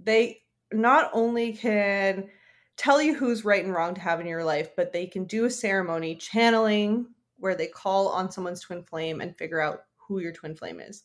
they 0.03 0.43
not 0.73 1.11
only 1.13 1.53
can 1.53 2.29
tell 2.77 3.01
you 3.01 3.15
who's 3.15 3.45
right 3.45 3.65
and 3.65 3.73
wrong 3.73 3.95
to 3.95 4.01
have 4.01 4.21
in 4.21 4.27
your 4.27 4.45
life, 4.45 4.71
but 4.77 4.93
they 4.93 5.07
can 5.07 5.25
do 5.25 5.45
a 5.45 5.51
ceremony 5.51 6.17
channeling 6.17 7.07
where 7.39 7.55
they 7.55 7.67
call 7.67 8.09
on 8.09 8.31
someone's 8.31 8.61
twin 8.61 8.83
flame 8.83 9.21
and 9.21 9.37
figure 9.37 9.61
out 9.61 9.85
who 9.97 10.21
your 10.21 10.33
twin 10.33 10.57
flame 10.57 10.81
is. 10.81 11.05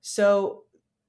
So 0.00 0.64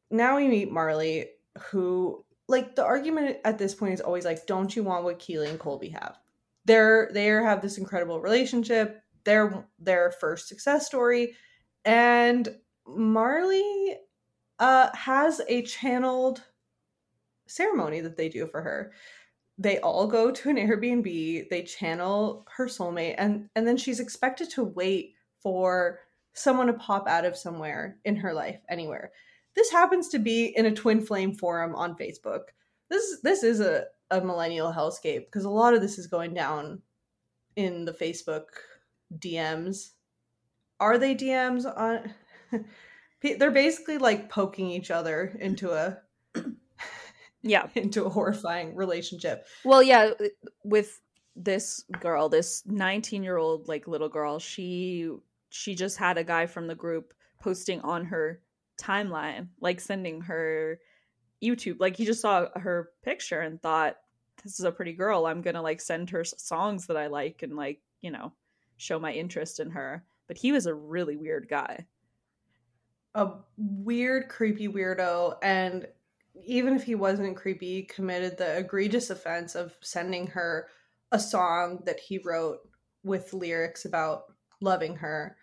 now 0.09 0.37
we 0.37 0.47
meet 0.47 0.71
Marley, 0.71 1.27
who 1.69 2.25
like 2.47 2.75
the 2.75 2.83
argument 2.83 3.37
at 3.45 3.57
this 3.57 3.75
point 3.75 3.93
is 3.93 4.01
always 4.01 4.25
like, 4.25 4.47
don't 4.47 4.75
you 4.75 4.83
want 4.83 5.03
what 5.03 5.19
Keely 5.19 5.49
and 5.49 5.59
Colby 5.59 5.89
have? 5.89 6.17
They're 6.65 7.09
they 7.13 7.25
have 7.25 7.61
this 7.61 7.77
incredible 7.77 8.21
relationship. 8.21 9.01
They're 9.23 9.65
their 9.79 10.11
first 10.11 10.47
success 10.47 10.85
story, 10.85 11.35
and 11.85 12.47
Marley 12.87 13.97
uh, 14.59 14.89
has 14.95 15.41
a 15.47 15.61
channeled 15.63 16.43
ceremony 17.47 18.01
that 18.01 18.17
they 18.17 18.29
do 18.29 18.45
for 18.47 18.61
her. 18.61 18.93
They 19.57 19.79
all 19.79 20.07
go 20.07 20.31
to 20.31 20.49
an 20.49 20.55
Airbnb, 20.55 21.49
they 21.49 21.63
channel 21.63 22.45
her 22.55 22.67
soulmate, 22.67 23.15
and, 23.17 23.49
and 23.55 23.67
then 23.67 23.77
she's 23.77 23.99
expected 23.99 24.49
to 24.51 24.63
wait 24.63 25.15
for 25.41 25.99
someone 26.33 26.67
to 26.67 26.73
pop 26.73 27.07
out 27.07 27.25
of 27.25 27.35
somewhere 27.35 27.97
in 28.05 28.15
her 28.15 28.33
life, 28.33 28.59
anywhere. 28.69 29.11
This 29.55 29.71
happens 29.71 30.07
to 30.09 30.19
be 30.19 30.53
in 30.55 30.65
a 30.65 30.73
twin 30.73 31.01
flame 31.01 31.33
forum 31.33 31.75
on 31.75 31.97
Facebook. 31.97 32.43
This 32.89 33.19
this 33.21 33.43
is 33.43 33.59
a, 33.59 33.85
a 34.09 34.21
millennial 34.21 34.71
hellscape 34.71 35.25
because 35.25 35.43
a 35.43 35.49
lot 35.49 35.73
of 35.73 35.81
this 35.81 35.97
is 35.97 36.07
going 36.07 36.33
down 36.33 36.81
in 37.55 37.83
the 37.83 37.91
Facebook 37.91 38.45
DMs. 39.17 39.91
Are 40.79 40.97
they 40.97 41.15
DMs 41.15 41.65
on 41.65 42.13
they're 43.21 43.51
basically 43.51 43.97
like 43.97 44.29
poking 44.29 44.69
each 44.69 44.91
other 44.91 45.37
into 45.39 45.71
a 45.71 45.97
yeah. 47.41 47.67
into 47.75 48.05
a 48.05 48.09
horrifying 48.09 48.75
relationship. 48.75 49.45
Well 49.63 49.83
yeah 49.83 50.11
uh, 50.19 50.25
with 50.63 51.01
this 51.35 51.83
girl 52.01 52.27
this 52.27 52.63
19 52.65 53.23
year 53.23 53.37
old 53.37 53.67
like 53.69 53.87
little 53.87 54.09
girl 54.09 54.39
she 54.39 55.09
she 55.49 55.73
just 55.73 55.97
had 55.97 56.17
a 56.17 56.23
guy 56.23 56.45
from 56.45 56.67
the 56.67 56.75
group 56.75 57.13
posting 57.39 57.79
on 57.81 58.03
her 58.03 58.41
timeline 58.77 59.47
like 59.61 59.79
sending 59.79 60.19
her 60.19 60.79
youtube 61.41 61.77
like 61.79 61.95
he 61.95 62.05
just 62.05 62.19
saw 62.19 62.47
her 62.57 62.89
picture 63.03 63.39
and 63.39 63.61
thought 63.61 63.95
this 64.43 64.59
is 64.59 64.65
a 64.65 64.71
pretty 64.71 64.93
girl. 64.93 65.25
I'm 65.25 65.41
gonna 65.41 65.61
like 65.61 65.81
send 65.81 66.09
her 66.09 66.23
songs 66.23 66.87
that 66.87 66.97
i 66.97 67.07
like 67.07 67.43
and 67.43 67.55
like 67.55 67.81
you 68.01 68.11
know 68.11 68.31
show 68.79 68.97
my 68.99 69.11
interest 69.11 69.59
in 69.59 69.69
her 69.69 70.03
but 70.27 70.37
he 70.37 70.51
was 70.51 70.65
a 70.65 70.73
really 70.73 71.15
weird 71.15 71.47
guy 71.49 71.85
a 73.15 73.31
weird, 73.57 74.29
creepy 74.29 74.67
weirdo. 74.67 75.37
And 75.41 75.87
even 76.45 76.75
if 76.75 76.83
he 76.83 76.95
wasn't 76.95 77.37
creepy, 77.37 77.83
committed 77.83 78.37
the 78.37 78.57
egregious 78.57 79.09
offense 79.09 79.55
of 79.55 79.73
sending 79.81 80.27
her 80.27 80.67
a 81.11 81.19
song 81.19 81.81
that 81.85 81.99
he 81.99 82.19
wrote 82.19 82.59
with 83.03 83.33
lyrics 83.33 83.85
about 83.85 84.23
loving 84.61 84.95
her. 84.95 85.37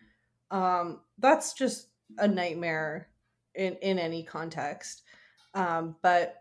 Um, 0.50 1.00
that's 1.18 1.54
just 1.54 1.88
a 2.18 2.28
nightmare 2.28 3.08
in 3.54 3.74
in 3.82 3.98
any 3.98 4.22
context. 4.22 5.02
Um, 5.54 5.96
but 6.02 6.36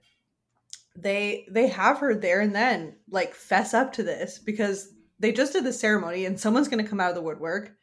they 0.96 1.48
they 1.50 1.68
have 1.68 1.98
her 2.00 2.14
there 2.14 2.42
and 2.42 2.54
then 2.54 2.98
like 3.10 3.34
fess 3.34 3.74
up 3.74 3.94
to 3.94 4.04
this 4.04 4.38
because 4.38 4.94
they 5.20 5.32
just 5.32 5.54
did 5.54 5.64
the 5.64 5.74
ceremony 5.74 6.26
and 6.26 6.40
someone's 6.40 6.68
going 6.68 6.84
to 6.84 6.90
come 6.90 7.00
out 7.00 7.10
of 7.10 7.16
the 7.16 7.22
woodwork 7.22 7.76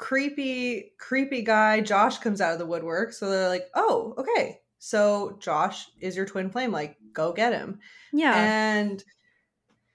creepy, 0.00 0.94
creepy 0.98 1.42
guy, 1.42 1.80
Josh 1.80 2.18
comes 2.18 2.40
out 2.40 2.54
of 2.54 2.58
the 2.58 2.66
woodwork. 2.66 3.12
So 3.12 3.30
they're 3.30 3.48
like, 3.48 3.68
oh, 3.74 4.14
okay. 4.18 4.60
So 4.78 5.36
Josh 5.40 5.88
is 6.00 6.16
your 6.16 6.26
twin 6.26 6.50
flame. 6.50 6.72
Like, 6.72 6.96
go 7.12 7.32
get 7.32 7.52
him. 7.52 7.78
Yeah. 8.12 8.34
And 8.34 9.04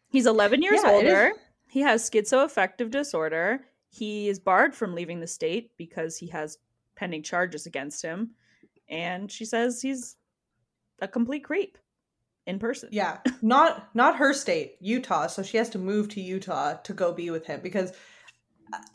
he's 0.07 0.27
11 0.27 0.61
years 0.61 0.81
yeah, 0.83 0.91
older. 0.91 1.31
He 1.67 1.81
has 1.81 2.09
schizoaffective 2.09 2.91
disorder. 2.91 3.65
He 3.89 4.29
is 4.29 4.39
barred 4.39 4.75
from 4.75 4.95
leaving 4.95 5.19
the 5.19 5.27
state 5.27 5.71
because 5.75 6.17
he 6.17 6.27
has 6.27 6.59
pending 6.95 7.23
charges 7.23 7.65
against 7.65 8.01
him. 8.01 8.31
And 8.87 9.29
she 9.31 9.43
says 9.43 9.81
he's 9.81 10.15
a 11.01 11.07
complete 11.07 11.43
creep 11.43 11.77
in 12.47 12.59
person. 12.59 12.89
Yeah. 12.91 13.17
Not 13.41 13.89
not 13.95 14.17
her 14.17 14.33
state, 14.33 14.77
Utah. 14.79 15.27
So 15.27 15.43
she 15.43 15.57
has 15.57 15.69
to 15.69 15.79
move 15.79 16.09
to 16.09 16.21
Utah 16.21 16.75
to 16.75 16.93
go 16.93 17.13
be 17.13 17.29
with 17.29 17.45
him 17.45 17.59
because 17.61 17.91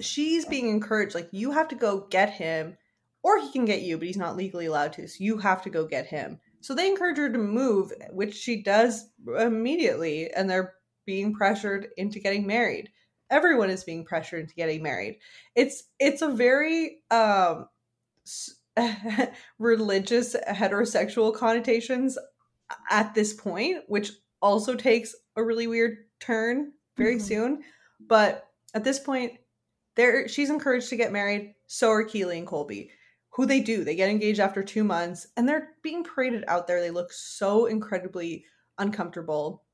she's 0.00 0.44
being 0.44 0.68
encouraged 0.68 1.14
like 1.14 1.28
you 1.32 1.52
have 1.52 1.68
to 1.68 1.74
go 1.74 2.06
get 2.10 2.30
him 2.30 2.76
or 3.22 3.40
he 3.40 3.50
can 3.52 3.64
get 3.64 3.82
you 3.82 3.96
but 3.96 4.06
he's 4.06 4.16
not 4.16 4.36
legally 4.36 4.66
allowed 4.66 4.92
to 4.92 5.06
so 5.06 5.22
you 5.22 5.38
have 5.38 5.62
to 5.62 5.70
go 5.70 5.86
get 5.86 6.06
him 6.06 6.40
so 6.60 6.74
they 6.74 6.88
encourage 6.88 7.16
her 7.16 7.30
to 7.30 7.38
move 7.38 7.92
which 8.10 8.34
she 8.34 8.62
does 8.62 9.08
immediately 9.38 10.30
and 10.32 10.48
they're 10.48 10.74
being 11.06 11.32
pressured 11.32 11.88
into 11.96 12.18
getting 12.18 12.46
married 12.46 12.90
everyone 13.30 13.70
is 13.70 13.84
being 13.84 14.04
pressured 14.04 14.40
into 14.40 14.54
getting 14.54 14.82
married 14.82 15.18
it's 15.54 15.84
it's 15.98 16.22
a 16.22 16.28
very 16.28 17.02
um 17.10 17.68
religious 19.58 20.36
heterosexual 20.48 21.34
connotations 21.34 22.18
at 22.90 23.14
this 23.14 23.32
point 23.32 23.78
which 23.88 24.12
also 24.42 24.74
takes 24.74 25.14
a 25.36 25.42
really 25.42 25.66
weird 25.66 25.98
turn 26.20 26.72
very 26.96 27.16
mm-hmm. 27.16 27.24
soon 27.24 27.62
but 28.08 28.48
at 28.74 28.84
this 28.84 28.98
point 28.98 29.32
they're 29.96 30.28
she's 30.28 30.50
encouraged 30.50 30.88
to 30.90 30.96
get 30.96 31.12
married. 31.12 31.54
So 31.66 31.90
are 31.90 32.04
Keely 32.04 32.38
and 32.38 32.46
Colby, 32.46 32.90
who 33.30 33.46
they 33.46 33.60
do. 33.60 33.84
They 33.84 33.96
get 33.96 34.08
engaged 34.08 34.40
after 34.40 34.62
two 34.62 34.84
months, 34.84 35.26
and 35.36 35.48
they're 35.48 35.70
being 35.82 36.04
paraded 36.04 36.44
out 36.48 36.66
there. 36.66 36.80
They 36.80 36.90
look 36.90 37.12
so 37.12 37.66
incredibly 37.66 38.44
uncomfortable. 38.78 39.64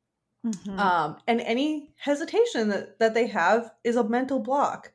Mm-hmm. 0.44 0.78
Um, 0.78 1.18
and 1.26 1.40
any 1.40 1.94
hesitation 1.96 2.68
that, 2.68 2.98
that 2.98 3.14
they 3.14 3.26
have 3.28 3.70
is 3.84 3.96
a 3.96 4.08
mental 4.08 4.38
block. 4.38 4.92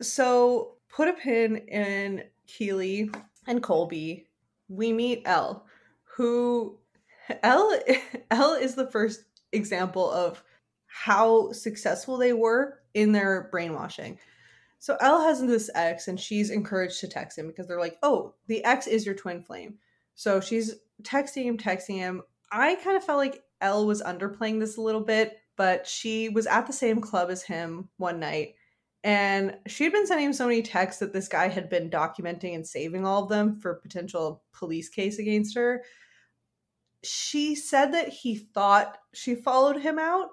So 0.00 0.76
put 0.88 1.08
a 1.08 1.12
pin 1.12 1.56
in 1.56 2.24
Keely 2.46 3.10
and 3.46 3.62
Colby. 3.62 4.26
We 4.68 4.92
meet 4.92 5.22
Elle, 5.26 5.66
who 6.04 6.78
Elle 7.42 7.80
Elle 8.30 8.54
is 8.54 8.74
the 8.74 8.90
first 8.90 9.24
example 9.52 10.10
of 10.10 10.42
how 10.86 11.52
successful 11.52 12.16
they 12.16 12.32
were 12.32 12.80
in 12.94 13.12
their 13.12 13.48
brainwashing. 13.50 14.18
So 14.78 14.96
Elle 15.00 15.22
has 15.22 15.40
this 15.40 15.70
ex 15.74 16.08
and 16.08 16.18
she's 16.18 16.50
encouraged 16.50 17.00
to 17.00 17.08
text 17.08 17.38
him 17.38 17.46
because 17.48 17.66
they're 17.66 17.80
like, 17.80 17.98
oh, 18.02 18.34
the 18.46 18.64
ex 18.64 18.86
is 18.86 19.04
your 19.04 19.14
twin 19.14 19.42
flame. 19.42 19.78
So 20.14 20.40
she's 20.40 20.74
texting 21.02 21.44
him, 21.44 21.58
texting 21.58 21.96
him. 21.96 22.22
I 22.50 22.76
kind 22.76 22.96
of 22.96 23.04
felt 23.04 23.18
like 23.18 23.42
Elle 23.60 23.86
was 23.86 24.02
underplaying 24.02 24.60
this 24.60 24.76
a 24.76 24.82
little 24.82 25.00
bit, 25.00 25.38
but 25.56 25.86
she 25.86 26.28
was 26.28 26.46
at 26.46 26.66
the 26.66 26.72
same 26.72 27.00
club 27.00 27.30
as 27.30 27.42
him 27.42 27.88
one 27.96 28.20
night 28.20 28.54
and 29.06 29.56
she 29.68 29.84
had 29.84 29.92
been 29.92 30.04
sending 30.04 30.26
him 30.26 30.32
so 30.32 30.48
many 30.48 30.62
texts 30.62 30.98
that 30.98 31.12
this 31.12 31.28
guy 31.28 31.46
had 31.46 31.70
been 31.70 31.88
documenting 31.88 32.56
and 32.56 32.66
saving 32.66 33.06
all 33.06 33.22
of 33.22 33.28
them 33.28 33.60
for 33.60 33.74
potential 33.74 34.42
police 34.52 34.88
case 34.88 35.20
against 35.20 35.54
her. 35.54 35.84
She 37.04 37.54
said 37.54 37.92
that 37.92 38.08
he 38.08 38.36
thought 38.36 38.98
she 39.14 39.34
followed 39.34 39.80
him 39.80 39.98
out 39.98 40.30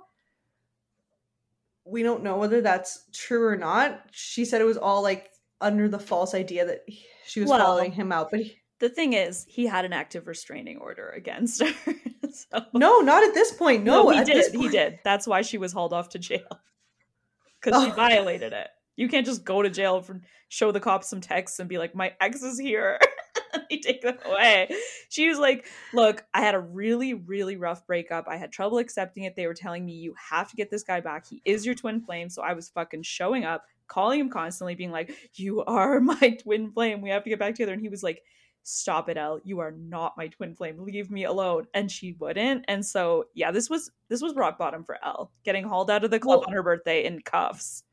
we 1.85 2.03
don't 2.03 2.23
know 2.23 2.37
whether 2.37 2.61
that's 2.61 3.05
true 3.11 3.45
or 3.45 3.57
not. 3.57 4.01
She 4.11 4.45
said 4.45 4.61
it 4.61 4.65
was 4.65 4.77
all 4.77 5.01
like 5.01 5.29
under 5.61 5.87
the 5.87 5.99
false 5.99 6.33
idea 6.33 6.65
that 6.65 6.85
she 7.25 7.41
was 7.41 7.49
well, 7.49 7.59
following 7.59 7.91
him 7.91 8.11
out, 8.11 8.29
but 8.31 8.41
he, 8.41 8.57
the 8.79 8.89
thing 8.89 9.13
is, 9.13 9.45
he 9.47 9.65
had 9.65 9.85
an 9.85 9.93
active 9.93 10.27
restraining 10.27 10.77
order 10.77 11.09
against 11.09 11.61
her. 11.61 11.73
so. 12.31 12.65
No, 12.73 12.99
not 12.99 13.23
at 13.23 13.33
this 13.33 13.51
point. 13.51 13.83
No, 13.83 14.03
no 14.03 14.09
he 14.09 14.23
did. 14.23 14.53
He 14.53 14.69
did. 14.69 14.99
That's 15.03 15.27
why 15.27 15.41
she 15.41 15.57
was 15.57 15.73
hauled 15.73 15.93
off 15.93 16.09
to 16.09 16.19
jail 16.19 16.41
because 17.61 17.81
oh. 17.81 17.85
she 17.85 17.91
violated 17.91 18.53
it. 18.53 18.67
You 18.95 19.09
can't 19.09 19.25
just 19.25 19.43
go 19.43 19.61
to 19.61 19.69
jail 19.69 20.01
for 20.01 20.21
show 20.49 20.71
the 20.71 20.79
cops 20.79 21.09
some 21.09 21.21
texts 21.21 21.59
and 21.59 21.67
be 21.67 21.77
like, 21.77 21.95
"My 21.95 22.13
ex 22.21 22.43
is 22.43 22.59
here." 22.59 22.99
they 23.69 23.77
take 23.77 24.01
them 24.01 24.17
away. 24.25 24.69
She 25.09 25.27
was 25.29 25.39
like, 25.39 25.67
Look, 25.93 26.25
I 26.33 26.41
had 26.41 26.55
a 26.55 26.59
really, 26.59 27.13
really 27.13 27.55
rough 27.55 27.85
breakup. 27.85 28.27
I 28.27 28.37
had 28.37 28.51
trouble 28.51 28.77
accepting 28.77 29.23
it. 29.23 29.35
They 29.35 29.47
were 29.47 29.53
telling 29.53 29.85
me, 29.85 29.93
You 29.93 30.13
have 30.29 30.49
to 30.49 30.55
get 30.55 30.69
this 30.69 30.83
guy 30.83 30.99
back. 31.01 31.27
He 31.27 31.41
is 31.45 31.65
your 31.65 31.75
twin 31.75 32.01
flame. 32.01 32.29
So 32.29 32.41
I 32.41 32.53
was 32.53 32.69
fucking 32.69 33.03
showing 33.03 33.45
up, 33.45 33.65
calling 33.87 34.19
him 34.19 34.29
constantly, 34.29 34.75
being 34.75 34.91
like, 34.91 35.13
You 35.35 35.63
are 35.63 35.99
my 36.01 36.37
twin 36.41 36.71
flame. 36.71 37.01
We 37.01 37.09
have 37.09 37.23
to 37.23 37.29
get 37.29 37.39
back 37.39 37.55
together. 37.55 37.73
And 37.73 37.81
he 37.81 37.89
was 37.89 38.03
like, 38.03 38.23
Stop 38.65 39.09
it, 39.09 39.17
Elle. 39.17 39.41
You 39.43 39.59
are 39.59 39.71
not 39.71 40.15
my 40.15 40.27
twin 40.27 40.55
flame. 40.55 40.77
Leave 40.79 41.11
me 41.11 41.25
alone. 41.25 41.67
And 41.73 41.91
she 41.91 42.13
wouldn't. 42.13 42.63
And 42.67 42.85
so 42.85 43.25
yeah, 43.33 43.51
this 43.51 43.69
was 43.69 43.91
this 44.09 44.21
was 44.21 44.35
rock 44.35 44.57
bottom 44.57 44.83
for 44.83 44.97
Elle. 45.03 45.31
Getting 45.43 45.65
hauled 45.65 45.91
out 45.91 46.03
of 46.03 46.11
the 46.11 46.19
club 46.19 46.39
Well- 46.39 46.47
on 46.47 46.53
her 46.53 46.63
birthday 46.63 47.03
in 47.05 47.21
cuffs. 47.21 47.83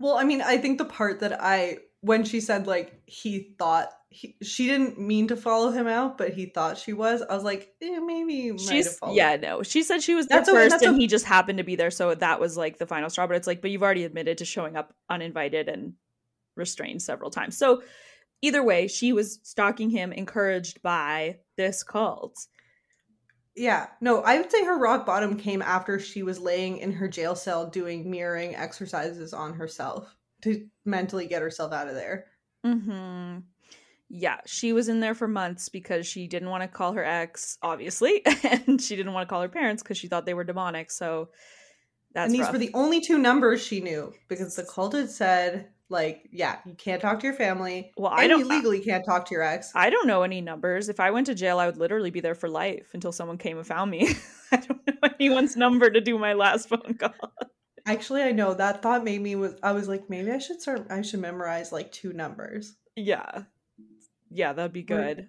Well, 0.00 0.16
I 0.16 0.24
mean, 0.24 0.40
I 0.40 0.56
think 0.56 0.78
the 0.78 0.84
part 0.86 1.20
that 1.20 1.40
I 1.40 1.78
when 2.06 2.24
she 2.24 2.40
said 2.40 2.68
like 2.68 3.02
he 3.06 3.54
thought 3.58 3.90
he, 4.10 4.36
she 4.40 4.66
didn't 4.66 4.98
mean 4.98 5.26
to 5.28 5.36
follow 5.36 5.72
him 5.72 5.88
out, 5.88 6.16
but 6.16 6.32
he 6.32 6.46
thought 6.46 6.78
she 6.78 6.92
was. 6.92 7.20
I 7.20 7.34
was 7.34 7.42
like, 7.42 7.74
eh, 7.82 7.98
maybe 7.98 8.34
you 8.34 8.54
might 8.54 8.76
have 8.76 8.84
She's 8.84 8.98
yeah, 9.10 9.36
no. 9.36 9.64
She 9.64 9.82
said 9.82 10.02
she 10.02 10.14
was 10.14 10.28
there 10.28 10.38
That's 10.38 10.48
first 10.48 10.70
that's 10.70 10.84
and 10.84 10.94
o- 10.94 10.98
he 10.98 11.08
just 11.08 11.24
happened 11.24 11.58
to 11.58 11.64
be 11.64 11.74
there, 11.74 11.90
so 11.90 12.14
that 12.14 12.38
was 12.38 12.56
like 12.56 12.78
the 12.78 12.86
final 12.86 13.10
straw. 13.10 13.26
But 13.26 13.36
it's 13.36 13.48
like, 13.48 13.60
but 13.60 13.72
you've 13.72 13.82
already 13.82 14.04
admitted 14.04 14.38
to 14.38 14.44
showing 14.44 14.76
up 14.76 14.94
uninvited 15.10 15.68
and 15.68 15.94
restrained 16.54 17.02
several 17.02 17.30
times. 17.30 17.58
So 17.58 17.82
either 18.40 18.62
way, 18.62 18.86
she 18.86 19.12
was 19.12 19.40
stalking 19.42 19.90
him, 19.90 20.12
encouraged 20.12 20.82
by 20.82 21.38
this 21.56 21.82
cult. 21.82 22.46
Yeah, 23.56 23.88
no, 24.00 24.20
I 24.22 24.38
would 24.38 24.52
say 24.52 24.64
her 24.64 24.78
rock 24.78 25.06
bottom 25.06 25.36
came 25.36 25.60
after 25.60 25.98
she 25.98 26.22
was 26.22 26.38
laying 26.38 26.78
in 26.78 26.92
her 26.92 27.08
jail 27.08 27.34
cell 27.34 27.68
doing 27.68 28.08
mirroring 28.08 28.54
exercises 28.54 29.32
on 29.32 29.54
herself 29.54 30.15
to 30.42 30.66
mentally 30.84 31.26
get 31.26 31.42
herself 31.42 31.72
out 31.72 31.88
of 31.88 31.94
there. 31.94 32.26
hmm 32.64 33.38
Yeah, 34.08 34.40
she 34.46 34.72
was 34.72 34.88
in 34.88 35.00
there 35.00 35.14
for 35.14 35.28
months 35.28 35.68
because 35.68 36.06
she 36.06 36.26
didn't 36.26 36.50
want 36.50 36.62
to 36.62 36.68
call 36.68 36.92
her 36.92 37.04
ex, 37.04 37.58
obviously, 37.62 38.22
and 38.44 38.80
she 38.80 38.96
didn't 38.96 39.12
want 39.12 39.28
to 39.28 39.32
call 39.32 39.42
her 39.42 39.48
parents 39.48 39.82
because 39.82 39.98
she 39.98 40.08
thought 40.08 40.26
they 40.26 40.34
were 40.34 40.44
demonic. 40.44 40.90
So 40.90 41.30
that's 42.12 42.26
and 42.26 42.34
these 42.34 42.42
rough. 42.42 42.52
were 42.52 42.58
the 42.58 42.70
only 42.74 43.00
two 43.00 43.18
numbers 43.18 43.64
she 43.64 43.80
knew 43.80 44.12
because 44.28 44.56
the 44.56 44.64
cult 44.64 44.94
had 44.94 45.10
said, 45.10 45.68
like, 45.88 46.28
yeah, 46.32 46.58
you 46.64 46.74
can't 46.74 47.00
talk 47.00 47.20
to 47.20 47.26
your 47.26 47.36
family. 47.36 47.92
Well, 47.96 48.12
I 48.12 48.26
don't 48.26 48.40
you 48.40 48.48
legally 48.48 48.80
can't 48.80 49.04
talk 49.04 49.26
to 49.26 49.34
your 49.34 49.42
ex. 49.42 49.70
I 49.74 49.90
don't 49.90 50.06
know 50.06 50.22
any 50.22 50.40
numbers. 50.40 50.88
If 50.88 50.98
I 50.98 51.10
went 51.10 51.26
to 51.26 51.34
jail, 51.34 51.58
I 51.58 51.66
would 51.66 51.76
literally 51.76 52.10
be 52.10 52.20
there 52.20 52.34
for 52.34 52.48
life 52.48 52.88
until 52.94 53.12
someone 53.12 53.38
came 53.38 53.58
and 53.58 53.66
found 53.66 53.90
me. 53.90 54.08
I 54.52 54.56
don't 54.56 54.86
know 54.86 55.08
anyone's 55.20 55.56
number 55.56 55.90
to 55.90 56.00
do 56.00 56.18
my 56.18 56.32
last 56.32 56.68
phone 56.68 56.94
call. 56.98 57.12
Actually, 57.86 58.22
I 58.22 58.32
know 58.32 58.52
that 58.54 58.82
thought 58.82 59.04
made 59.04 59.20
me 59.20 59.36
was 59.36 59.54
I 59.62 59.72
was 59.72 59.88
like, 59.88 60.10
maybe 60.10 60.30
I 60.32 60.38
should 60.38 60.60
start. 60.60 60.86
I 60.90 61.02
should 61.02 61.20
memorize 61.20 61.70
like 61.72 61.92
two 61.92 62.12
numbers. 62.12 62.74
Yeah. 62.96 63.42
Yeah, 64.30 64.52
that'd 64.52 64.72
be 64.72 64.84
We're- 64.88 65.14
good. 65.14 65.28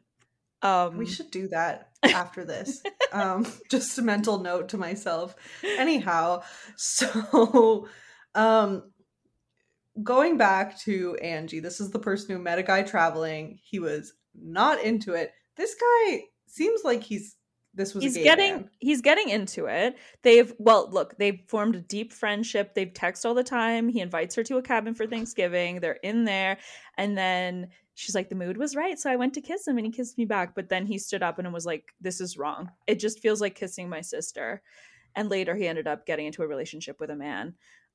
Um 0.63 0.97
We 0.97 1.05
should 1.05 1.29
do 1.29 1.47
that 1.49 1.89
after 2.03 2.43
this. 2.43 2.81
um, 3.11 3.45
just 3.69 3.97
a 3.99 4.01
mental 4.01 4.39
note 4.39 4.69
to 4.69 4.77
myself. 4.77 5.35
Anyhow, 5.63 6.41
so 6.75 7.87
um 8.35 8.91
going 10.01 10.37
back 10.37 10.77
to 10.79 11.15
Angie, 11.17 11.59
this 11.59 11.79
is 11.79 11.91
the 11.91 11.99
person 11.99 12.35
who 12.35 12.41
met 12.41 12.59
a 12.59 12.63
guy 12.63 12.81
traveling. 12.83 13.59
He 13.63 13.79
was 13.79 14.13
not 14.35 14.81
into 14.81 15.13
it. 15.13 15.31
This 15.57 15.75
guy 15.75 16.23
seems 16.47 16.81
like 16.83 17.03
he's 17.03 17.35
this 17.77 17.93
was 17.93 18.03
he's 18.03 18.17
getting 18.17 18.55
man. 18.55 18.69
he's 18.79 19.01
getting 19.01 19.29
into 19.29 19.67
it. 19.67 19.95
They've 20.23 20.51
well, 20.57 20.89
look, 20.91 21.17
they've 21.17 21.39
formed 21.47 21.75
a 21.75 21.81
deep 21.81 22.11
friendship. 22.11 22.73
They've 22.73 22.91
text 22.91 23.25
all 23.25 23.35
the 23.35 23.43
time. 23.43 23.87
He 23.87 24.01
invites 24.01 24.35
her 24.35 24.43
to 24.43 24.57
a 24.57 24.61
cabin 24.61 24.95
for 24.95 25.05
Thanksgiving. 25.05 25.79
They're 25.79 25.99
in 26.03 26.25
there 26.25 26.57
and 26.97 27.17
then 27.17 27.67
she's 27.93 28.15
like 28.15 28.29
the 28.29 28.35
mood 28.35 28.57
was 28.57 28.75
right, 28.75 28.99
so 28.99 29.11
I 29.11 29.15
went 29.15 29.35
to 29.35 29.41
kiss 29.41 29.67
him 29.67 29.77
and 29.77 29.85
he 29.85 29.91
kissed 29.91 30.17
me 30.17 30.25
back, 30.25 30.55
but 30.55 30.69
then 30.69 30.85
he 30.85 30.97
stood 30.97 31.23
up 31.23 31.39
and 31.39 31.53
was 31.53 31.65
like 31.65 31.93
this 32.01 32.19
is 32.19 32.37
wrong. 32.37 32.71
It 32.87 32.99
just 32.99 33.19
feels 33.19 33.39
like 33.39 33.55
kissing 33.55 33.87
my 33.87 34.01
sister. 34.01 34.61
And 35.15 35.29
later 35.29 35.55
he 35.55 35.67
ended 35.67 35.87
up 35.87 36.05
getting 36.05 36.25
into 36.25 36.43
a 36.43 36.47
relationship 36.47 36.99
with 36.99 37.11
a 37.11 37.15
man. 37.15 37.53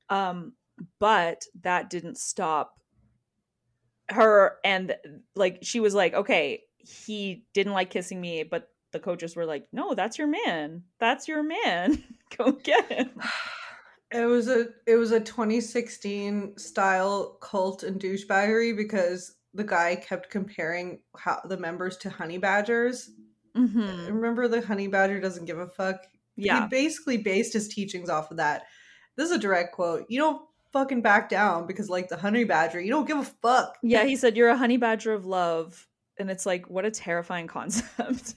Um 0.09 0.53
but 0.99 1.43
that 1.61 1.89
didn't 1.89 2.17
stop 2.17 2.79
her 4.09 4.57
and 4.63 4.95
like 5.35 5.59
she 5.61 5.79
was 5.79 5.93
like 5.93 6.13
okay 6.13 6.63
he 6.79 7.45
didn't 7.53 7.73
like 7.73 7.89
kissing 7.89 8.19
me 8.19 8.43
but 8.43 8.72
the 8.93 8.99
coaches 8.99 9.35
were 9.35 9.45
like 9.45 9.67
no 9.73 9.93
that's 9.93 10.17
your 10.17 10.27
man 10.27 10.83
that's 10.99 11.27
your 11.27 11.43
man 11.43 12.01
go 12.37 12.51
get 12.53 12.89
him 12.91 13.09
It 14.15 14.25
was 14.27 14.47
a 14.47 14.67
it 14.85 14.95
was 14.95 15.11
a 15.11 15.19
2016 15.19 16.55
style 16.59 17.37
cult 17.41 17.81
and 17.81 17.99
douchebaggery 17.99 18.77
because 18.77 19.35
the 19.55 19.63
guy 19.63 19.95
kept 19.95 20.29
comparing 20.29 20.99
how 21.17 21.41
the 21.45 21.57
members 21.57 21.97
to 21.97 22.11
honey 22.11 22.37
badgers. 22.37 23.09
Mhm. 23.57 24.07
Remember 24.07 24.47
the 24.47 24.61
honey 24.61 24.85
badger 24.87 25.19
doesn't 25.19 25.45
give 25.45 25.57
a 25.57 25.65
fuck. 25.67 26.05
yeah 26.35 26.61
He 26.61 26.67
basically 26.67 27.17
based 27.17 27.53
his 27.53 27.67
teachings 27.67 28.07
off 28.07 28.29
of 28.29 28.37
that. 28.37 28.65
This 29.15 29.31
is 29.31 29.35
a 29.37 29.39
direct 29.39 29.73
quote. 29.73 30.05
You 30.09 30.19
don't 30.19 30.41
fucking 30.73 31.01
back 31.01 31.27
down 31.27 31.65
because 31.65 31.89
like 31.89 32.07
the 32.09 32.17
honey 32.17 32.43
badger, 32.43 32.79
you 32.79 32.91
don't 32.91 33.07
give 33.07 33.17
a 33.17 33.23
fuck. 33.23 33.77
yeah 33.81 34.03
he 34.05 34.15
said 34.15 34.37
you're 34.37 34.49
a 34.49 34.57
honey 34.57 34.77
badger 34.77 35.13
of 35.13 35.25
love 35.25 35.87
and 36.19 36.29
it's 36.29 36.45
like 36.45 36.69
what 36.69 36.85
a 36.85 36.91
terrifying 36.91 37.47
concept 37.57 38.35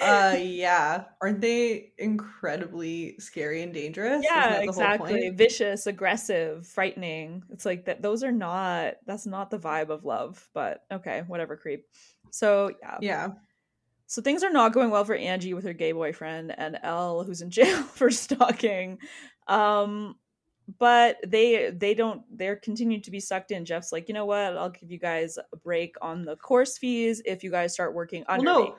Uh 0.00 0.36
yeah. 0.40 1.04
Aren't 1.22 1.40
they 1.40 1.92
incredibly 1.98 3.16
scary 3.18 3.62
and 3.62 3.72
dangerous? 3.72 4.24
Yeah 4.24 4.50
that 4.50 4.66
the 4.66 4.72
whole 4.72 4.82
exactly 4.82 5.30
vicious 5.30 5.86
aggressive 5.86 6.66
frightening 6.66 7.42
it's 7.50 7.64
like 7.64 7.84
that 7.84 8.02
those 8.02 8.24
are 8.24 8.32
not 8.32 8.94
that's 9.06 9.26
not 9.26 9.50
the 9.50 9.58
vibe 9.58 9.90
of 9.90 10.04
love 10.04 10.48
but 10.52 10.84
okay 10.90 11.22
whatever 11.28 11.56
creep 11.56 11.86
so 12.30 12.72
yeah 12.82 12.98
Yeah. 13.00 13.28
So 14.06 14.20
things 14.20 14.42
are 14.44 14.50
not 14.50 14.72
going 14.74 14.90
well 14.90 15.04
for 15.04 15.14
Angie 15.14 15.54
with 15.54 15.64
her 15.64 15.72
gay 15.72 15.92
boyfriend 15.92 16.54
and 16.58 16.78
Elle 16.82 17.24
who's 17.24 17.40
in 17.40 17.50
jail 17.58 17.82
for 17.84 18.10
stalking. 18.10 18.98
Um 19.48 20.16
but 20.78 21.18
they 21.26 21.70
they 21.70 21.94
don't 21.94 22.22
they're 22.36 22.56
continuing 22.56 23.02
to 23.02 23.10
be 23.10 23.20
sucked 23.20 23.50
in. 23.50 23.64
Jeff's 23.66 23.92
like, 23.92 24.08
"You 24.08 24.14
know 24.14 24.24
what? 24.24 24.56
I'll 24.56 24.70
give 24.70 24.90
you 24.90 24.98
guys 24.98 25.36
a 25.52 25.56
break 25.58 25.94
on 26.00 26.24
the 26.24 26.36
course 26.36 26.78
fees 26.78 27.20
if 27.26 27.44
you 27.44 27.50
guys 27.50 27.74
start 27.74 27.94
working 27.94 28.24
Well, 28.26 28.38
under 28.38 28.44
no. 28.44 28.64
me." 28.64 28.72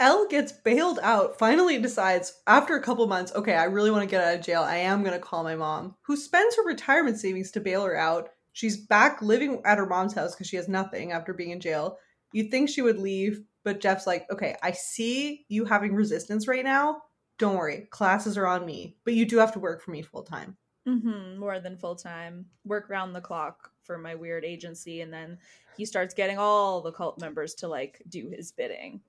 Elle 0.00 0.26
gets 0.28 0.52
bailed 0.52 0.98
out, 1.02 1.38
finally 1.38 1.78
decides 1.78 2.42
after 2.46 2.74
a 2.76 2.82
couple 2.82 3.06
months, 3.06 3.32
okay, 3.34 3.54
I 3.54 3.64
really 3.64 3.90
want 3.90 4.02
to 4.02 4.10
get 4.10 4.22
out 4.22 4.34
of 4.34 4.44
jail. 4.44 4.62
I 4.62 4.76
am 4.76 5.02
going 5.02 5.14
to 5.14 5.24
call 5.24 5.44
my 5.44 5.54
mom, 5.54 5.96
who 6.02 6.16
spends 6.16 6.56
her 6.56 6.64
retirement 6.64 7.18
savings 7.18 7.50
to 7.52 7.60
bail 7.60 7.82
her 7.84 7.96
out. 7.96 8.30
She's 8.52 8.76
back 8.76 9.22
living 9.22 9.62
at 9.64 9.78
her 9.78 9.86
mom's 9.86 10.12
house 10.14 10.34
because 10.34 10.46
she 10.48 10.56
has 10.56 10.68
nothing 10.68 11.12
after 11.12 11.32
being 11.32 11.50
in 11.50 11.60
jail. 11.60 11.98
You'd 12.32 12.50
think 12.50 12.68
she 12.68 12.82
would 12.82 12.98
leave, 12.98 13.44
but 13.64 13.80
Jeff's 13.80 14.06
like, 14.06 14.28
okay, 14.30 14.56
I 14.62 14.72
see 14.72 15.46
you 15.48 15.64
having 15.64 15.94
resistance 15.94 16.46
right 16.48 16.64
now. 16.64 17.02
Don't 17.38 17.56
worry, 17.56 17.86
classes 17.90 18.36
are 18.36 18.46
on 18.46 18.66
me, 18.66 18.98
but 19.04 19.14
you 19.14 19.24
do 19.24 19.38
have 19.38 19.52
to 19.52 19.60
work 19.60 19.80
for 19.82 19.90
me 19.92 20.02
full 20.02 20.22
time. 20.22 20.58
Mhm, 20.86 21.36
more 21.38 21.60
than 21.60 21.76
full 21.78 21.94
time. 21.96 22.50
Work 22.64 22.88
round 22.88 23.14
the 23.14 23.20
clock 23.20 23.72
for 23.82 23.98
my 23.98 24.14
weird 24.16 24.44
agency 24.44 25.00
and 25.00 25.12
then 25.12 25.38
he 25.76 25.84
starts 25.84 26.14
getting 26.14 26.38
all 26.38 26.80
the 26.80 26.92
cult 26.92 27.20
members 27.20 27.54
to 27.56 27.68
like 27.68 28.02
do 28.08 28.28
his 28.34 28.52
bidding. 28.52 29.00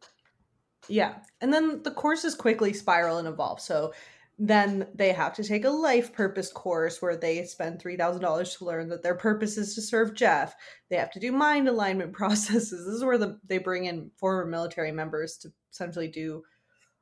Yeah. 0.87 1.15
And 1.41 1.53
then 1.53 1.81
the 1.83 1.91
courses 1.91 2.35
quickly 2.35 2.73
spiral 2.73 3.17
and 3.17 3.27
evolve. 3.27 3.61
So 3.61 3.93
then 4.39 4.87
they 4.95 5.11
have 5.11 5.33
to 5.33 5.43
take 5.43 5.63
a 5.63 5.69
life 5.69 6.11
purpose 6.11 6.51
course 6.51 7.01
where 7.01 7.15
they 7.15 7.45
spend 7.45 7.81
$3,000 7.81 8.57
to 8.57 8.65
learn 8.65 8.89
that 8.89 9.03
their 9.03 9.15
purpose 9.15 9.57
is 9.57 9.75
to 9.75 9.81
serve 9.81 10.15
Jeff. 10.15 10.55
They 10.89 10.97
have 10.97 11.11
to 11.11 11.19
do 11.19 11.31
mind 11.31 11.67
alignment 11.69 12.13
processes. 12.13 12.85
This 12.85 12.95
is 12.95 13.03
where 13.05 13.17
the, 13.17 13.39
they 13.47 13.59
bring 13.59 13.85
in 13.85 14.11
former 14.17 14.45
military 14.45 14.91
members 14.91 15.37
to 15.37 15.51
essentially 15.71 16.07
do 16.07 16.43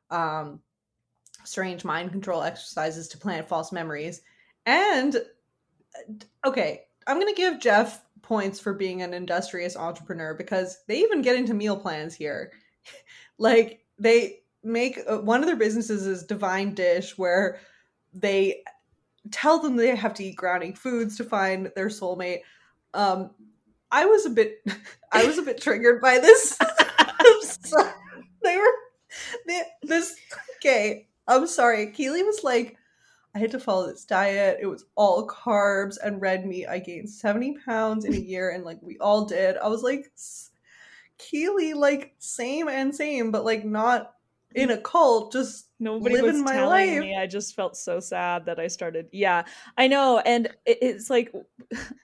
um, 0.10 0.60
strange 1.46 1.86
mind 1.86 2.12
control 2.12 2.44
exercises 2.44 3.08
to 3.10 3.18
plant 3.18 3.48
false 3.48 3.72
memories. 3.72 4.22
And 4.66 5.16
okay, 6.46 6.82
I'm 7.08 7.20
going 7.20 7.34
to 7.34 7.42
give 7.42 7.60
Jeff 7.60 8.04
points 8.22 8.60
for 8.60 8.74
being 8.74 9.02
an 9.02 9.14
industrious 9.14 9.76
entrepreneur 9.76 10.34
because 10.34 10.80
they 10.88 11.00
even 11.00 11.22
get 11.22 11.36
into 11.36 11.54
meal 11.54 11.78
plans 11.78 12.16
here. 12.16 12.52
Like 13.38 13.84
they 13.98 14.42
make 14.64 15.00
uh, 15.10 15.18
one 15.18 15.40
of 15.40 15.48
their 15.48 15.56
businesses 15.56 16.06
is 16.06 16.24
divine 16.24 16.76
dish 16.76 17.18
where 17.18 17.58
they 18.14 18.62
tell 19.32 19.58
them 19.60 19.76
they 19.76 19.96
have 19.96 20.14
to 20.16 20.24
eat 20.24 20.36
grounding 20.36 20.76
foods 20.76 21.18
to 21.18 21.24
find 21.24 21.72
their 21.76 21.88
soulmate. 21.88 22.42
Um 22.94 23.32
i 23.92 24.06
was 24.06 24.28
a 24.28 24.30
bit 24.30 24.64
i 25.12 25.26
was 25.26 25.40
a 25.40 25.42
bit 25.42 25.60
triggered 25.62 26.02
by 26.02 26.20
this. 26.20 26.58
They 28.44 28.58
were 28.58 28.74
they, 29.48 29.62
this 29.84 30.16
okay 30.58 31.08
i'm 31.28 31.48
sorry. 31.48 31.92
Keely 31.92 32.24
was 32.24 32.44
like 32.44 32.78
i 33.36 33.40
had 33.40 33.52
to 33.52 33.60
follow 33.60 33.88
this 33.88 34.06
diet 34.06 34.60
it 34.62 34.66
was 34.68 34.86
all 34.96 35.28
carbs 35.28 35.98
and 36.04 36.22
red 36.22 36.46
meat 36.46 36.68
i 36.68 36.80
gained 36.80 37.10
70 37.10 37.58
pounds 37.66 38.06
in 38.06 38.14
a 38.14 38.18
year 38.18 38.52
and 38.52 38.64
like 38.64 38.80
we 38.82 38.98
all 39.00 39.26
did 39.26 39.58
i 39.58 39.68
was 39.68 39.84
like 39.84 40.12
"S- 40.16 40.52
Keely, 41.18 41.76
like 41.76 42.16
same 42.18 42.68
and 42.68 42.96
same, 42.96 43.30
but 43.30 43.46
like 43.46 43.64
not 43.64 44.16
in 44.56 44.72
a 44.72 44.78
cult. 44.78 45.32
Just 45.32 45.68
Nobody 45.80 46.16
living 46.16 46.34
was 46.34 46.42
my 46.42 46.54
telling 46.54 46.90
life. 46.90 47.00
me. 47.02 47.16
I 47.16 47.28
just 47.28 47.56
felt 47.56 47.78
so 47.78 48.00
sad 48.00 48.46
that 48.48 48.60
I 48.60 48.68
started. 48.68 49.08
Yeah, 49.12 49.44
I 49.78 49.88
know, 49.88 50.18
and 50.18 50.48
it, 50.66 50.80
it's 50.82 51.12
like 51.12 51.32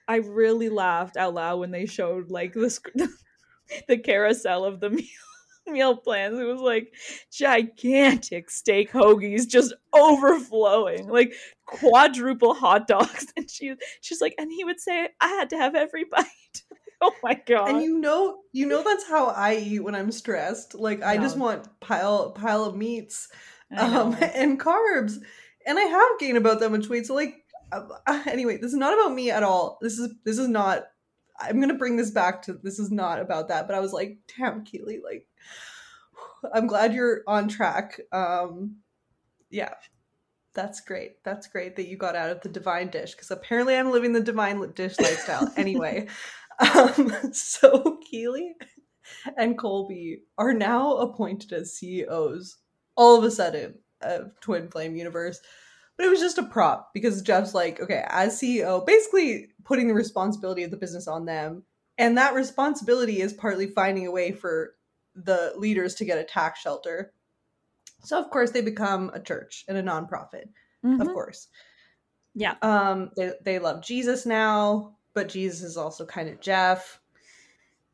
I 0.07 0.17
really 0.17 0.69
laughed 0.69 1.17
out 1.17 1.33
loud 1.33 1.59
when 1.59 1.71
they 1.71 1.87
showed 1.87 2.29
like 2.29 2.53
the 2.53 3.09
the 3.87 3.97
carousel 3.97 4.65
of 4.65 4.79
the 4.81 4.91
meal 4.91 5.05
meal 5.71 5.95
plans. 5.97 6.39
It 6.39 6.43
was 6.43 6.61
like 6.61 6.93
gigantic 7.31 8.49
steak 8.49 8.91
hoagies 8.91 9.47
just 9.47 9.73
overflowing, 9.93 11.07
like 11.07 11.33
quadruple 11.65 12.53
hot 12.53 12.87
dogs. 12.87 13.27
And 13.37 13.49
she 13.49 13.75
she's 14.01 14.21
like, 14.21 14.35
and 14.37 14.51
he 14.51 14.63
would 14.63 14.79
say, 14.79 15.09
I 15.21 15.27
had 15.27 15.49
to 15.51 15.57
have 15.57 15.75
every 15.75 16.05
bite. 16.05 16.25
oh 17.01 17.13
my 17.23 17.39
god. 17.45 17.69
And 17.69 17.81
you 17.81 17.99
know, 17.99 18.39
you 18.51 18.65
know 18.65 18.83
that's 18.83 19.07
how 19.07 19.27
I 19.27 19.57
eat 19.57 19.83
when 19.83 19.95
I'm 19.95 20.11
stressed. 20.11 20.75
Like 20.75 21.03
I 21.03 21.17
just 21.17 21.37
want 21.37 21.67
pile 21.79 22.31
pile 22.31 22.63
of 22.63 22.75
meats 22.75 23.29
um 23.77 24.15
and 24.21 24.59
carbs. 24.59 25.17
And 25.65 25.77
I 25.77 25.83
have 25.83 26.19
gained 26.19 26.37
about 26.37 26.61
that 26.61 26.71
much 26.71 26.87
weight. 26.87 27.05
So 27.05 27.13
like 27.13 27.35
uh, 27.71 28.23
anyway, 28.27 28.57
this 28.57 28.71
is 28.71 28.77
not 28.77 28.93
about 28.93 29.13
me 29.13 29.29
at 29.31 29.43
all. 29.43 29.77
This 29.81 29.99
is 29.99 30.13
this 30.23 30.37
is 30.37 30.47
not 30.47 30.85
I'm 31.39 31.59
gonna 31.59 31.75
bring 31.75 31.97
this 31.97 32.11
back 32.11 32.41
to 32.43 32.53
this 32.53 32.79
is 32.79 32.91
not 32.91 33.19
about 33.19 33.47
that. 33.49 33.67
But 33.67 33.75
I 33.75 33.79
was 33.79 33.93
like, 33.93 34.17
damn, 34.37 34.63
Keely, 34.63 34.99
like 35.03 35.25
I'm 36.53 36.67
glad 36.67 36.93
you're 36.93 37.21
on 37.27 37.47
track. 37.47 37.99
Um 38.11 38.77
yeah. 39.49 39.73
That's 40.53 40.81
great. 40.81 41.23
That's 41.23 41.47
great 41.47 41.75
that 41.75 41.87
you 41.87 41.97
got 41.97 42.15
out 42.15 42.31
of 42.31 42.41
the 42.41 42.49
divine 42.49 42.89
dish 42.89 43.11
because 43.11 43.29
apparently 43.29 43.75
I'm 43.75 43.91
living 43.91 44.11
the 44.11 44.21
divine 44.21 44.71
dish 44.73 44.99
lifestyle 44.99 45.51
anyway. 45.57 46.07
Um, 46.59 47.13
so 47.31 47.99
Keely 48.09 48.55
and 49.37 49.57
Colby 49.57 50.23
are 50.37 50.53
now 50.53 50.95
appointed 50.97 51.53
as 51.53 51.75
CEOs 51.75 52.57
all 52.95 53.17
of 53.17 53.23
a 53.23 53.29
sudden 53.31 53.75
of 54.01 54.31
Twin 54.41 54.69
Flame 54.69 54.95
Universe. 54.95 55.39
But 55.97 56.05
it 56.05 56.09
was 56.09 56.19
just 56.19 56.37
a 56.37 56.43
prop 56.43 56.93
because 56.93 57.21
Jeff's 57.23 57.55
like, 57.55 57.79
okay, 57.79 58.05
as 58.07 58.39
CEO, 58.39 58.85
basically 58.85 59.49
putting 59.63 59.87
the 59.87 59.93
responsibility 59.95 60.63
of 60.63 60.71
the 60.71 60.77
business 60.77 61.07
on 61.07 61.25
them. 61.25 61.63
And 61.97 62.17
that 62.17 62.35
responsibility 62.35 63.21
is 63.21 63.33
partly 63.33 63.67
finding 63.67 64.05
a 64.05 64.11
way 64.11 64.31
for 64.31 64.75
the 65.15 65.53
leaders 65.57 65.95
to 65.95 66.05
get 66.05 66.19
a 66.19 66.23
tax 66.23 66.59
shelter. 66.61 67.11
So 68.03 68.21
of 68.23 68.29
course 68.29 68.51
they 68.51 68.61
become 68.61 69.09
a 69.13 69.19
church 69.19 69.65
and 69.67 69.75
a 69.77 69.83
nonprofit, 69.83 70.49
of 70.99 71.07
Mhm. 71.07 71.13
course. 71.13 71.47
Yeah. 72.35 72.55
Um 72.61 73.09
they 73.17 73.33
they 73.43 73.57
love 73.59 73.81
Jesus 73.81 74.25
now, 74.27 74.95
but 75.15 75.29
Jesus 75.29 75.63
is 75.63 75.77
also 75.77 76.05
kind 76.05 76.29
of 76.29 76.39
Jeff. 76.39 77.01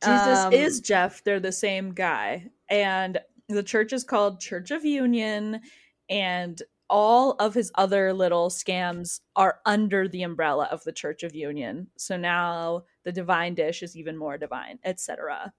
Jesus 0.04 0.44
Um, 0.46 0.54
is 0.54 0.82
Jeff. 0.82 1.24
They're 1.24 1.40
the 1.40 1.54
same 1.54 1.94
guy. 1.94 2.52
And 2.70 3.22
the 3.48 3.64
church 3.64 3.94
is 3.94 4.04
called 4.04 4.42
Church 4.42 4.72
of 4.72 4.84
Union. 4.84 5.62
And 6.10 6.62
all 6.94 7.32
of 7.40 7.56
his 7.56 7.72
other 7.74 8.14
little 8.14 8.50
scams 8.50 9.20
are 9.36 9.60
under 9.66 10.08
the 10.08 10.22
umbrella 10.22 10.68
of 10.70 10.84
the 10.84 10.92
Church 10.92 11.24
of 11.24 11.34
Union. 11.34 11.88
So 11.98 12.18
now 12.18 12.84
the 13.04 13.12
divine 13.12 13.56
dish 13.56 13.82
is 13.82 13.98
even 13.98 14.16
more 14.16 14.38
divine, 14.38 14.78
etc. 14.84 15.52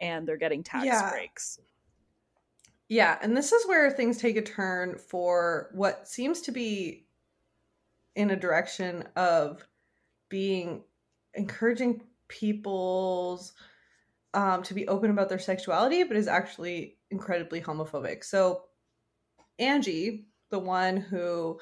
And 0.00 0.28
they're 0.28 0.36
getting 0.36 0.62
tax 0.62 0.84
Yeah. 0.84 1.10
breaks. 1.10 1.58
Yeah, 2.88 3.18
and 3.22 3.34
this 3.34 3.52
is 3.52 3.66
where 3.66 3.90
things 3.90 4.18
take 4.18 4.36
a 4.36 4.42
turn 4.42 4.98
for 4.98 5.70
what 5.72 6.06
seems 6.06 6.42
to 6.42 6.52
be 6.52 7.06
in 8.14 8.30
a 8.30 8.36
direction 8.36 9.08
of 9.16 9.66
being 10.28 10.84
encouraging 11.32 12.02
people's 12.28 13.54
um, 14.34 14.62
to 14.64 14.74
be 14.74 14.86
open 14.88 15.08
about 15.10 15.30
their 15.30 15.38
sexuality, 15.38 16.02
but 16.04 16.18
is 16.18 16.28
actually 16.28 16.98
incredibly 17.10 17.62
homophobic. 17.62 18.22
So 18.24 18.64
Angie, 19.58 20.26
the 20.50 20.58
one 20.58 20.96
who 20.96 21.58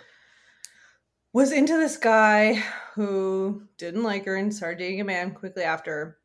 was 1.33 1.53
into 1.53 1.77
this 1.77 1.97
guy 1.97 2.63
who 2.95 3.63
didn't 3.77 4.05
like 4.05 4.25
her 4.25 4.37
and 4.37 4.55
started 4.55 4.79
dating 4.79 5.01
a 5.01 5.05
man 5.05 5.33
quickly 5.33 5.65
after, 5.65 6.19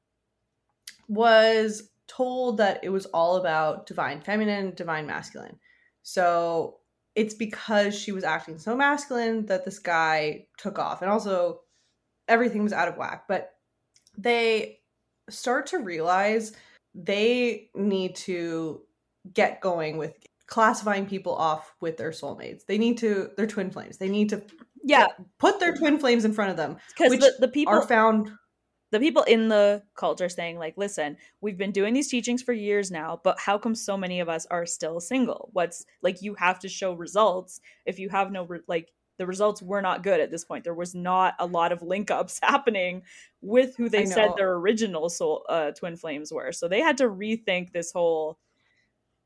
was 1.08 1.90
told 2.08 2.58
that 2.58 2.80
it 2.84 2.90
was 2.90 3.08
all 3.08 3.38
about 3.38 3.88
divine 3.88 4.22
feminine, 4.22 4.74
divine 4.76 5.08
masculine. 5.08 5.58
So 6.04 6.78
it's 7.16 7.34
because 7.34 7.98
she 7.98 8.12
was 8.12 8.24
acting 8.24 8.60
so 8.60 8.76
masculine 8.76 9.46
that 9.48 9.66
this 9.66 9.80
guy 9.80 10.46
took 10.58 10.78
off. 10.78 11.02
And 11.02 11.10
also, 11.10 11.62
everything 12.28 12.64
was 12.64 12.74
out 12.74 12.88
of 12.88 12.98
whack. 12.98 13.26
But 13.28 13.52
they 14.18 14.80
start 15.30 15.68
to 15.68 15.80
realize 15.80 16.54
they 16.94 17.70
need 17.74 18.16
to 18.16 18.82
get 19.34 19.62
going 19.62 19.98
with 19.98 20.14
classifying 20.50 21.06
people 21.06 21.36
off 21.36 21.74
with 21.80 21.98
their 21.98 22.12
soulmates. 22.12 22.66
They 22.66 22.78
need 22.78 22.98
to, 23.00 23.30
their 23.38 23.48
twin 23.48 23.72
flames. 23.72 23.98
They 23.98 24.10
need 24.10 24.30
to 24.30 24.42
Yeah, 24.84 25.08
put 25.38 25.60
their 25.60 25.76
twin 25.76 26.00
flames 26.00 26.26
in 26.26 26.34
front 26.34 26.52
of 26.52 26.58
them, 26.58 26.78
because 26.90 27.12
the, 27.20 27.34
the 27.40 27.48
people 27.48 27.74
are 27.74 27.82
found. 27.82 28.32
the 28.92 29.00
people 29.00 29.24
in 29.24 29.50
the 29.50 29.84
cult 29.96 30.22
are 30.22 30.30
saying 30.30 30.58
like 30.58 30.74
listen 30.78 31.18
we've 31.42 31.58
been 31.58 31.72
doing 31.72 31.94
these 31.94 32.10
teachings 32.10 32.42
for 32.42 32.54
years 32.54 32.90
now 32.90 33.20
but 33.24 33.40
how 33.40 33.58
come 33.58 33.76
so 33.76 33.96
many 33.98 34.20
of 34.20 34.30
us 34.30 34.48
are 34.50 34.66
still 34.66 35.00
single 35.00 35.50
what's 35.54 35.86
like 36.02 36.22
you 36.22 36.34
have 36.36 36.58
to 36.60 36.68
show 36.70 36.94
results 36.94 37.60
if 37.86 38.00
you 38.00 38.10
have 38.10 38.32
no 38.32 38.44
re- 38.46 38.60
like 38.68 38.90
the 39.20 39.28
results 39.28 39.62
were 39.62 39.82
not 39.82 40.02
good 40.02 40.20
at 40.20 40.32
this 40.32 40.46
point 40.46 40.64
there 40.64 40.74
was 40.74 40.96
not 40.96 41.36
a 41.40 41.46
lot 41.46 41.72
of 41.72 41.82
link 41.84 42.10
ups 42.10 42.40
happening 42.44 43.04
with 43.42 43.76
who 43.78 43.90
they 43.90 44.06
said 44.06 44.32
their 44.38 44.54
original 44.54 45.10
soul 45.10 45.46
uh, 45.50 45.72
twin 45.72 45.96
flames 45.96 46.32
were 46.34 46.52
so 46.52 46.68
they 46.68 46.82
had 46.82 46.98
to 46.98 47.08
rethink 47.08 47.72
this 47.72 47.92
whole 47.92 48.40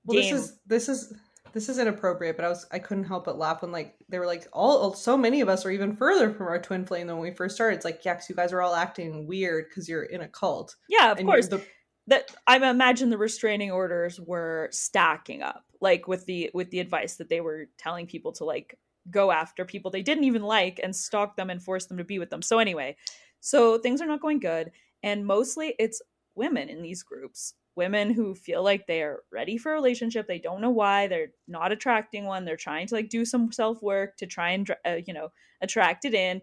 Well, 0.05 0.17
this 0.17 0.31
is 0.31 0.59
this 0.65 0.89
is 0.89 1.13
this 1.53 1.69
is 1.69 1.77
inappropriate, 1.77 2.35
but 2.35 2.45
I 2.45 2.49
was 2.49 2.65
I 2.71 2.79
couldn't 2.79 3.03
help 3.05 3.25
but 3.25 3.37
laugh 3.37 3.61
when 3.61 3.71
like 3.71 3.95
they 4.09 4.19
were 4.19 4.25
like 4.25 4.47
all 4.51 4.93
so 4.93 5.15
many 5.17 5.41
of 5.41 5.49
us 5.49 5.65
are 5.65 5.71
even 5.71 5.95
further 5.95 6.33
from 6.33 6.47
our 6.47 6.59
twin 6.61 6.85
flame 6.85 7.07
than 7.07 7.17
when 7.17 7.29
we 7.29 7.35
first 7.35 7.55
started. 7.55 7.75
It's 7.75 7.85
like 7.85 8.03
yeah, 8.03 8.15
'cause 8.15 8.29
you 8.29 8.35
guys 8.35 8.51
are 8.53 8.61
all 8.61 8.75
acting 8.75 9.27
weird 9.27 9.65
because 9.69 9.87
you're 9.87 10.03
in 10.03 10.21
a 10.21 10.27
cult. 10.27 10.75
yeah 10.89 11.11
of 11.11 11.19
and 11.19 11.27
course 11.27 11.47
the- 11.47 11.65
that 12.07 12.35
I 12.47 12.57
imagine 12.57 13.09
the 13.09 13.17
restraining 13.17 13.71
orders 13.71 14.19
were 14.19 14.67
stacking 14.71 15.41
up, 15.41 15.63
like 15.79 16.05
with 16.07 16.25
the 16.25 16.51
with 16.53 16.69
the 16.71 16.79
advice 16.81 17.15
that 17.15 17.29
they 17.29 17.39
were 17.39 17.67
telling 17.77 18.07
people 18.07 18.33
to 18.33 18.43
like 18.45 18.77
go 19.09 19.31
after 19.31 19.63
people 19.65 19.91
they 19.91 20.01
didn't 20.01 20.23
even 20.25 20.41
like 20.43 20.79
and 20.83 20.93
stalk 20.95 21.35
them 21.37 21.49
and 21.49 21.61
force 21.63 21.85
them 21.85 21.97
to 21.97 22.03
be 22.03 22.19
with 22.19 22.29
them. 22.29 22.41
So 22.41 22.59
anyway, 22.59 22.97
so 23.39 23.77
things 23.77 24.01
are 24.01 24.05
not 24.05 24.21
going 24.21 24.39
good, 24.39 24.71
and 25.01 25.25
mostly 25.25 25.75
it's 25.79 26.01
women 26.35 26.67
in 26.67 26.81
these 26.81 27.03
groups, 27.03 27.53
women 27.75 28.11
who 28.13 28.35
feel 28.35 28.63
like 28.63 28.85
they 28.87 29.01
are 29.01 29.21
ready 29.31 29.57
for 29.57 29.71
a 29.71 29.75
relationship. 29.75 30.27
They 30.27 30.39
don't 30.39 30.61
know 30.61 30.69
why 30.69 31.07
they're 31.07 31.31
not 31.47 31.71
attracting 31.71 32.25
one. 32.25 32.45
They're 32.45 32.57
trying 32.57 32.87
to 32.87 32.95
like 32.95 33.09
do 33.09 33.25
some 33.25 33.51
self 33.51 33.81
work 33.81 34.17
to 34.17 34.25
try 34.27 34.51
and 34.51 34.69
uh, 34.85 34.97
you 35.05 35.13
know 35.13 35.29
attract 35.61 36.05
it 36.05 36.13
in, 36.13 36.41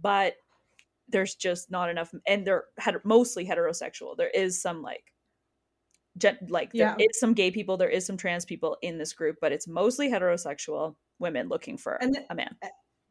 but 0.00 0.34
there's 1.10 1.34
just 1.34 1.70
not 1.70 1.88
enough 1.88 2.12
and 2.26 2.46
they're 2.46 2.64
mostly 3.02 3.46
heterosexual 3.46 4.14
there 4.18 4.28
is 4.28 4.60
some 4.60 4.82
like 4.82 5.04
gen- 6.18 6.36
like 6.50 6.70
there 6.74 6.94
Yeah. 6.98 7.06
is 7.06 7.18
some 7.18 7.32
gay 7.32 7.50
people 7.50 7.78
there 7.78 7.88
is 7.88 8.04
some 8.04 8.18
trans 8.18 8.44
people 8.44 8.76
in 8.82 8.98
this 8.98 9.14
group 9.14 9.36
but 9.40 9.50
it's 9.50 9.66
mostly 9.66 10.10
heterosexual 10.10 10.96
women 11.18 11.48
looking 11.48 11.78
for 11.78 11.94
And 11.94 12.14
the- 12.14 12.26
a 12.30 12.34
man 12.34 12.56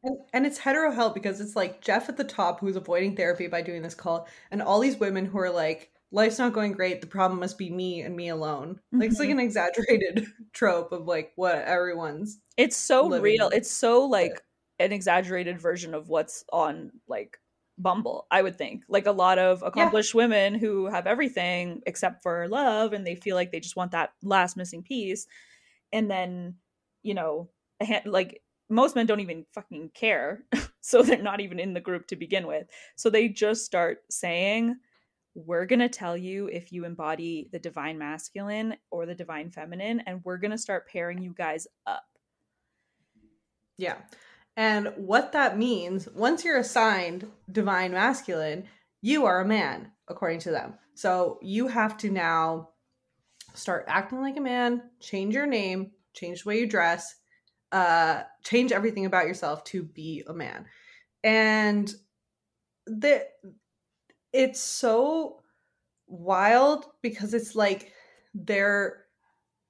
and, 0.03 0.17
and 0.31 0.45
it's 0.45 0.59
hetero 0.59 0.91
help 0.91 1.15
because 1.15 1.41
it's 1.41 1.55
like 1.55 1.81
Jeff 1.81 2.07
at 2.07 2.17
the 2.17 2.23
top 2.23 2.59
who's 2.59 2.75
avoiding 2.75 3.15
therapy 3.15 3.47
by 3.47 3.63
doing 3.63 3.81
this 3.81 3.95
call 3.95 4.27
and 4.51 4.61
all 4.61 4.79
these 4.79 4.99
women 4.99 5.25
who 5.25 5.39
are 5.39 5.49
like, 5.49 5.91
life's 6.11 6.39
not 6.39 6.53
going 6.53 6.71
great. 6.71 7.01
The 7.01 7.07
problem 7.07 7.39
must 7.39 7.57
be 7.57 7.69
me 7.69 8.01
and 8.01 8.15
me 8.15 8.29
alone. 8.29 8.79
Like 8.91 9.11
it's 9.11 9.19
like 9.19 9.29
mm-hmm. 9.29 9.39
an 9.39 9.45
exaggerated 9.45 10.27
trope 10.53 10.91
of 10.91 11.05
like 11.05 11.33
what 11.35 11.55
everyone's. 11.55 12.39
it's 12.55 12.77
so 12.77 13.09
real 13.19 13.49
it's 13.49 13.71
so 13.71 14.03
with 14.03 14.11
like 14.11 14.41
an 14.79 14.91
exaggerated 14.91 15.59
version 15.59 15.93
of 15.93 16.09
what's 16.09 16.43
on 16.51 16.91
like 17.07 17.37
bumble 17.79 18.25
i 18.31 18.41
would 18.41 18.57
think 18.57 18.83
like 18.89 19.05
a 19.05 19.11
lot 19.11 19.37
of 19.37 19.61
accomplished 19.61 20.15
women 20.15 20.55
who 20.55 20.87
have 20.87 21.05
everything 21.05 21.79
except 21.85 22.23
for 22.23 22.47
love 22.47 22.91
and 22.91 23.05
they 23.05 23.13
feel 23.13 23.35
like 23.35 23.51
they 23.51 23.59
just 23.59 23.75
want 23.75 23.91
that 23.91 24.13
last 24.23 24.57
missing 24.57 24.81
piece 24.81 25.27
and 25.93 26.09
then 26.09 26.55
you 27.03 27.13
know 27.13 27.49
a 27.79 27.85
hand, 27.85 28.05
like 28.07 28.41
most 28.67 28.95
men 28.95 29.05
don't 29.05 29.19
even 29.19 29.45
fucking 29.53 29.91
care 29.93 30.43
so 30.81 31.03
they're 31.03 31.21
not 31.21 31.39
even 31.39 31.59
in 31.59 31.75
the 31.75 31.79
group 31.79 32.07
to 32.07 32.15
begin 32.15 32.47
with 32.47 32.65
so 32.95 33.11
they 33.11 33.27
just 33.29 33.63
start 33.63 33.99
saying 34.09 34.75
we're 35.37 35.67
going 35.67 35.79
to 35.79 35.89
tell 35.89 36.17
you 36.17 36.47
if 36.47 36.71
you 36.71 36.83
embody 36.83 37.47
the 37.51 37.59
divine 37.59 37.97
masculine 37.99 38.75
or 38.89 39.05
the 39.05 39.13
divine 39.13 39.51
feminine 39.51 40.01
and 40.07 40.21
we're 40.25 40.37
going 40.37 40.51
to 40.51 40.57
start 40.57 40.87
pairing 40.89 41.21
you 41.21 41.31
guys 41.31 41.67
up 41.85 42.03
Yeah. 43.77 43.97
And 44.55 44.93
what 44.95 45.33
that 45.33 45.57
means, 45.57 46.09
once 46.09 46.43
you're 46.43 46.57
assigned 46.57 47.27
divine 47.51 47.91
masculine, 47.91 48.65
you 49.01 49.25
are 49.25 49.41
a 49.41 49.47
man, 49.47 49.91
according 50.07 50.39
to 50.39 50.51
them. 50.51 50.73
So 50.95 51.37
you 51.43 51.67
have 51.67 51.97
to 51.97 52.09
now 52.09 52.69
start 53.53 53.85
acting 53.87 54.21
like 54.21 54.37
a 54.37 54.41
man, 54.41 54.81
change 54.99 55.35
your 55.35 55.45
name, 55.45 55.91
change 56.15 56.43
the 56.43 56.49
way 56.49 56.59
you 56.59 56.67
dress, 56.67 57.13
uh, 57.71 58.23
change 58.43 58.71
everything 58.71 59.05
about 59.05 59.27
yourself 59.27 59.63
to 59.65 59.83
be 59.83 60.23
a 60.27 60.33
man. 60.33 60.65
And 61.23 61.93
the 62.87 63.25
it's 64.37 64.59
so 64.59 65.41
wild 66.05 66.85
because 67.01 67.33
it's 67.33 67.55
like 67.55 67.91
they're 68.35 69.05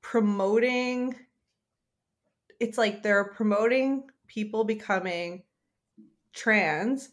promoting 0.01 1.15
it's 2.59 2.77
like 2.77 3.01
they're 3.01 3.23
promoting 3.23 4.09
people 4.27 4.65
becoming 4.65 5.43
trans 6.33 7.09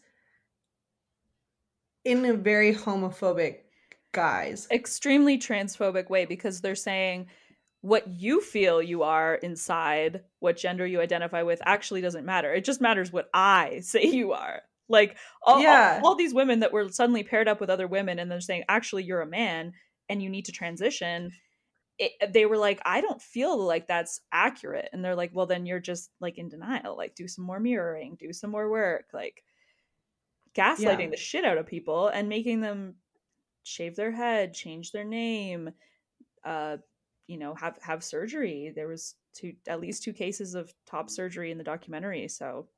in 2.03 2.25
a 2.25 2.33
very 2.33 2.75
homophobic 2.75 3.59
guise. 4.11 4.67
extremely 4.69 5.37
transphobic 5.37 6.09
way 6.09 6.25
because 6.25 6.59
they're 6.59 6.75
saying 6.75 7.27
what 7.81 8.07
you 8.07 8.41
feel 8.41 8.81
you 8.81 9.03
are 9.03 9.35
inside, 9.35 10.23
what 10.39 10.57
gender 10.57 10.85
you 10.85 10.99
identify 10.99 11.43
with, 11.43 11.61
actually 11.65 12.01
doesn't 12.01 12.25
matter. 12.25 12.53
It 12.53 12.65
just 12.65 12.81
matters 12.81 13.13
what 13.13 13.29
I 13.33 13.79
say 13.83 14.03
you 14.03 14.33
are. 14.33 14.61
Like 14.87 15.17
all, 15.43 15.61
Yeah. 15.61 15.99
all, 16.01 16.11
all 16.11 16.15
these 16.15 16.33
women 16.33 16.59
that 16.59 16.73
were 16.73 16.89
suddenly 16.89 17.23
paired 17.23 17.47
up 17.47 17.59
with 17.59 17.69
other 17.69 17.87
women 17.87 18.19
and 18.19 18.31
they're 18.31 18.41
saying, 18.41 18.63
actually, 18.69 19.03
you're 19.03 19.21
a 19.21 19.27
man 19.27 19.73
and 20.09 20.21
you 20.21 20.29
need 20.29 20.45
to 20.45 20.51
transition. 20.51 21.31
It, 21.97 22.33
they 22.33 22.45
were 22.45 22.57
like, 22.57 22.81
I 22.85 23.01
don't 23.01 23.21
feel 23.21 23.57
like 23.57 23.87
that's 23.87 24.21
accurate. 24.31 24.89
And 24.93 25.03
they're 25.03 25.15
like, 25.15 25.31
well, 25.33 25.45
then 25.47 25.65
you're 25.65 25.79
just 25.79 26.11
like 26.19 26.37
in 26.37 26.49
denial. 26.49 26.97
Like, 26.97 27.15
do 27.15 27.27
some 27.27 27.45
more 27.45 27.59
mirroring, 27.59 28.15
do 28.19 28.33
some 28.33 28.51
more 28.51 28.69
work. 28.69 29.09
Like, 29.13 29.43
gaslighting 30.53 31.09
Yeah. 31.09 31.11
the 31.11 31.17
shit 31.17 31.45
out 31.45 31.57
of 31.57 31.65
people 31.65 32.07
and 32.07 32.29
making 32.29 32.61
them 32.61 32.95
shave 33.63 33.95
their 33.95 34.11
head, 34.11 34.53
change 34.53 34.91
their 34.91 35.03
name, 35.05 35.71
uh, 36.45 36.77
you 37.27 37.37
know, 37.37 37.55
have 37.55 37.79
have 37.83 38.03
surgery. 38.03 38.73
There 38.75 38.87
was 38.87 39.15
two, 39.33 39.55
at 39.67 39.81
least 39.81 40.03
two 40.03 40.13
cases 40.13 40.55
of 40.55 40.73
top 40.85 41.09
surgery 41.09 41.51
in 41.51 41.57
the 41.59 41.65
documentary. 41.65 42.27
So 42.29 42.69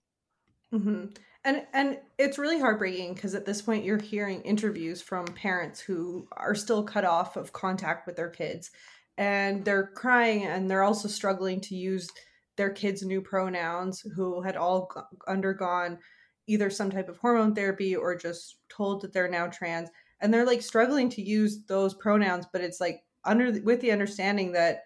hmm 0.71 1.05
And 1.47 1.65
and 1.71 1.97
it's 2.17 2.37
really 2.37 2.59
heartbreaking 2.59 3.13
because 3.13 3.33
at 3.33 3.45
this 3.45 3.61
point 3.61 3.85
you're 3.85 4.01
hearing 4.01 4.41
interviews 4.41 5.01
from 5.01 5.25
parents 5.27 5.79
who 5.79 6.27
are 6.33 6.53
still 6.53 6.83
cut 6.83 7.05
off 7.05 7.37
of 7.37 7.53
contact 7.53 8.05
with 8.05 8.17
their 8.17 8.29
kids, 8.29 8.69
and 9.17 9.63
they're 9.63 9.87
crying 9.95 10.43
and 10.43 10.69
they're 10.69 10.83
also 10.83 11.07
struggling 11.07 11.61
to 11.61 11.75
use 11.75 12.09
their 12.57 12.69
kids' 12.69 13.01
new 13.01 13.21
pronouns 13.21 14.01
who 14.13 14.41
had 14.41 14.57
all 14.57 14.91
undergone 15.25 15.97
either 16.47 16.69
some 16.69 16.89
type 16.91 17.07
of 17.07 17.17
hormone 17.17 17.55
therapy 17.55 17.95
or 17.95 18.13
just 18.13 18.57
told 18.67 19.01
that 19.01 19.13
they're 19.13 19.29
now 19.29 19.47
trans, 19.47 19.89
and 20.19 20.33
they're 20.33 20.45
like 20.45 20.61
struggling 20.61 21.07
to 21.09 21.21
use 21.21 21.63
those 21.67 21.93
pronouns, 21.93 22.45
but 22.51 22.61
it's 22.61 22.81
like 22.81 23.05
under 23.23 23.53
with 23.61 23.79
the 23.79 23.91
understanding 23.93 24.51
that 24.51 24.81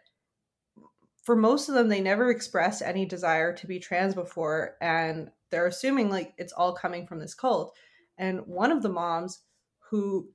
for 1.23 1.35
most 1.35 1.69
of 1.69 1.75
them 1.75 1.89
they 1.89 2.01
never 2.01 2.29
expressed 2.29 2.83
any 2.83 3.03
desire 3.03 3.51
to 3.51 3.65
be 3.65 3.79
trans 3.79 4.13
before. 4.13 4.75
And 4.79 5.31
they're 5.51 5.67
assuming 5.67 6.09
like 6.09 6.33
it's 6.37 6.53
all 6.53 6.73
coming 6.73 7.05
from 7.05 7.19
this 7.19 7.33
cult. 7.33 7.75
And 8.17 8.41
one 8.47 8.71
of 8.71 8.81
the 8.81 8.89
moms 8.89 9.39
who 9.89 10.29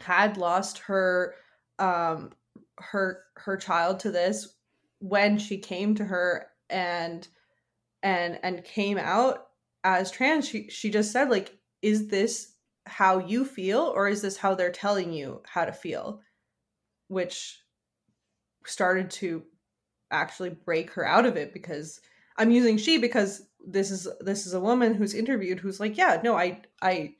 had 0.00 0.36
lost 0.36 0.78
her 0.78 1.34
um 1.78 2.30
her 2.78 3.24
her 3.36 3.56
child 3.56 4.00
to 4.00 4.10
this 4.10 4.56
when 5.00 5.38
she 5.38 5.58
came 5.58 5.94
to 5.94 6.04
her 6.04 6.46
and 6.68 7.26
and 8.02 8.38
and 8.42 8.64
came 8.64 8.98
out 8.98 9.48
as 9.82 10.10
trans 10.10 10.48
she 10.48 10.68
she 10.68 10.90
just 10.90 11.10
said 11.10 11.30
like 11.30 11.58
is 11.82 12.08
this 12.08 12.54
how 12.86 13.18
you 13.18 13.44
feel 13.44 13.92
or 13.94 14.08
is 14.08 14.22
this 14.22 14.36
how 14.36 14.54
they're 14.54 14.72
telling 14.72 15.12
you 15.12 15.42
how 15.46 15.64
to 15.64 15.72
feel? 15.72 16.20
Which 17.08 17.62
started 18.66 19.10
to 19.10 19.44
actually 20.10 20.50
break 20.50 20.90
her 20.92 21.06
out 21.06 21.24
of 21.24 21.36
it 21.36 21.52
because 21.52 22.00
I'm 22.36 22.50
using 22.50 22.76
she 22.76 22.98
because 22.98 23.42
this 23.66 23.90
is 23.90 24.08
this 24.20 24.46
is 24.46 24.54
a 24.54 24.60
woman 24.60 24.94
who's 24.94 25.14
interviewed 25.14 25.60
who's 25.60 25.80
like, 25.80 25.96
yeah, 25.96 26.20
no, 26.22 26.36
I 26.36 26.62
I 26.82 27.14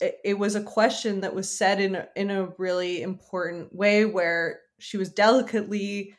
it, 0.00 0.38
was 0.38 0.54
a 0.54 0.62
question 0.62 1.22
that 1.22 1.34
was 1.34 1.50
said 1.50 1.80
in 1.80 1.96
a, 1.96 2.08
in 2.14 2.30
a 2.30 2.52
really 2.56 3.02
important 3.02 3.74
way 3.74 4.04
where 4.04 4.60
she 4.78 4.96
was 4.96 5.08
delicately 5.08 6.14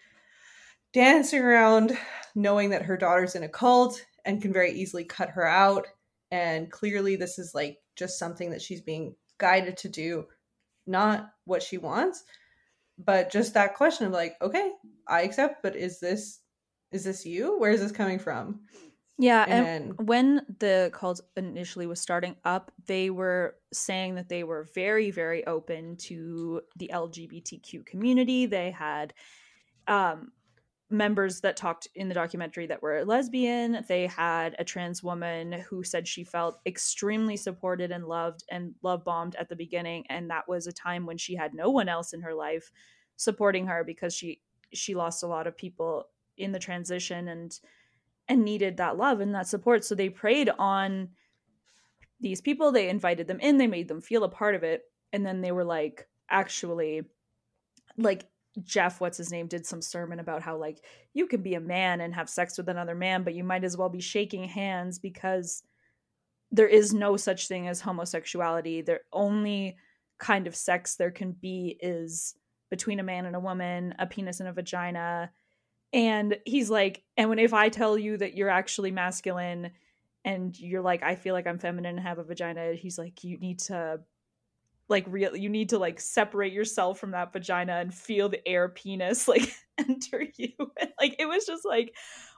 dancing 0.94 1.42
around 1.42 1.98
knowing 2.36 2.72
that 2.72 2.84
her 2.84 2.98
daughter's 2.98 3.36
in 3.36 3.44
a 3.44 3.50
cult 3.50 4.06
and 4.26 4.42
can 4.42 4.52
very 4.52 4.74
easily 4.74 5.06
cut 5.06 5.30
her 5.30 5.48
out. 5.48 5.88
And 6.30 6.70
clearly 6.70 7.16
this 7.16 7.40
is 7.40 7.56
like 7.56 7.78
just 7.96 8.20
something 8.20 8.50
that 8.52 8.62
she's 8.62 8.82
being 8.82 9.16
guided 9.38 9.78
to 9.78 9.90
do 9.90 10.26
not 10.86 11.30
what 11.46 11.64
she 11.64 11.78
wants. 11.78 12.24
But 12.98 13.32
just 13.32 13.54
that 13.54 13.76
question 13.76 14.08
of 14.08 14.12
like 14.12 14.36
okay 14.42 14.74
i 15.08 15.22
accept 15.22 15.64
but 15.64 15.74
is 15.74 16.02
this 16.02 16.42
is 16.92 17.04
this 17.04 17.26
you? 17.26 17.58
Where 17.60 17.72
is 17.72 17.80
this 17.80 17.92
coming 17.92 18.20
from 18.20 18.62
yeah, 19.20 19.46
And 19.50 19.96
and, 19.98 20.08
when 20.08 20.46
the 20.60 20.92
cult 20.94 21.20
initially 21.36 21.86
was 21.86 22.00
starting 22.00 22.38
up, 22.46 22.72
they 22.86 23.10
were 23.10 23.58
saying 23.74 24.16
that 24.16 24.30
they 24.30 24.46
were 24.46 24.64
very, 24.74 25.12
very 25.12 25.46
open 25.46 25.98
to 25.98 26.62
the 26.78 26.90
LGBTQ 26.94 27.86
community. 27.86 28.46
They 28.46 28.72
had 28.72 29.14
um, 29.88 30.32
members 30.90 31.42
that 31.42 31.58
talked 31.58 31.90
in 31.96 32.08
the 32.08 32.16
documentary 32.16 32.66
that 32.68 32.82
were 32.82 33.04
lesbian. 33.04 33.84
They 33.90 34.08
had 34.08 34.56
a 34.58 34.64
trans 34.64 35.04
woman 35.04 35.52
who 35.52 35.84
said 35.84 36.08
she 36.08 36.24
felt 36.24 36.62
extremely 36.66 37.36
supported 37.36 37.92
and 37.92 38.06
loved 38.06 38.46
and 38.50 38.74
love 38.84 39.04
bombed 39.04 39.36
at 39.36 39.50
the 39.50 39.56
beginning, 39.58 40.06
and 40.10 40.30
that 40.30 40.48
was 40.48 40.66
a 40.66 40.72
time 40.72 41.06
when 41.06 41.18
she 41.18 41.36
had 41.36 41.54
no 41.54 41.70
one 41.70 41.90
else 41.90 42.14
in 42.14 42.22
her 42.22 42.34
life 42.34 42.72
supporting 43.18 43.68
her 43.68 43.84
because 43.84 44.16
she 44.16 44.40
she 44.74 44.96
lost 44.96 45.24
a 45.24 45.28
lot 45.28 45.46
of 45.46 45.58
people 45.58 46.06
in 46.38 46.54
the 46.54 46.60
transition 46.60 47.28
and 47.28 47.60
and 48.30 48.46
needed 48.46 48.78
that 48.78 48.96
love 48.96 49.20
and 49.20 49.36
that 49.36 49.48
support. 49.48 49.84
So 49.84 49.96
they 49.96 50.10
preyed 50.10 50.50
on 50.58 51.10
these 52.22 52.40
people. 52.40 52.72
They 52.72 52.88
invited 52.88 53.28
them 53.28 53.40
in. 53.40 53.58
They 53.58 53.68
made 53.68 53.88
them 53.88 54.02
feel 54.02 54.24
a 54.24 54.30
part 54.30 54.56
of 54.56 54.64
it. 54.64 54.84
And 55.12 55.26
then 55.26 55.42
they 55.42 55.52
were 55.52 55.66
like, 55.66 56.08
actually, 56.30 57.02
like 57.98 58.28
Jeff, 58.64 59.02
what's 59.02 59.18
his 59.18 59.32
name, 59.32 59.48
did 59.48 59.66
some 59.66 59.82
sermon 59.82 60.20
about 60.20 60.42
how 60.42 60.58
like 60.58 60.84
you 61.14 61.28
can 61.28 61.42
be 61.42 61.56
a 61.56 61.60
man 61.60 62.02
and 62.02 62.14
have 62.14 62.30
sex 62.30 62.58
with 62.58 62.70
another 62.70 62.96
man, 62.96 63.24
but 63.24 63.34
you 63.34 63.44
might 63.44 63.64
as 63.64 63.76
well 63.76 63.90
be 63.90 64.02
shaking 64.02 64.44
hands 64.44 65.00
because 65.00 65.64
there 66.52 66.68
is 66.68 66.94
no 66.94 67.18
such 67.18 67.48
thing 67.48 67.68
as 67.68 67.82
homosexuality. 67.82 68.82
The 68.82 69.00
only 69.12 69.78
kind 70.20 70.48
of 70.48 70.56
sex 70.56 70.96
there 70.96 71.12
can 71.12 71.32
be 71.32 71.78
is 71.82 72.36
between 72.70 73.00
a 73.00 73.04
man 73.04 73.26
and 73.26 73.36
a 73.36 73.40
woman, 73.40 73.96
a 73.98 74.06
penis 74.06 74.40
and 74.40 74.50
a 74.50 74.54
vagina. 74.54 75.32
And 75.92 76.38
he's 76.46 76.70
like, 76.70 77.04
and 77.18 77.30
when 77.30 77.40
if 77.40 77.54
I 77.54 77.70
tell 77.70 77.98
you 77.98 78.18
that 78.18 78.36
you're 78.36 78.50
actually 78.50 78.92
masculine 78.92 79.72
and 80.24 80.58
you're 80.60 80.82
like, 80.82 81.02
I 81.04 81.16
feel 81.16 81.34
like 81.34 81.48
I'm 81.48 81.60
feminine 81.60 81.98
and 81.98 82.06
have 82.06 82.20
a 82.20 82.24
vagina, 82.24 82.74
he's 82.74 82.98
like, 82.98 83.24
you 83.24 83.38
need 83.38 83.60
to 83.60 84.02
like 84.88 85.06
real 85.08 85.36
you 85.36 85.50
need 85.50 85.70
to 85.70 85.78
like 85.78 86.00
separate 86.00 86.52
yourself 86.52 87.00
from 87.00 87.12
that 87.12 87.32
vagina 87.32 87.74
and 87.74 87.94
feel 87.94 88.28
the 88.28 88.46
air 88.48 88.68
penis 88.70 89.28
like 89.28 89.54
enter 89.78 90.24
you. 90.36 90.54
Like 91.00 91.16
it 91.20 91.28
was 91.28 91.46
just 91.46 91.66
like, 91.66 91.96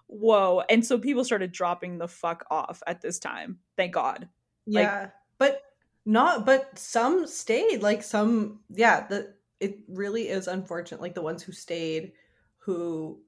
whoa. 0.08 0.64
And 0.70 0.86
so 0.86 0.98
people 0.98 1.24
started 1.24 1.52
dropping 1.52 1.98
the 1.98 2.08
fuck 2.08 2.46
off 2.52 2.84
at 2.88 3.02
this 3.02 3.20
time. 3.20 3.60
Thank 3.78 3.94
God. 3.94 4.30
Like- 4.68 4.84
yeah 4.84 5.10
but 5.42 5.64
not 6.06 6.46
but 6.46 6.78
some 6.78 7.26
stayed 7.26 7.82
like 7.82 8.04
some 8.04 8.60
yeah 8.70 9.08
the 9.08 9.34
it 9.60 9.80
really 9.88 10.30
is 10.30 10.48
unfortunate 10.48 11.02
like 11.02 11.16
the 11.16 11.22
ones 11.22 11.42
who 11.42 11.52
stayed 11.52 12.12
who 12.60 13.20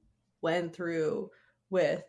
went 0.43 0.75
through 0.75 1.31
with 1.69 2.03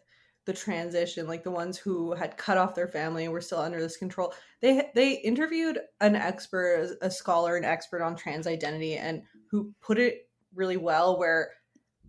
the 0.45 0.53
transition 0.53 1.27
like 1.27 1.43
the 1.43 1.51
ones 1.51 1.79
who 1.79 2.13
had 2.13 2.37
cut 2.37 2.59
off 2.59 2.75
their 2.75 2.89
family 2.89 3.25
and 3.25 3.33
were 3.33 3.41
still 3.41 3.61
under 3.61 3.81
this 3.81 3.97
control 3.97 4.35
they 4.61 4.91
they 4.95 5.13
interviewed 5.13 5.79
an 6.01 6.15
expert 6.15 6.99
a 7.01 7.11
scholar 7.11 7.57
an 7.57 7.65
expert 7.65 8.03
on 8.03 8.15
trans 8.15 8.47
identity 8.47 8.97
and 8.97 9.23
who 9.51 9.73
put 9.81 9.99
it 9.99 10.29
really 10.55 10.77
well 10.77 11.19
where 11.19 11.53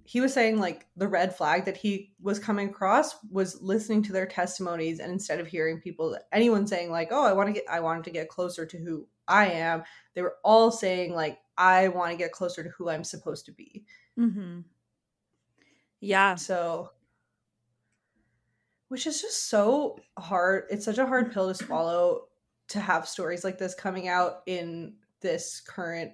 he 0.03 0.19
was 0.19 0.33
saying 0.33 0.59
like 0.59 0.85
the 0.97 1.07
red 1.07 1.35
flag 1.35 1.63
that 1.65 1.77
he 1.77 2.11
was 2.21 2.37
coming 2.37 2.69
across 2.69 3.15
was 3.31 3.61
listening 3.61 4.03
to 4.03 4.11
their 4.11 4.27
testimonies 4.27 4.99
and 4.99 5.11
instead 5.11 5.39
of 5.39 5.47
hearing 5.47 5.79
people 5.79 6.17
anyone 6.33 6.67
saying 6.67 6.91
like 6.91 7.07
oh 7.11 7.23
i 7.23 7.31
want 7.31 7.47
to 7.47 7.53
get 7.53 7.63
i 7.69 7.79
wanted 7.79 8.03
to 8.03 8.11
get 8.11 8.27
closer 8.27 8.65
to 8.65 8.77
who 8.77 9.07
i 9.29 9.47
am 9.47 9.81
they 10.13 10.21
were 10.21 10.35
all 10.43 10.71
saying 10.71 11.13
like 11.13 11.37
i 11.57 11.87
want 11.87 12.11
to 12.11 12.17
get 12.17 12.33
closer 12.33 12.63
to 12.63 12.69
who 12.71 12.89
i'm 12.89 13.03
supposed 13.03 13.45
to 13.45 13.53
be 13.53 13.85
Mm-hmm. 14.19 14.61
Yeah. 16.05 16.35
so 16.35 16.91
which 18.89 19.07
is 19.07 19.21
just 19.21 19.49
so 19.49 19.99
hard 20.17 20.65
it's 20.69 20.85
such 20.85 20.97
a 20.97 21.05
hard 21.05 21.33
pill 21.33 21.47
to 21.47 21.55
swallow 21.55 22.27
to 22.69 22.79
have 22.79 23.07
stories 23.07 23.43
like 23.43 23.57
this 23.57 23.73
coming 23.73 24.07
out 24.07 24.41
in 24.45 24.93
this 25.21 25.61
current 25.61 26.11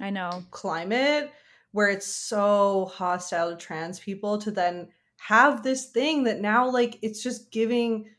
I 0.00 0.10
know. 0.10 0.44
climate 0.50 1.30
where 1.72 1.88
it's 1.88 2.06
so 2.06 2.90
hostile 2.92 3.50
to 3.50 3.56
trans 3.56 3.98
people 3.98 4.38
to 4.38 4.50
then 4.50 4.88
have 5.18 5.62
this 5.62 5.86
thing 5.86 6.24
that 6.24 6.40
now 6.40 6.70
like 6.70 6.98
it's 7.02 7.22
just 7.22 7.50
giving 7.50 8.10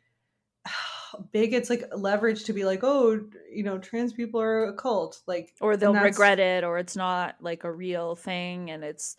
bigots 1.32 1.70
like 1.70 1.84
leverage 1.96 2.46
to 2.46 2.54
be 2.54 2.66
like 2.66 2.84
oh 2.84 3.20
you 3.52 3.64
know 3.64 3.78
trans 3.78 4.14
people 4.14 4.42
are 4.42 4.66
a 4.66 4.74
cult 4.74 5.22
like 5.28 5.54
or 5.62 5.78
they'll 5.78 5.94
regret 5.94 6.40
it 6.40 6.64
or 6.64 6.78
it's 6.78 6.96
not 6.96 7.36
like 7.42 7.64
a 7.64 7.72
real 7.72 8.16
thing 8.16 8.72
and 8.72 8.84
it's 8.84 9.18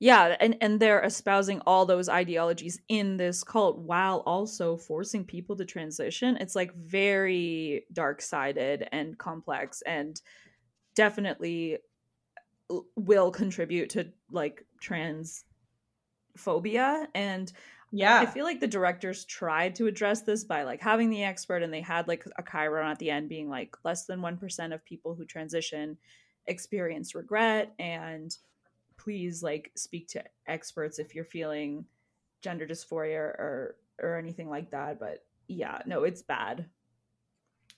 yeah 0.00 0.36
and 0.40 0.56
and 0.60 0.78
they're 0.78 1.02
espousing 1.02 1.60
all 1.66 1.84
those 1.86 2.08
ideologies 2.08 2.80
in 2.88 3.16
this 3.16 3.42
cult 3.42 3.78
while 3.78 4.22
also 4.26 4.76
forcing 4.76 5.24
people 5.24 5.56
to 5.56 5.64
transition. 5.64 6.36
It's 6.36 6.54
like 6.54 6.74
very 6.74 7.84
dark-sided 7.92 8.88
and 8.92 9.18
complex 9.18 9.82
and 9.82 10.20
definitely 10.94 11.78
uh, 12.70 12.78
will 12.96 13.30
contribute 13.30 13.90
to 13.90 14.12
like 14.30 14.64
trans 14.80 15.44
phobia 16.36 17.08
and 17.14 17.52
yeah. 17.90 18.20
I 18.20 18.26
feel 18.26 18.44
like 18.44 18.60
the 18.60 18.68
directors 18.68 19.24
tried 19.24 19.74
to 19.76 19.86
address 19.86 20.22
this 20.22 20.44
by 20.44 20.64
like 20.64 20.80
having 20.80 21.08
the 21.10 21.24
expert 21.24 21.62
and 21.62 21.72
they 21.72 21.80
had 21.80 22.06
like 22.06 22.24
a 22.36 22.42
chyron 22.42 22.90
at 22.90 22.98
the 22.98 23.10
end 23.10 23.28
being 23.28 23.48
like 23.48 23.76
less 23.84 24.04
than 24.04 24.20
1% 24.20 24.74
of 24.74 24.84
people 24.84 25.14
who 25.14 25.24
transition 25.24 25.96
experience 26.46 27.14
regret 27.14 27.72
and 27.78 28.36
please 29.08 29.42
like 29.42 29.72
speak 29.74 30.06
to 30.06 30.22
experts 30.46 30.98
if 30.98 31.14
you're 31.14 31.24
feeling 31.24 31.86
gender 32.42 32.66
dysphoria 32.66 33.16
or 33.16 33.76
or 34.02 34.18
anything 34.18 34.50
like 34.50 34.70
that 34.70 35.00
but 35.00 35.24
yeah 35.46 35.78
no 35.86 36.04
it's 36.04 36.20
bad 36.20 36.66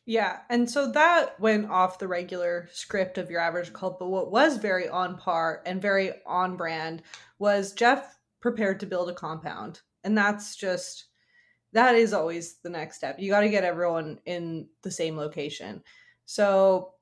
Yeah, 0.07 0.39
and 0.49 0.69
so 0.69 0.91
that 0.91 1.39
went 1.39 1.71
off 1.71 2.01
the 2.01 2.09
regular 2.09 2.69
script 2.73 3.17
of 3.17 3.31
your 3.31 3.41
average 3.41 3.73
cult, 3.73 4.01
but 4.01 4.09
what 4.09 4.33
was 4.33 4.57
very 4.57 4.89
on 4.89 5.17
par 5.17 5.63
and 5.65 5.81
very 5.81 6.11
on 6.27 6.57
brand 6.57 7.03
was 7.39 7.73
Jeff 7.73 8.19
prepared 8.41 8.81
to 8.81 8.87
build 8.87 9.09
a 9.09 9.15
compound. 9.15 9.83
And 10.03 10.19
that's 10.19 10.57
just 10.57 11.07
that 11.75 11.95
is 11.95 12.13
always 12.13 12.57
the 12.65 12.71
next 12.71 12.97
step. 12.97 13.21
You 13.21 13.31
got 13.31 13.43
to 13.43 13.49
get 13.49 13.63
everyone 13.63 14.19
in 14.27 14.69
the 14.83 14.91
same 14.91 15.17
location. 15.17 15.83
So 16.25 16.95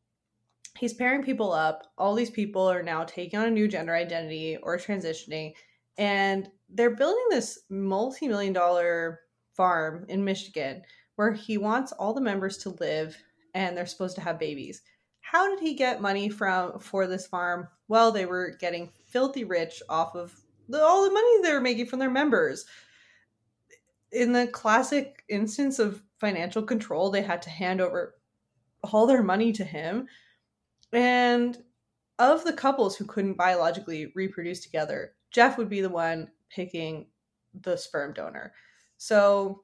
he's 0.79 0.95
pairing 0.95 1.23
people 1.23 1.53
up. 1.53 1.87
All 1.99 2.15
these 2.15 2.31
people 2.31 2.63
are 2.63 2.83
now 2.83 3.05
taking 3.05 3.39
on 3.39 3.47
a 3.47 3.51
new 3.51 3.69
gender 3.69 3.95
identity 3.95 4.57
or 4.63 4.77
transitioning, 4.79 5.55
and 5.97 6.49
they're 6.69 6.97
building 6.97 7.25
this 7.31 7.61
multi 7.71 8.29
million 8.29 8.53
dollar 8.53 9.21
farm 9.55 10.05
in 10.09 10.25
Michigan 10.25 10.83
where 11.17 11.33
he 11.33 11.59
wants 11.59 11.91
all 11.91 12.15
the 12.15 12.21
members 12.21 12.59
to 12.59 12.71
live 12.79 13.21
and 13.55 13.77
they're 13.77 13.87
supposed 13.87 14.15
to 14.15 14.23
have 14.23 14.39
babies. 14.39 14.83
How 15.21 15.49
did 15.49 15.59
he 15.59 15.75
get 15.75 16.01
money 16.01 16.29
from 16.29 16.79
for 16.79 17.09
this 17.09 17.27
farm? 17.27 17.67
Well, 17.89 18.13
they 18.13 18.25
were 18.25 18.57
getting 18.61 18.93
filthy 19.05 19.43
rich 19.43 19.83
off 19.89 20.15
of 20.15 20.33
the, 20.69 20.81
all 20.81 21.05
the 21.05 21.13
money 21.13 21.43
they 21.43 21.53
were 21.53 21.61
making 21.61 21.87
from 21.87 21.99
their 21.99 22.11
members. 22.11 22.67
In 24.13 24.33
the 24.33 24.47
classic 24.47 25.25
instance 25.29 25.81
of 25.81 26.03
financial 26.21 26.63
control, 26.63 27.11
they 27.11 27.23
had 27.23 27.43
to 27.43 27.51
hand 27.51 27.81
over 27.81 28.15
all 28.93 29.09
their 29.09 29.25
money 29.25 29.51
to 29.53 29.65
him. 29.65 30.07
And 30.93 31.57
of 32.19 32.45
the 32.45 32.53
couples 32.53 32.97
who 32.97 33.05
couldn't 33.05 33.37
biologically 33.37 34.13
reproduce 34.15 34.61
together, 34.61 35.15
Jeff 35.31 35.59
would 35.59 35.69
be 35.69 35.81
the 35.81 35.91
one 35.91 36.29
picking 36.51 37.07
the 37.55 37.77
sperm 37.77 38.13
donor. 38.13 38.53
So 38.97 39.63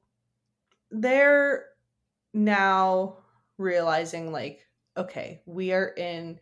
they're 0.91 1.65
now 2.33 3.17
realizing 3.57 4.31
like 4.31 4.67
okay 4.97 5.41
we 5.45 5.71
are 5.71 5.87
in 5.97 6.37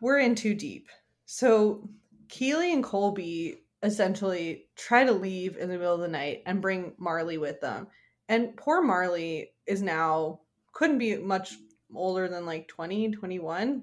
we're 0.00 0.18
in 0.18 0.34
too 0.34 0.54
deep 0.54 0.88
so 1.24 1.88
keely 2.28 2.72
and 2.72 2.82
colby 2.82 3.62
essentially 3.82 4.66
try 4.74 5.04
to 5.04 5.12
leave 5.12 5.56
in 5.56 5.68
the 5.68 5.78
middle 5.78 5.94
of 5.94 6.00
the 6.00 6.08
night 6.08 6.42
and 6.46 6.62
bring 6.62 6.92
marley 6.98 7.38
with 7.38 7.60
them 7.60 7.86
and 8.28 8.56
poor 8.56 8.82
marley 8.82 9.52
is 9.66 9.82
now 9.82 10.40
couldn't 10.72 10.98
be 10.98 11.16
much 11.16 11.56
older 11.94 12.28
than 12.28 12.44
like 12.46 12.68
20 12.68 13.12
21 13.12 13.82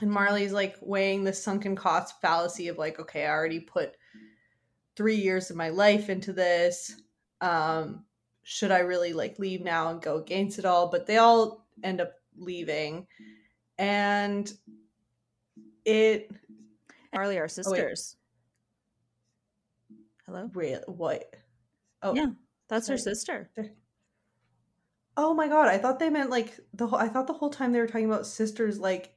and 0.00 0.10
marley's 0.10 0.52
like 0.52 0.76
weighing 0.80 1.24
the 1.24 1.32
sunken 1.32 1.76
cost 1.76 2.20
fallacy 2.20 2.68
of 2.68 2.78
like 2.78 2.98
okay 2.98 3.26
i 3.26 3.30
already 3.30 3.60
put 3.60 3.96
three 4.96 5.16
years 5.16 5.50
of 5.50 5.56
my 5.56 5.68
life 5.68 6.08
into 6.08 6.32
this. 6.32 7.00
Um 7.40 8.04
should 8.44 8.72
i 8.72 8.80
really 8.80 9.12
like 9.12 9.38
leave 9.38 9.62
now 9.62 9.90
and 9.90 10.02
go 10.02 10.16
against 10.16 10.58
it 10.58 10.64
all? 10.64 10.88
But 10.88 11.06
they 11.06 11.18
all 11.18 11.66
end 11.82 12.00
up 12.00 12.14
leaving. 12.36 13.06
And 13.78 14.52
it 15.84 16.30
marley 17.14 17.38
are 17.38 17.48
sisters. 17.48 18.16
Hello? 20.26 20.50
Real 20.54 20.82
what? 20.86 21.34
Oh. 22.02 22.14
Yeah 22.14 22.26
that's 22.68 22.88
her 22.88 22.96
sorry. 22.96 23.14
sister 23.14 23.50
oh 25.16 25.34
my 25.34 25.48
god 25.48 25.68
i 25.68 25.78
thought 25.78 25.98
they 25.98 26.10
meant 26.10 26.30
like 26.30 26.58
the 26.74 26.86
whole 26.86 26.98
i 26.98 27.08
thought 27.08 27.26
the 27.26 27.32
whole 27.32 27.50
time 27.50 27.72
they 27.72 27.80
were 27.80 27.86
talking 27.86 28.06
about 28.06 28.26
sisters 28.26 28.78
like 28.78 29.14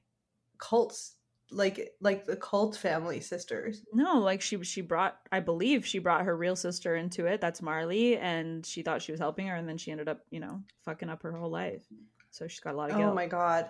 cults 0.58 1.16
like 1.52 1.94
like 2.02 2.26
the 2.26 2.36
cult 2.36 2.76
family 2.76 3.20
sisters. 3.22 3.84
No 3.94 4.18
like 4.20 4.42
she 4.42 4.62
she 4.64 4.82
brought 4.82 5.16
i 5.32 5.40
believe 5.40 5.86
she 5.86 6.00
brought 6.00 6.26
her 6.26 6.36
real 6.36 6.56
sister 6.56 6.96
into 6.96 7.28
it 7.28 7.40
that's 7.40 7.62
marley 7.62 8.18
and 8.18 8.66
she 8.66 8.82
thought 8.82 9.02
she 9.04 9.12
was 9.12 9.22
helping 9.22 9.46
her 9.48 9.56
and 9.56 9.70
then 9.70 9.78
she 9.78 9.92
ended 9.92 10.10
up 10.10 10.22
you 10.32 10.40
know 10.40 10.64
fucking 10.86 11.08
up 11.10 11.22
her 11.22 11.32
whole 11.32 11.52
life. 11.52 11.84
So 12.32 12.48
she's 12.48 12.60
got 12.60 12.74
a 12.74 12.78
lot 12.78 12.90
of 12.90 12.98
guilt. 12.98 13.12
oh 13.12 13.16
my 13.16 13.28
god. 13.28 13.70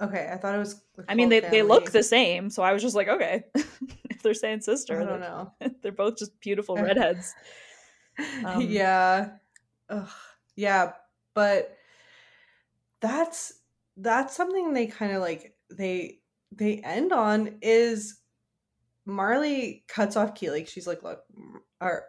Okay 0.00 0.28
i 0.30 0.36
thought 0.36 0.54
it 0.54 0.58
was 0.58 0.82
i 1.08 1.14
mean 1.14 1.28
they, 1.28 1.40
they 1.40 1.62
look 1.62 1.90
the 1.92 2.02
same 2.02 2.50
so 2.50 2.62
i 2.64 2.72
was 2.72 2.82
just 2.82 2.96
like 2.96 3.08
okay 3.08 3.44
if 4.10 4.20
they're 4.22 4.34
saying 4.34 4.60
sister 4.60 5.00
i 5.00 5.04
don't 5.04 5.20
they're- 5.20 5.28
know. 5.28 5.52
they're 5.82 5.92
both 5.92 6.18
just 6.18 6.38
beautiful 6.40 6.76
redheads. 6.82 7.32
Um, 8.44 8.62
yeah 8.62 9.30
Ugh. 9.88 10.08
yeah 10.56 10.92
but 11.38 11.76
that's 13.00 13.60
that's 13.96 14.34
something 14.34 14.72
they 14.72 14.88
kind 14.88 15.12
of 15.12 15.22
like 15.22 15.54
they 15.70 16.18
they 16.50 16.78
end 16.78 17.12
on 17.12 17.58
is 17.62 18.18
marley 19.06 19.84
cuts 19.86 20.16
off 20.16 20.34
keely 20.34 20.64
she's 20.64 20.88
like 20.88 21.04
look 21.04 21.20
our 21.80 22.06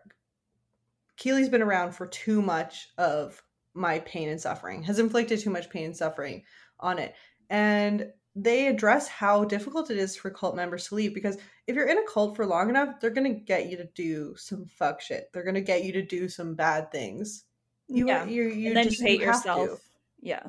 keely's 1.16 1.48
been 1.48 1.62
around 1.62 1.92
for 1.92 2.08
too 2.08 2.42
much 2.42 2.88
of 2.98 3.40
my 3.76 4.00
pain 4.00 4.30
and 4.30 4.42
suffering 4.42 4.82
has 4.82 4.98
inflicted 4.98 5.38
too 5.40 5.52
much 5.52 5.70
pain 5.70 5.86
and 5.86 5.96
suffering 5.96 6.42
on 6.80 6.98
it 6.98 7.14
and 7.52 8.08
they 8.36 8.66
address 8.66 9.08
how 9.08 9.44
difficult 9.46 9.92
it 9.92 9.98
is 9.98 10.16
for 10.16 10.32
cult 10.32 10.56
members 10.56 10.88
to 10.88 10.96
leave 10.96 11.14
because 11.14 11.38
if 11.68 11.76
you're 11.76 11.88
in 11.88 11.98
a 11.98 12.12
cult 12.12 12.36
for 12.36 12.46
long 12.46 12.70
enough, 12.70 13.00
they're 13.00 13.10
gonna 13.10 13.34
get 13.34 13.70
you 13.70 13.76
to 13.78 13.90
do 13.96 14.34
some 14.38 14.66
fuck 14.66 15.02
shit. 15.02 15.30
They're 15.34 15.44
gonna 15.44 15.62
get 15.62 15.84
you 15.84 15.92
to 15.94 16.02
do 16.02 16.30
some 16.30 16.56
bad 16.56 16.92
things. 16.92 17.46
You, 17.90 18.08
yeah 18.08 18.26
you, 18.26 18.44
you 18.44 18.74
then 18.74 18.86
just 18.86 19.00
you 19.00 19.08
hate 19.08 19.18
to. 19.18 19.26
yourself 19.26 19.82
yeah 20.22 20.44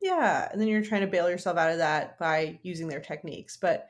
Yeah, 0.00 0.48
and 0.50 0.60
then 0.60 0.68
you're 0.68 0.84
trying 0.84 1.00
to 1.00 1.06
bail 1.08 1.28
yourself 1.28 1.56
out 1.56 1.72
of 1.72 1.78
that 1.78 2.18
by 2.18 2.58
using 2.62 2.88
their 2.88 3.00
techniques. 3.00 3.56
But 3.56 3.88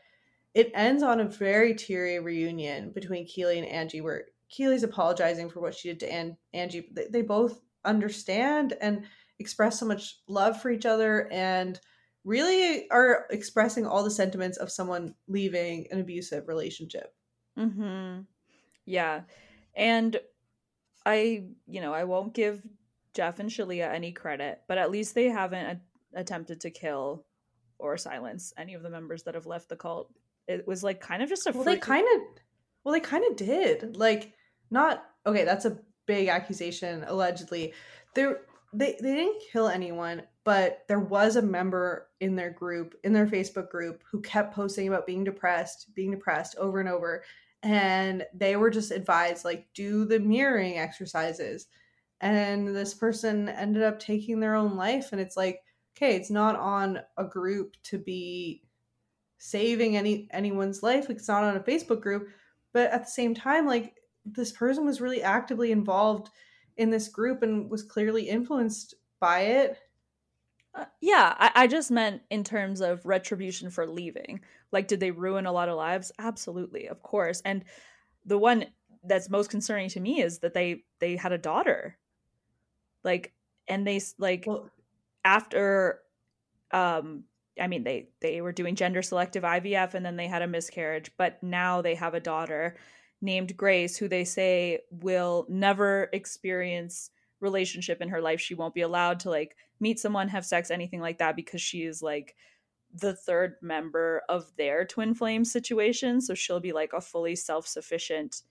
it 0.54 0.72
ends 0.74 1.02
on 1.02 1.20
a 1.20 1.28
very 1.28 1.74
teary 1.74 2.18
reunion 2.18 2.90
between 2.92 3.26
Keely 3.26 3.58
and 3.58 3.68
Angie, 3.68 4.00
where 4.00 4.24
Keely's 4.48 4.82
apologizing 4.82 5.50
for 5.50 5.60
what 5.60 5.74
she 5.74 5.88
did 5.88 6.00
to 6.00 6.12
An- 6.12 6.36
Angie. 6.54 6.88
They, 6.92 7.06
they 7.10 7.22
both 7.22 7.60
understand 7.84 8.74
and 8.80 9.04
express 9.38 9.78
so 9.78 9.86
much 9.86 10.20
love 10.26 10.60
for 10.60 10.70
each 10.70 10.86
other 10.86 11.28
and 11.30 11.78
really 12.24 12.88
are 12.90 13.26
expressing 13.30 13.86
all 13.86 14.02
the 14.02 14.10
sentiments 14.10 14.56
of 14.56 14.72
someone 14.72 15.14
leaving 15.28 15.86
an 15.90 16.00
abusive 16.00 16.48
relationship. 16.48 17.14
Mm-hmm. 17.58 18.22
Yeah. 18.86 19.20
And 19.76 20.18
I, 21.04 21.44
you 21.66 21.80
know, 21.80 21.92
I 21.92 22.04
won't 22.04 22.34
give 22.34 22.62
Jeff 23.18 23.40
and 23.40 23.50
Shaleia 23.50 23.92
any 23.92 24.12
credit, 24.12 24.60
but 24.68 24.78
at 24.78 24.92
least 24.92 25.16
they 25.16 25.24
haven't 25.24 25.66
a- 26.14 26.20
attempted 26.20 26.60
to 26.60 26.70
kill 26.70 27.26
or 27.76 27.96
silence 27.96 28.52
any 28.56 28.74
of 28.74 28.84
the 28.84 28.90
members 28.90 29.24
that 29.24 29.34
have 29.34 29.44
left 29.44 29.68
the 29.68 29.74
cult. 29.74 30.12
It 30.46 30.68
was 30.68 30.84
like 30.84 31.00
kind 31.00 31.20
of 31.20 31.28
just 31.28 31.48
a 31.48 31.50
Well, 31.52 31.64
they 31.64 31.78
kind 31.78 32.06
of, 32.14 32.22
well, 32.84 32.92
they 32.92 33.00
kind 33.00 33.24
of 33.28 33.36
did. 33.36 33.96
Like, 33.96 34.34
not 34.70 35.04
okay. 35.26 35.44
That's 35.44 35.64
a 35.64 35.80
big 36.06 36.28
accusation. 36.28 37.04
Allegedly, 37.08 37.74
they 38.14 38.26
they 38.72 38.96
they 39.02 39.14
didn't 39.16 39.42
kill 39.50 39.66
anyone, 39.66 40.22
but 40.44 40.84
there 40.86 41.00
was 41.00 41.34
a 41.34 41.42
member 41.42 42.06
in 42.20 42.36
their 42.36 42.50
group, 42.50 42.94
in 43.02 43.12
their 43.12 43.26
Facebook 43.26 43.68
group, 43.68 44.04
who 44.08 44.20
kept 44.20 44.54
posting 44.54 44.86
about 44.86 45.08
being 45.08 45.24
depressed, 45.24 45.92
being 45.92 46.12
depressed 46.12 46.54
over 46.56 46.78
and 46.78 46.88
over, 46.88 47.24
and 47.64 48.24
they 48.32 48.54
were 48.54 48.70
just 48.70 48.92
advised 48.92 49.44
like 49.44 49.66
do 49.74 50.04
the 50.04 50.20
mirroring 50.20 50.78
exercises, 50.78 51.66
and 52.20 52.74
this 52.74 52.94
person 52.94 53.48
ended 53.48 53.82
up 53.82 53.98
taking 53.98 54.40
their 54.40 54.54
own 54.54 54.76
life, 54.76 55.12
and 55.12 55.20
it's 55.20 55.36
like 55.36 55.62
okay, 55.96 56.14
it's 56.14 56.30
not 56.30 56.54
on 56.56 57.00
a 57.16 57.24
group 57.24 57.74
to 57.82 57.98
be 57.98 58.62
saving 59.38 59.96
any 59.96 60.28
anyone's 60.32 60.82
life. 60.82 61.10
It's 61.10 61.28
not 61.28 61.44
on 61.44 61.56
a 61.56 61.60
Facebook 61.60 62.00
group, 62.00 62.28
but 62.72 62.90
at 62.90 63.04
the 63.04 63.10
same 63.10 63.34
time, 63.34 63.66
like 63.66 63.96
this 64.24 64.52
person 64.52 64.84
was 64.84 65.00
really 65.00 65.22
actively 65.22 65.72
involved 65.72 66.30
in 66.76 66.90
this 66.90 67.08
group 67.08 67.42
and 67.42 67.70
was 67.70 67.82
clearly 67.82 68.28
influenced 68.28 68.94
by 69.20 69.40
it. 69.40 69.78
Uh, 70.74 70.84
yeah, 71.00 71.34
I, 71.38 71.64
I 71.64 71.66
just 71.66 71.90
meant 71.90 72.22
in 72.30 72.44
terms 72.44 72.80
of 72.80 73.04
retribution 73.04 73.70
for 73.70 73.86
leaving. 73.86 74.40
Like, 74.70 74.86
did 74.86 75.00
they 75.00 75.10
ruin 75.10 75.46
a 75.46 75.52
lot 75.52 75.68
of 75.68 75.76
lives? 75.76 76.12
Absolutely, 76.18 76.86
of 76.88 77.02
course. 77.02 77.40
And 77.44 77.64
the 78.24 78.38
one 78.38 78.66
that's 79.02 79.30
most 79.30 79.50
concerning 79.50 79.88
to 79.90 80.00
me 80.00 80.20
is 80.20 80.40
that 80.40 80.54
they 80.54 80.84
they 81.00 81.16
had 81.16 81.32
a 81.32 81.38
daughter. 81.38 81.96
Like, 83.04 83.32
and 83.66 83.86
they 83.86 84.00
like 84.18 84.44
Well, 84.46 84.70
after, 85.24 86.00
um, 86.72 87.24
I 87.60 87.66
mean 87.66 87.84
they 87.84 88.08
they 88.20 88.40
were 88.40 88.52
doing 88.52 88.76
gender 88.76 89.02
selective 89.02 89.42
IVF 89.42 89.94
and 89.94 90.04
then 90.06 90.16
they 90.16 90.28
had 90.28 90.42
a 90.42 90.46
miscarriage, 90.46 91.10
but 91.16 91.42
now 91.42 91.82
they 91.82 91.94
have 91.94 92.14
a 92.14 92.20
daughter 92.20 92.76
named 93.20 93.56
Grace 93.56 93.96
who 93.96 94.08
they 94.08 94.24
say 94.24 94.80
will 94.90 95.46
never 95.48 96.08
experience 96.12 97.10
relationship 97.40 98.00
in 98.00 98.08
her 98.08 98.20
life. 98.20 98.40
She 98.40 98.54
won't 98.54 98.74
be 98.74 98.82
allowed 98.82 99.20
to 99.20 99.30
like 99.30 99.56
meet 99.80 99.98
someone, 99.98 100.28
have 100.28 100.44
sex, 100.46 100.70
anything 100.70 101.00
like 101.00 101.18
that 101.18 101.36
because 101.36 101.60
she 101.60 101.82
is 101.84 102.02
like 102.02 102.34
the 102.94 103.14
third 103.14 103.56
member 103.60 104.22
of 104.28 104.50
their 104.56 104.84
twin 104.84 105.14
flame 105.14 105.44
situation. 105.44 106.20
So 106.20 106.34
she'll 106.34 106.60
be 106.60 106.72
like 106.72 106.92
a 106.92 107.00
fully 107.00 107.36
self 107.36 107.66
sufficient, 107.66 108.42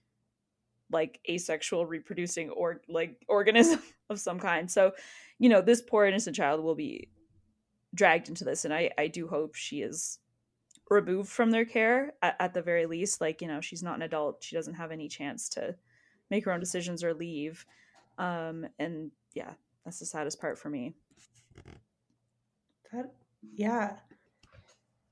like 0.91 1.19
asexual 1.29 1.85
reproducing 1.85 2.49
or 2.49 2.81
like 2.87 3.23
organism 3.27 3.81
of 4.09 4.19
some 4.19 4.39
kind. 4.39 4.69
So, 4.69 4.93
you 5.39 5.49
know, 5.49 5.61
this 5.61 5.81
poor 5.81 6.05
innocent 6.05 6.35
child 6.35 6.63
will 6.63 6.75
be 6.75 7.09
dragged 7.93 8.29
into 8.29 8.43
this, 8.43 8.65
and 8.65 8.73
I 8.73 8.91
I 8.97 9.07
do 9.07 9.27
hope 9.27 9.55
she 9.55 9.81
is 9.81 10.19
removed 10.89 11.29
from 11.29 11.51
their 11.51 11.65
care 11.65 12.13
at, 12.21 12.35
at 12.39 12.53
the 12.53 12.61
very 12.61 12.85
least. 12.85 13.21
Like, 13.21 13.41
you 13.41 13.47
know, 13.47 13.61
she's 13.61 13.83
not 13.83 13.95
an 13.95 14.03
adult. 14.03 14.43
She 14.43 14.55
doesn't 14.55 14.75
have 14.75 14.91
any 14.91 15.07
chance 15.07 15.49
to 15.49 15.75
make 16.29 16.45
her 16.45 16.51
own 16.51 16.59
decisions 16.59 17.03
or 17.03 17.13
leave. 17.13 17.65
Um, 18.17 18.67
and 18.79 19.11
yeah, 19.33 19.51
that's 19.85 19.99
the 19.99 20.05
saddest 20.05 20.39
part 20.39 20.57
for 20.57 20.69
me. 20.69 20.93
That, 22.91 23.11
yeah. 23.41 23.97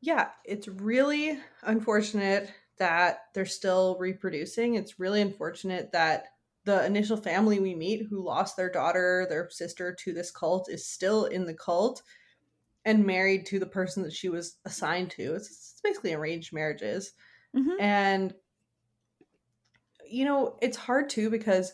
Yeah, 0.01 0.29
it's 0.43 0.67
really 0.67 1.39
unfortunate 1.63 2.51
that 2.77 3.19
they're 3.33 3.45
still 3.45 3.97
reproducing. 3.99 4.75
It's 4.75 4.99
really 4.99 5.21
unfortunate 5.21 5.91
that 5.91 6.27
the 6.65 6.85
initial 6.85 7.17
family 7.17 7.59
we 7.59 7.75
meet 7.75 8.07
who 8.09 8.23
lost 8.23 8.57
their 8.57 8.71
daughter, 8.71 9.25
their 9.29 9.49
sister 9.49 9.95
to 9.99 10.13
this 10.13 10.31
cult 10.31 10.69
is 10.69 10.87
still 10.87 11.25
in 11.25 11.45
the 11.45 11.53
cult 11.53 12.01
and 12.85 13.05
married 13.05 13.45
to 13.47 13.59
the 13.59 13.65
person 13.65 14.03
that 14.03 14.13
she 14.13 14.29
was 14.29 14.57
assigned 14.65 15.11
to. 15.11 15.35
It's, 15.35 15.49
it's 15.49 15.81
basically 15.83 16.13
arranged 16.13 16.53
marriages. 16.53 17.13
Mhm. 17.55 17.79
And 17.79 18.33
you 20.07 20.25
know, 20.25 20.57
it's 20.61 20.77
hard 20.77 21.09
too 21.09 21.29
because 21.29 21.73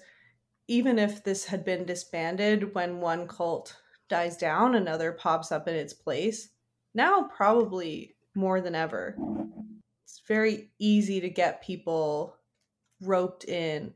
even 0.68 0.98
if 0.98 1.24
this 1.24 1.46
had 1.46 1.66
been 1.66 1.86
disbanded 1.86 2.74
when 2.74 3.02
one 3.02 3.28
cult 3.28 3.76
dies 4.08 4.38
down, 4.38 4.76
another 4.76 5.12
pops 5.12 5.52
up 5.52 5.68
in 5.68 5.76
its 5.76 5.94
place. 5.94 6.50
Now, 6.94 7.24
probably 7.24 8.16
more 8.36 8.62
than 8.62 8.76
ever, 8.76 9.18
very 10.32 10.72
easy 10.80 11.20
to 11.22 11.30
get 11.30 11.62
people 11.64 12.38
roped 13.02 13.46
in 13.46 13.94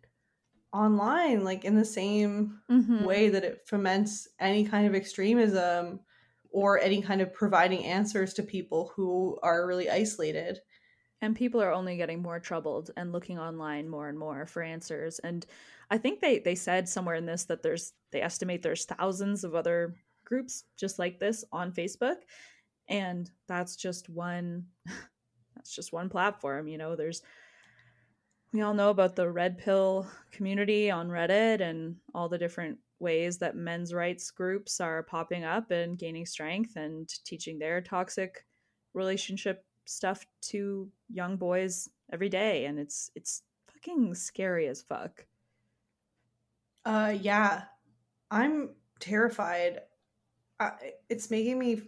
online, 0.74 1.44
like 1.44 1.64
in 1.66 1.76
the 1.76 1.86
same 1.86 2.62
Mhm. 2.70 3.06
way 3.06 3.30
that 3.30 3.44
it 3.44 3.68
foments 3.68 4.28
any 4.40 4.66
kind 4.66 4.88
of 4.88 4.96
extremism 4.96 6.02
or 6.52 6.80
any 6.80 7.02
kind 7.02 7.22
of 7.22 7.34
providing 7.34 7.86
answers 7.86 8.34
to 8.36 8.44
people 8.44 8.92
who 8.96 9.40
are 9.44 9.68
really 9.68 9.90
isolated. 9.90 10.60
and 11.22 11.36
people 11.36 11.62
are 11.62 11.72
only 11.74 11.98
getting 11.98 12.22
more 12.22 12.40
troubled 12.40 12.92
and 12.98 13.12
looking 13.14 13.40
online 13.40 13.88
more 13.90 14.10
and 14.10 14.20
more 14.20 14.46
for 14.46 14.62
answers 14.62 15.18
and 15.20 15.46
i 15.90 15.98
think 15.98 16.20
they 16.20 16.40
they 16.40 16.56
said 16.56 16.90
somewhere 16.90 17.16
in 17.16 17.26
this 17.26 17.46
that 17.46 17.64
there's 17.64 17.94
they 18.12 18.22
estimate 18.22 18.62
there's 18.62 18.86
thousands 18.86 19.44
of 19.46 19.56
other 19.56 19.96
groups 20.26 20.66
just 20.78 21.00
like 21.00 21.20
this 21.20 21.46
on 21.54 21.72
facebook 21.72 22.18
and 22.90 23.32
that's 23.48 23.76
just 23.78 24.10
one 24.10 24.68
that's 25.66 25.76
just 25.76 25.92
one 25.92 26.10
platform 26.10 26.68
you 26.68 26.78
know 26.78 26.96
there's 26.96 27.24
we 28.54 28.62
all 28.62 28.74
know 28.76 28.92
about 28.92 29.16
the 29.16 29.30
red 29.30 29.58
pill 29.58 30.08
community 30.32 30.92
on 30.92 31.10
reddit 31.10 31.60
and 31.60 31.96
all 32.14 32.30
the 32.30 32.38
different 32.38 32.78
ways 33.00 33.40
that 33.40 33.56
men's 33.56 33.94
rights 33.94 34.30
groups 34.30 34.80
are 34.80 35.02
popping 35.04 35.44
up 35.44 35.72
and 35.72 35.98
gaining 35.98 36.26
strength 36.26 36.76
and 36.76 37.10
teaching 37.26 37.58
their 37.58 37.82
toxic 37.82 38.46
relationship 38.94 39.66
stuff 39.86 40.26
to 40.42 40.88
young 41.12 41.36
boys 41.36 41.90
every 42.14 42.30
day 42.30 42.66
and 42.66 42.80
it's 42.80 43.10
it's 43.16 43.42
fucking 43.68 44.14
scary 44.14 44.68
as 44.68 44.84
fuck 44.84 45.26
Uh 46.86 47.16
yeah. 47.20 47.64
I'm 48.30 48.70
terrified. 49.00 49.82
I, 50.60 50.72
it's 51.10 51.32
making 51.32 51.58
me 51.58 51.82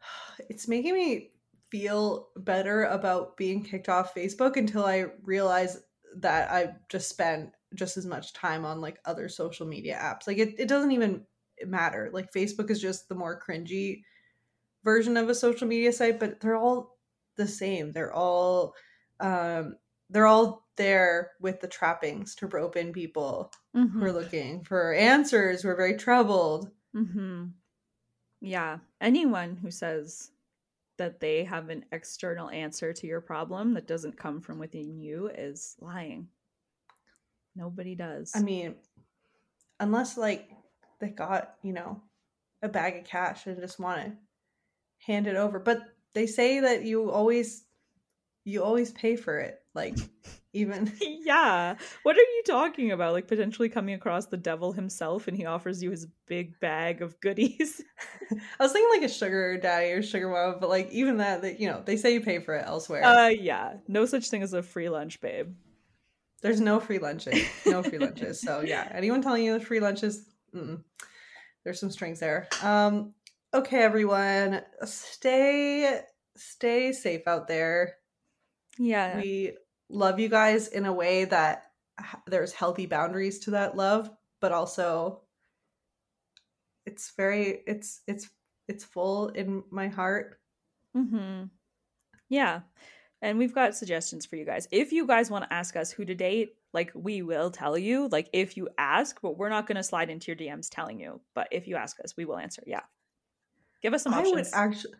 it's 0.48 0.68
making 0.68 0.94
me 0.94 1.32
feel 1.70 2.28
better 2.36 2.84
about 2.84 3.36
being 3.36 3.62
kicked 3.62 3.88
off 3.88 4.14
Facebook 4.14 4.56
until 4.56 4.84
I 4.84 5.06
realize 5.22 5.78
that 6.16 6.50
I 6.50 6.74
just 6.88 7.08
spent 7.08 7.50
just 7.74 7.96
as 7.96 8.06
much 8.06 8.32
time 8.32 8.64
on 8.64 8.80
like 8.80 8.98
other 9.04 9.28
social 9.28 9.66
media 9.66 9.98
apps. 10.00 10.26
Like 10.26 10.38
it, 10.38 10.54
it 10.58 10.68
doesn't 10.68 10.92
even 10.92 11.24
matter. 11.66 12.10
Like 12.12 12.32
Facebook 12.32 12.70
is 12.70 12.80
just 12.80 13.08
the 13.08 13.14
more 13.14 13.40
cringy 13.46 14.02
version 14.84 15.16
of 15.16 15.28
a 15.28 15.34
social 15.34 15.68
media 15.68 15.92
site, 15.92 16.18
but 16.18 16.40
they're 16.40 16.56
all 16.56 16.96
the 17.36 17.48
same. 17.48 17.92
They're 17.92 18.12
all 18.12 18.74
um 19.20 19.76
they're 20.10 20.26
all 20.26 20.66
there 20.76 21.32
with 21.40 21.60
the 21.60 21.68
trappings 21.68 22.34
to 22.36 22.46
rope 22.46 22.76
in 22.76 22.92
people 22.92 23.52
who 23.74 24.02
are 24.04 24.12
looking 24.12 24.64
for 24.64 24.94
answers, 24.94 25.62
who 25.62 25.68
are 25.68 25.76
very 25.76 25.96
troubled. 25.96 26.70
Mm-hmm. 26.96 27.46
Yeah. 28.40 28.78
Anyone 29.00 29.56
who 29.56 29.70
says 29.70 30.30
that 30.98 31.20
they 31.20 31.44
have 31.44 31.70
an 31.70 31.84
external 31.92 32.50
answer 32.50 32.92
to 32.92 33.06
your 33.06 33.20
problem 33.20 33.74
that 33.74 33.86
doesn't 33.86 34.18
come 34.18 34.40
from 34.40 34.58
within 34.58 35.00
you 35.00 35.30
is 35.34 35.76
lying. 35.80 36.28
Nobody 37.56 37.94
does. 37.94 38.32
I 38.34 38.42
mean, 38.42 38.76
unless 39.80 40.16
like 40.16 40.50
they 41.00 41.08
got, 41.08 41.54
you 41.62 41.72
know, 41.72 42.02
a 42.62 42.68
bag 42.68 42.98
of 42.98 43.04
cash 43.04 43.46
and 43.46 43.60
just 43.60 43.80
want 43.80 44.02
to 44.02 44.12
hand 45.06 45.26
it 45.26 45.36
over. 45.36 45.58
But 45.58 45.82
they 46.14 46.26
say 46.26 46.60
that 46.60 46.84
you 46.84 47.10
always 47.10 47.64
you 48.48 48.64
always 48.64 48.90
pay 48.92 49.14
for 49.14 49.38
it. 49.38 49.60
Like 49.74 49.96
even 50.52 50.92
yeah. 51.00 51.76
What 52.02 52.16
are 52.16 52.20
you 52.20 52.42
talking 52.46 52.92
about? 52.92 53.12
Like 53.12 53.28
potentially 53.28 53.68
coming 53.68 53.94
across 53.94 54.26
the 54.26 54.36
devil 54.36 54.72
himself 54.72 55.28
and 55.28 55.36
he 55.36 55.44
offers 55.44 55.82
you 55.82 55.90
his 55.90 56.06
big 56.26 56.58
bag 56.60 57.02
of 57.02 57.20
goodies. 57.20 57.82
I 58.32 58.62
was 58.62 58.72
thinking 58.72 59.00
like 59.00 59.08
a 59.08 59.12
sugar 59.12 59.58
daddy 59.58 59.92
or 59.92 60.02
sugar 60.02 60.28
mama, 60.28 60.56
but 60.58 60.70
like 60.70 60.90
even 60.90 61.18
that, 61.18 61.42
that 61.42 61.60
you 61.60 61.68
know, 61.68 61.82
they 61.84 61.96
say 61.96 62.14
you 62.14 62.20
pay 62.20 62.38
for 62.38 62.54
it 62.54 62.64
elsewhere. 62.66 63.04
uh 63.04 63.28
yeah. 63.28 63.74
No 63.86 64.06
such 64.06 64.28
thing 64.30 64.42
as 64.42 64.54
a 64.54 64.62
free 64.62 64.88
lunch, 64.88 65.20
babe. 65.20 65.54
There's 66.40 66.60
no 66.60 66.80
free 66.80 66.98
lunches. 66.98 67.46
No 67.66 67.82
free 67.82 67.98
lunches. 68.06 68.40
So 68.40 68.60
yeah, 68.60 68.88
anyone 68.92 69.22
telling 69.22 69.44
you 69.44 69.52
there's 69.52 69.66
free 69.66 69.80
lunches, 69.80 70.24
mm-mm. 70.54 70.82
there's 71.64 71.80
some 71.80 71.90
strings 71.90 72.20
there. 72.20 72.48
Um, 72.62 73.12
okay, 73.52 73.82
everyone, 73.82 74.62
stay 74.84 76.00
stay 76.36 76.92
safe 76.92 77.26
out 77.26 77.48
there. 77.48 77.96
Yeah. 78.78 79.16
We 79.16 79.52
love 79.88 80.20
you 80.20 80.28
guys 80.28 80.68
in 80.68 80.86
a 80.86 80.92
way 80.92 81.24
that 81.24 81.64
there's 82.26 82.52
healthy 82.52 82.86
boundaries 82.86 83.40
to 83.40 83.52
that 83.52 83.76
love, 83.76 84.10
but 84.40 84.52
also 84.52 85.22
it's 86.86 87.12
very 87.16 87.62
it's 87.66 88.00
it's 88.06 88.28
it's 88.68 88.84
full 88.84 89.28
in 89.28 89.64
my 89.70 89.88
heart. 89.88 90.38
Mm-hmm. 90.96 91.44
Yeah. 92.28 92.60
And 93.20 93.38
we've 93.38 93.54
got 93.54 93.74
suggestions 93.74 94.26
for 94.26 94.36
you 94.36 94.44
guys. 94.44 94.68
If 94.70 94.92
you 94.92 95.06
guys 95.06 95.30
want 95.30 95.44
to 95.44 95.52
ask 95.52 95.74
us 95.74 95.90
who 95.90 96.04
to 96.04 96.14
date, 96.14 96.54
like 96.72 96.92
we 96.94 97.22
will 97.22 97.50
tell 97.50 97.76
you. 97.76 98.08
Like 98.08 98.28
if 98.32 98.56
you 98.56 98.68
ask, 98.78 99.20
but 99.20 99.36
we're 99.36 99.48
not 99.48 99.66
going 99.66 99.76
to 99.76 99.82
slide 99.82 100.08
into 100.08 100.28
your 100.28 100.36
DMs 100.36 100.68
telling 100.70 101.00
you. 101.00 101.20
But 101.34 101.48
if 101.50 101.66
you 101.66 101.76
ask 101.76 101.98
us, 102.00 102.16
we 102.16 102.24
will 102.24 102.38
answer. 102.38 102.62
Yeah. 102.66 102.82
Give 103.82 103.92
us 103.92 104.04
some 104.04 104.14
I 104.14 104.20
would 104.20 104.28
options. 104.28 104.52
actually 104.54 104.94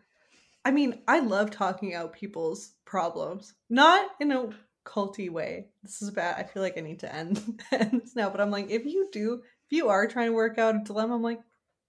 I 0.65 0.71
mean, 0.71 0.99
I 1.07 1.19
love 1.19 1.51
talking 1.51 1.93
out 1.93 2.13
people's 2.13 2.73
problems. 2.85 3.53
Not 3.69 4.09
in 4.19 4.31
a 4.31 4.49
culty 4.85 5.29
way. 5.29 5.67
This 5.83 6.01
is 6.01 6.11
bad. 6.11 6.35
I 6.37 6.43
feel 6.43 6.63
like 6.63 6.77
I 6.77 6.81
need 6.81 6.99
to 6.99 7.13
end, 7.13 7.61
end 7.71 8.01
this 8.01 8.15
now. 8.15 8.29
But 8.29 8.41
I'm 8.41 8.51
like, 8.51 8.69
if 8.69 8.85
you 8.85 9.09
do, 9.11 9.41
if 9.43 9.71
you 9.71 9.89
are 9.89 10.07
trying 10.07 10.27
to 10.27 10.33
work 10.33 10.57
out 10.57 10.75
a 10.75 10.79
dilemma, 10.79 11.15
I'm 11.15 11.21
like, 11.21 11.39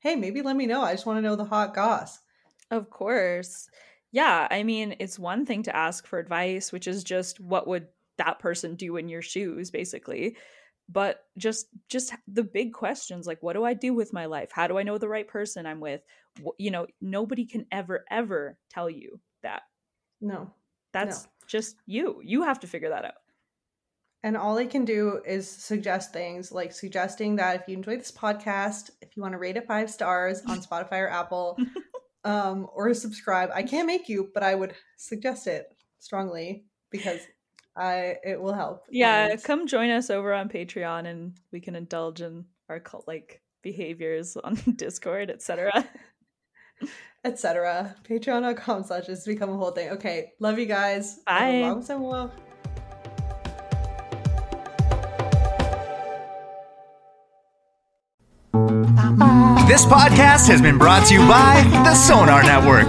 hey, 0.01 0.17
maybe 0.17 0.43
let 0.43 0.57
me 0.57 0.67
know. 0.67 0.83
I 0.83 0.93
just 0.93 1.07
want 1.07 1.19
to 1.19 1.23
know 1.23 1.37
the 1.37 1.45
hot 1.45 1.75
goss. 1.75 2.19
Of 2.71 2.91
course. 2.91 3.69
Yeah, 4.13 4.49
I 4.51 4.63
mean, 4.63 4.97
it's 4.99 5.19
one 5.19 5.47
thing 5.47 5.63
to 5.65 5.77
ask 5.77 6.07
for 6.07 6.19
advice, 6.19 6.73
which 6.73 6.87
is 6.87 7.05
just 7.05 7.41
what 7.41 7.67
would 7.67 7.89
that 8.19 8.39
person 8.39 8.75
do 8.75 8.97
in 8.97 9.09
your 9.09 9.23
shoes 9.23 9.71
basically. 9.71 10.37
But 10.93 11.21
just 11.39 11.67
just 11.89 12.13
the 12.27 12.43
big 12.43 12.73
questions 12.73 13.27
like 13.27 13.43
what 13.43 13.53
do 13.53 13.65
I 13.65 13.75
do 13.75 13.95
with 13.95 14.13
my 14.13 14.27
life? 14.27 14.51
How 14.53 14.67
do 14.67 14.77
I 14.79 14.83
know 14.83 14.99
the 14.99 15.09
right 15.09 15.29
person 15.29 15.67
I'm 15.67 15.81
with? 15.81 16.01
You 16.59 16.71
know, 16.71 16.87
nobody 17.01 17.45
can 17.47 17.67
ever 17.71 18.05
ever 18.11 18.59
tell 18.71 18.91
you 18.91 19.21
that. 19.43 19.63
No. 20.21 20.53
That's 20.93 21.25
No. 21.25 21.31
just 21.47 21.77
you. 21.87 22.21
You 22.25 22.43
have 22.43 22.61
to 22.61 22.67
figure 22.67 22.89
that 22.89 23.05
out. 23.05 23.15
And 24.23 24.37
all 24.37 24.59
I 24.59 24.67
can 24.67 24.85
do 24.85 25.23
is 25.25 25.49
suggest 25.49 26.13
things 26.13 26.53
like 26.53 26.73
suggesting 26.73 27.37
that 27.37 27.61
if 27.61 27.69
you 27.69 27.77
enjoy 27.77 27.97
this 27.97 28.13
podcast, 28.13 28.91
if 29.01 29.17
you 29.17 29.23
want 29.23 29.33
to 29.33 29.39
rate 29.39 29.57
it 29.57 29.67
five 29.67 29.91
stars 29.91 30.43
on 30.47 30.61
Spotify 30.67 31.01
or 31.01 31.09
Apple, 31.09 31.57
um, 32.25 32.67
or 32.75 32.93
subscribe. 32.93 33.51
I 33.55 33.63
can't 33.63 33.87
make 33.87 34.09
you, 34.09 34.31
but 34.35 34.43
I 34.43 34.55
would 34.55 34.75
suggest 34.99 35.47
it 35.47 35.67
strongly 36.01 36.67
because 36.91 37.21
I 37.77 38.17
it 38.25 38.41
will 38.41 38.53
help. 38.53 38.85
Yeah, 38.91 39.29
And- 39.33 39.43
come 39.43 39.67
join 39.67 39.91
us 39.91 40.11
over 40.11 40.33
on 40.33 40.49
Patreon 40.49 41.07
and 41.07 41.35
we 41.53 41.61
can 41.61 41.75
indulge 41.77 42.21
in 42.21 42.45
our 42.69 42.81
cult 42.81 43.07
like 43.07 43.41
behaviors 43.63 44.37
on 44.37 44.55
Discord, 44.77 45.31
etc. 45.31 45.89
etc. 47.25 47.95
Patreon.com 48.09 48.85
slash 48.85 49.07
has 49.07 49.25
become 49.25 49.51
a 49.51 49.57
whole 49.57 49.71
thing. 49.73 49.91
Okay, 49.91 50.33
love 50.41 50.59
you 50.59 50.67
guys. 50.67 51.19
Bye. 51.27 51.75
This 59.69 59.85
podcast 59.87 60.49
has 60.49 60.61
been 60.61 60.79
brought 60.79 61.07
to 61.07 61.15
you 61.15 61.21
by 61.21 61.63
the 61.85 61.95
Sonar 61.95 62.43
Network. 62.43 62.89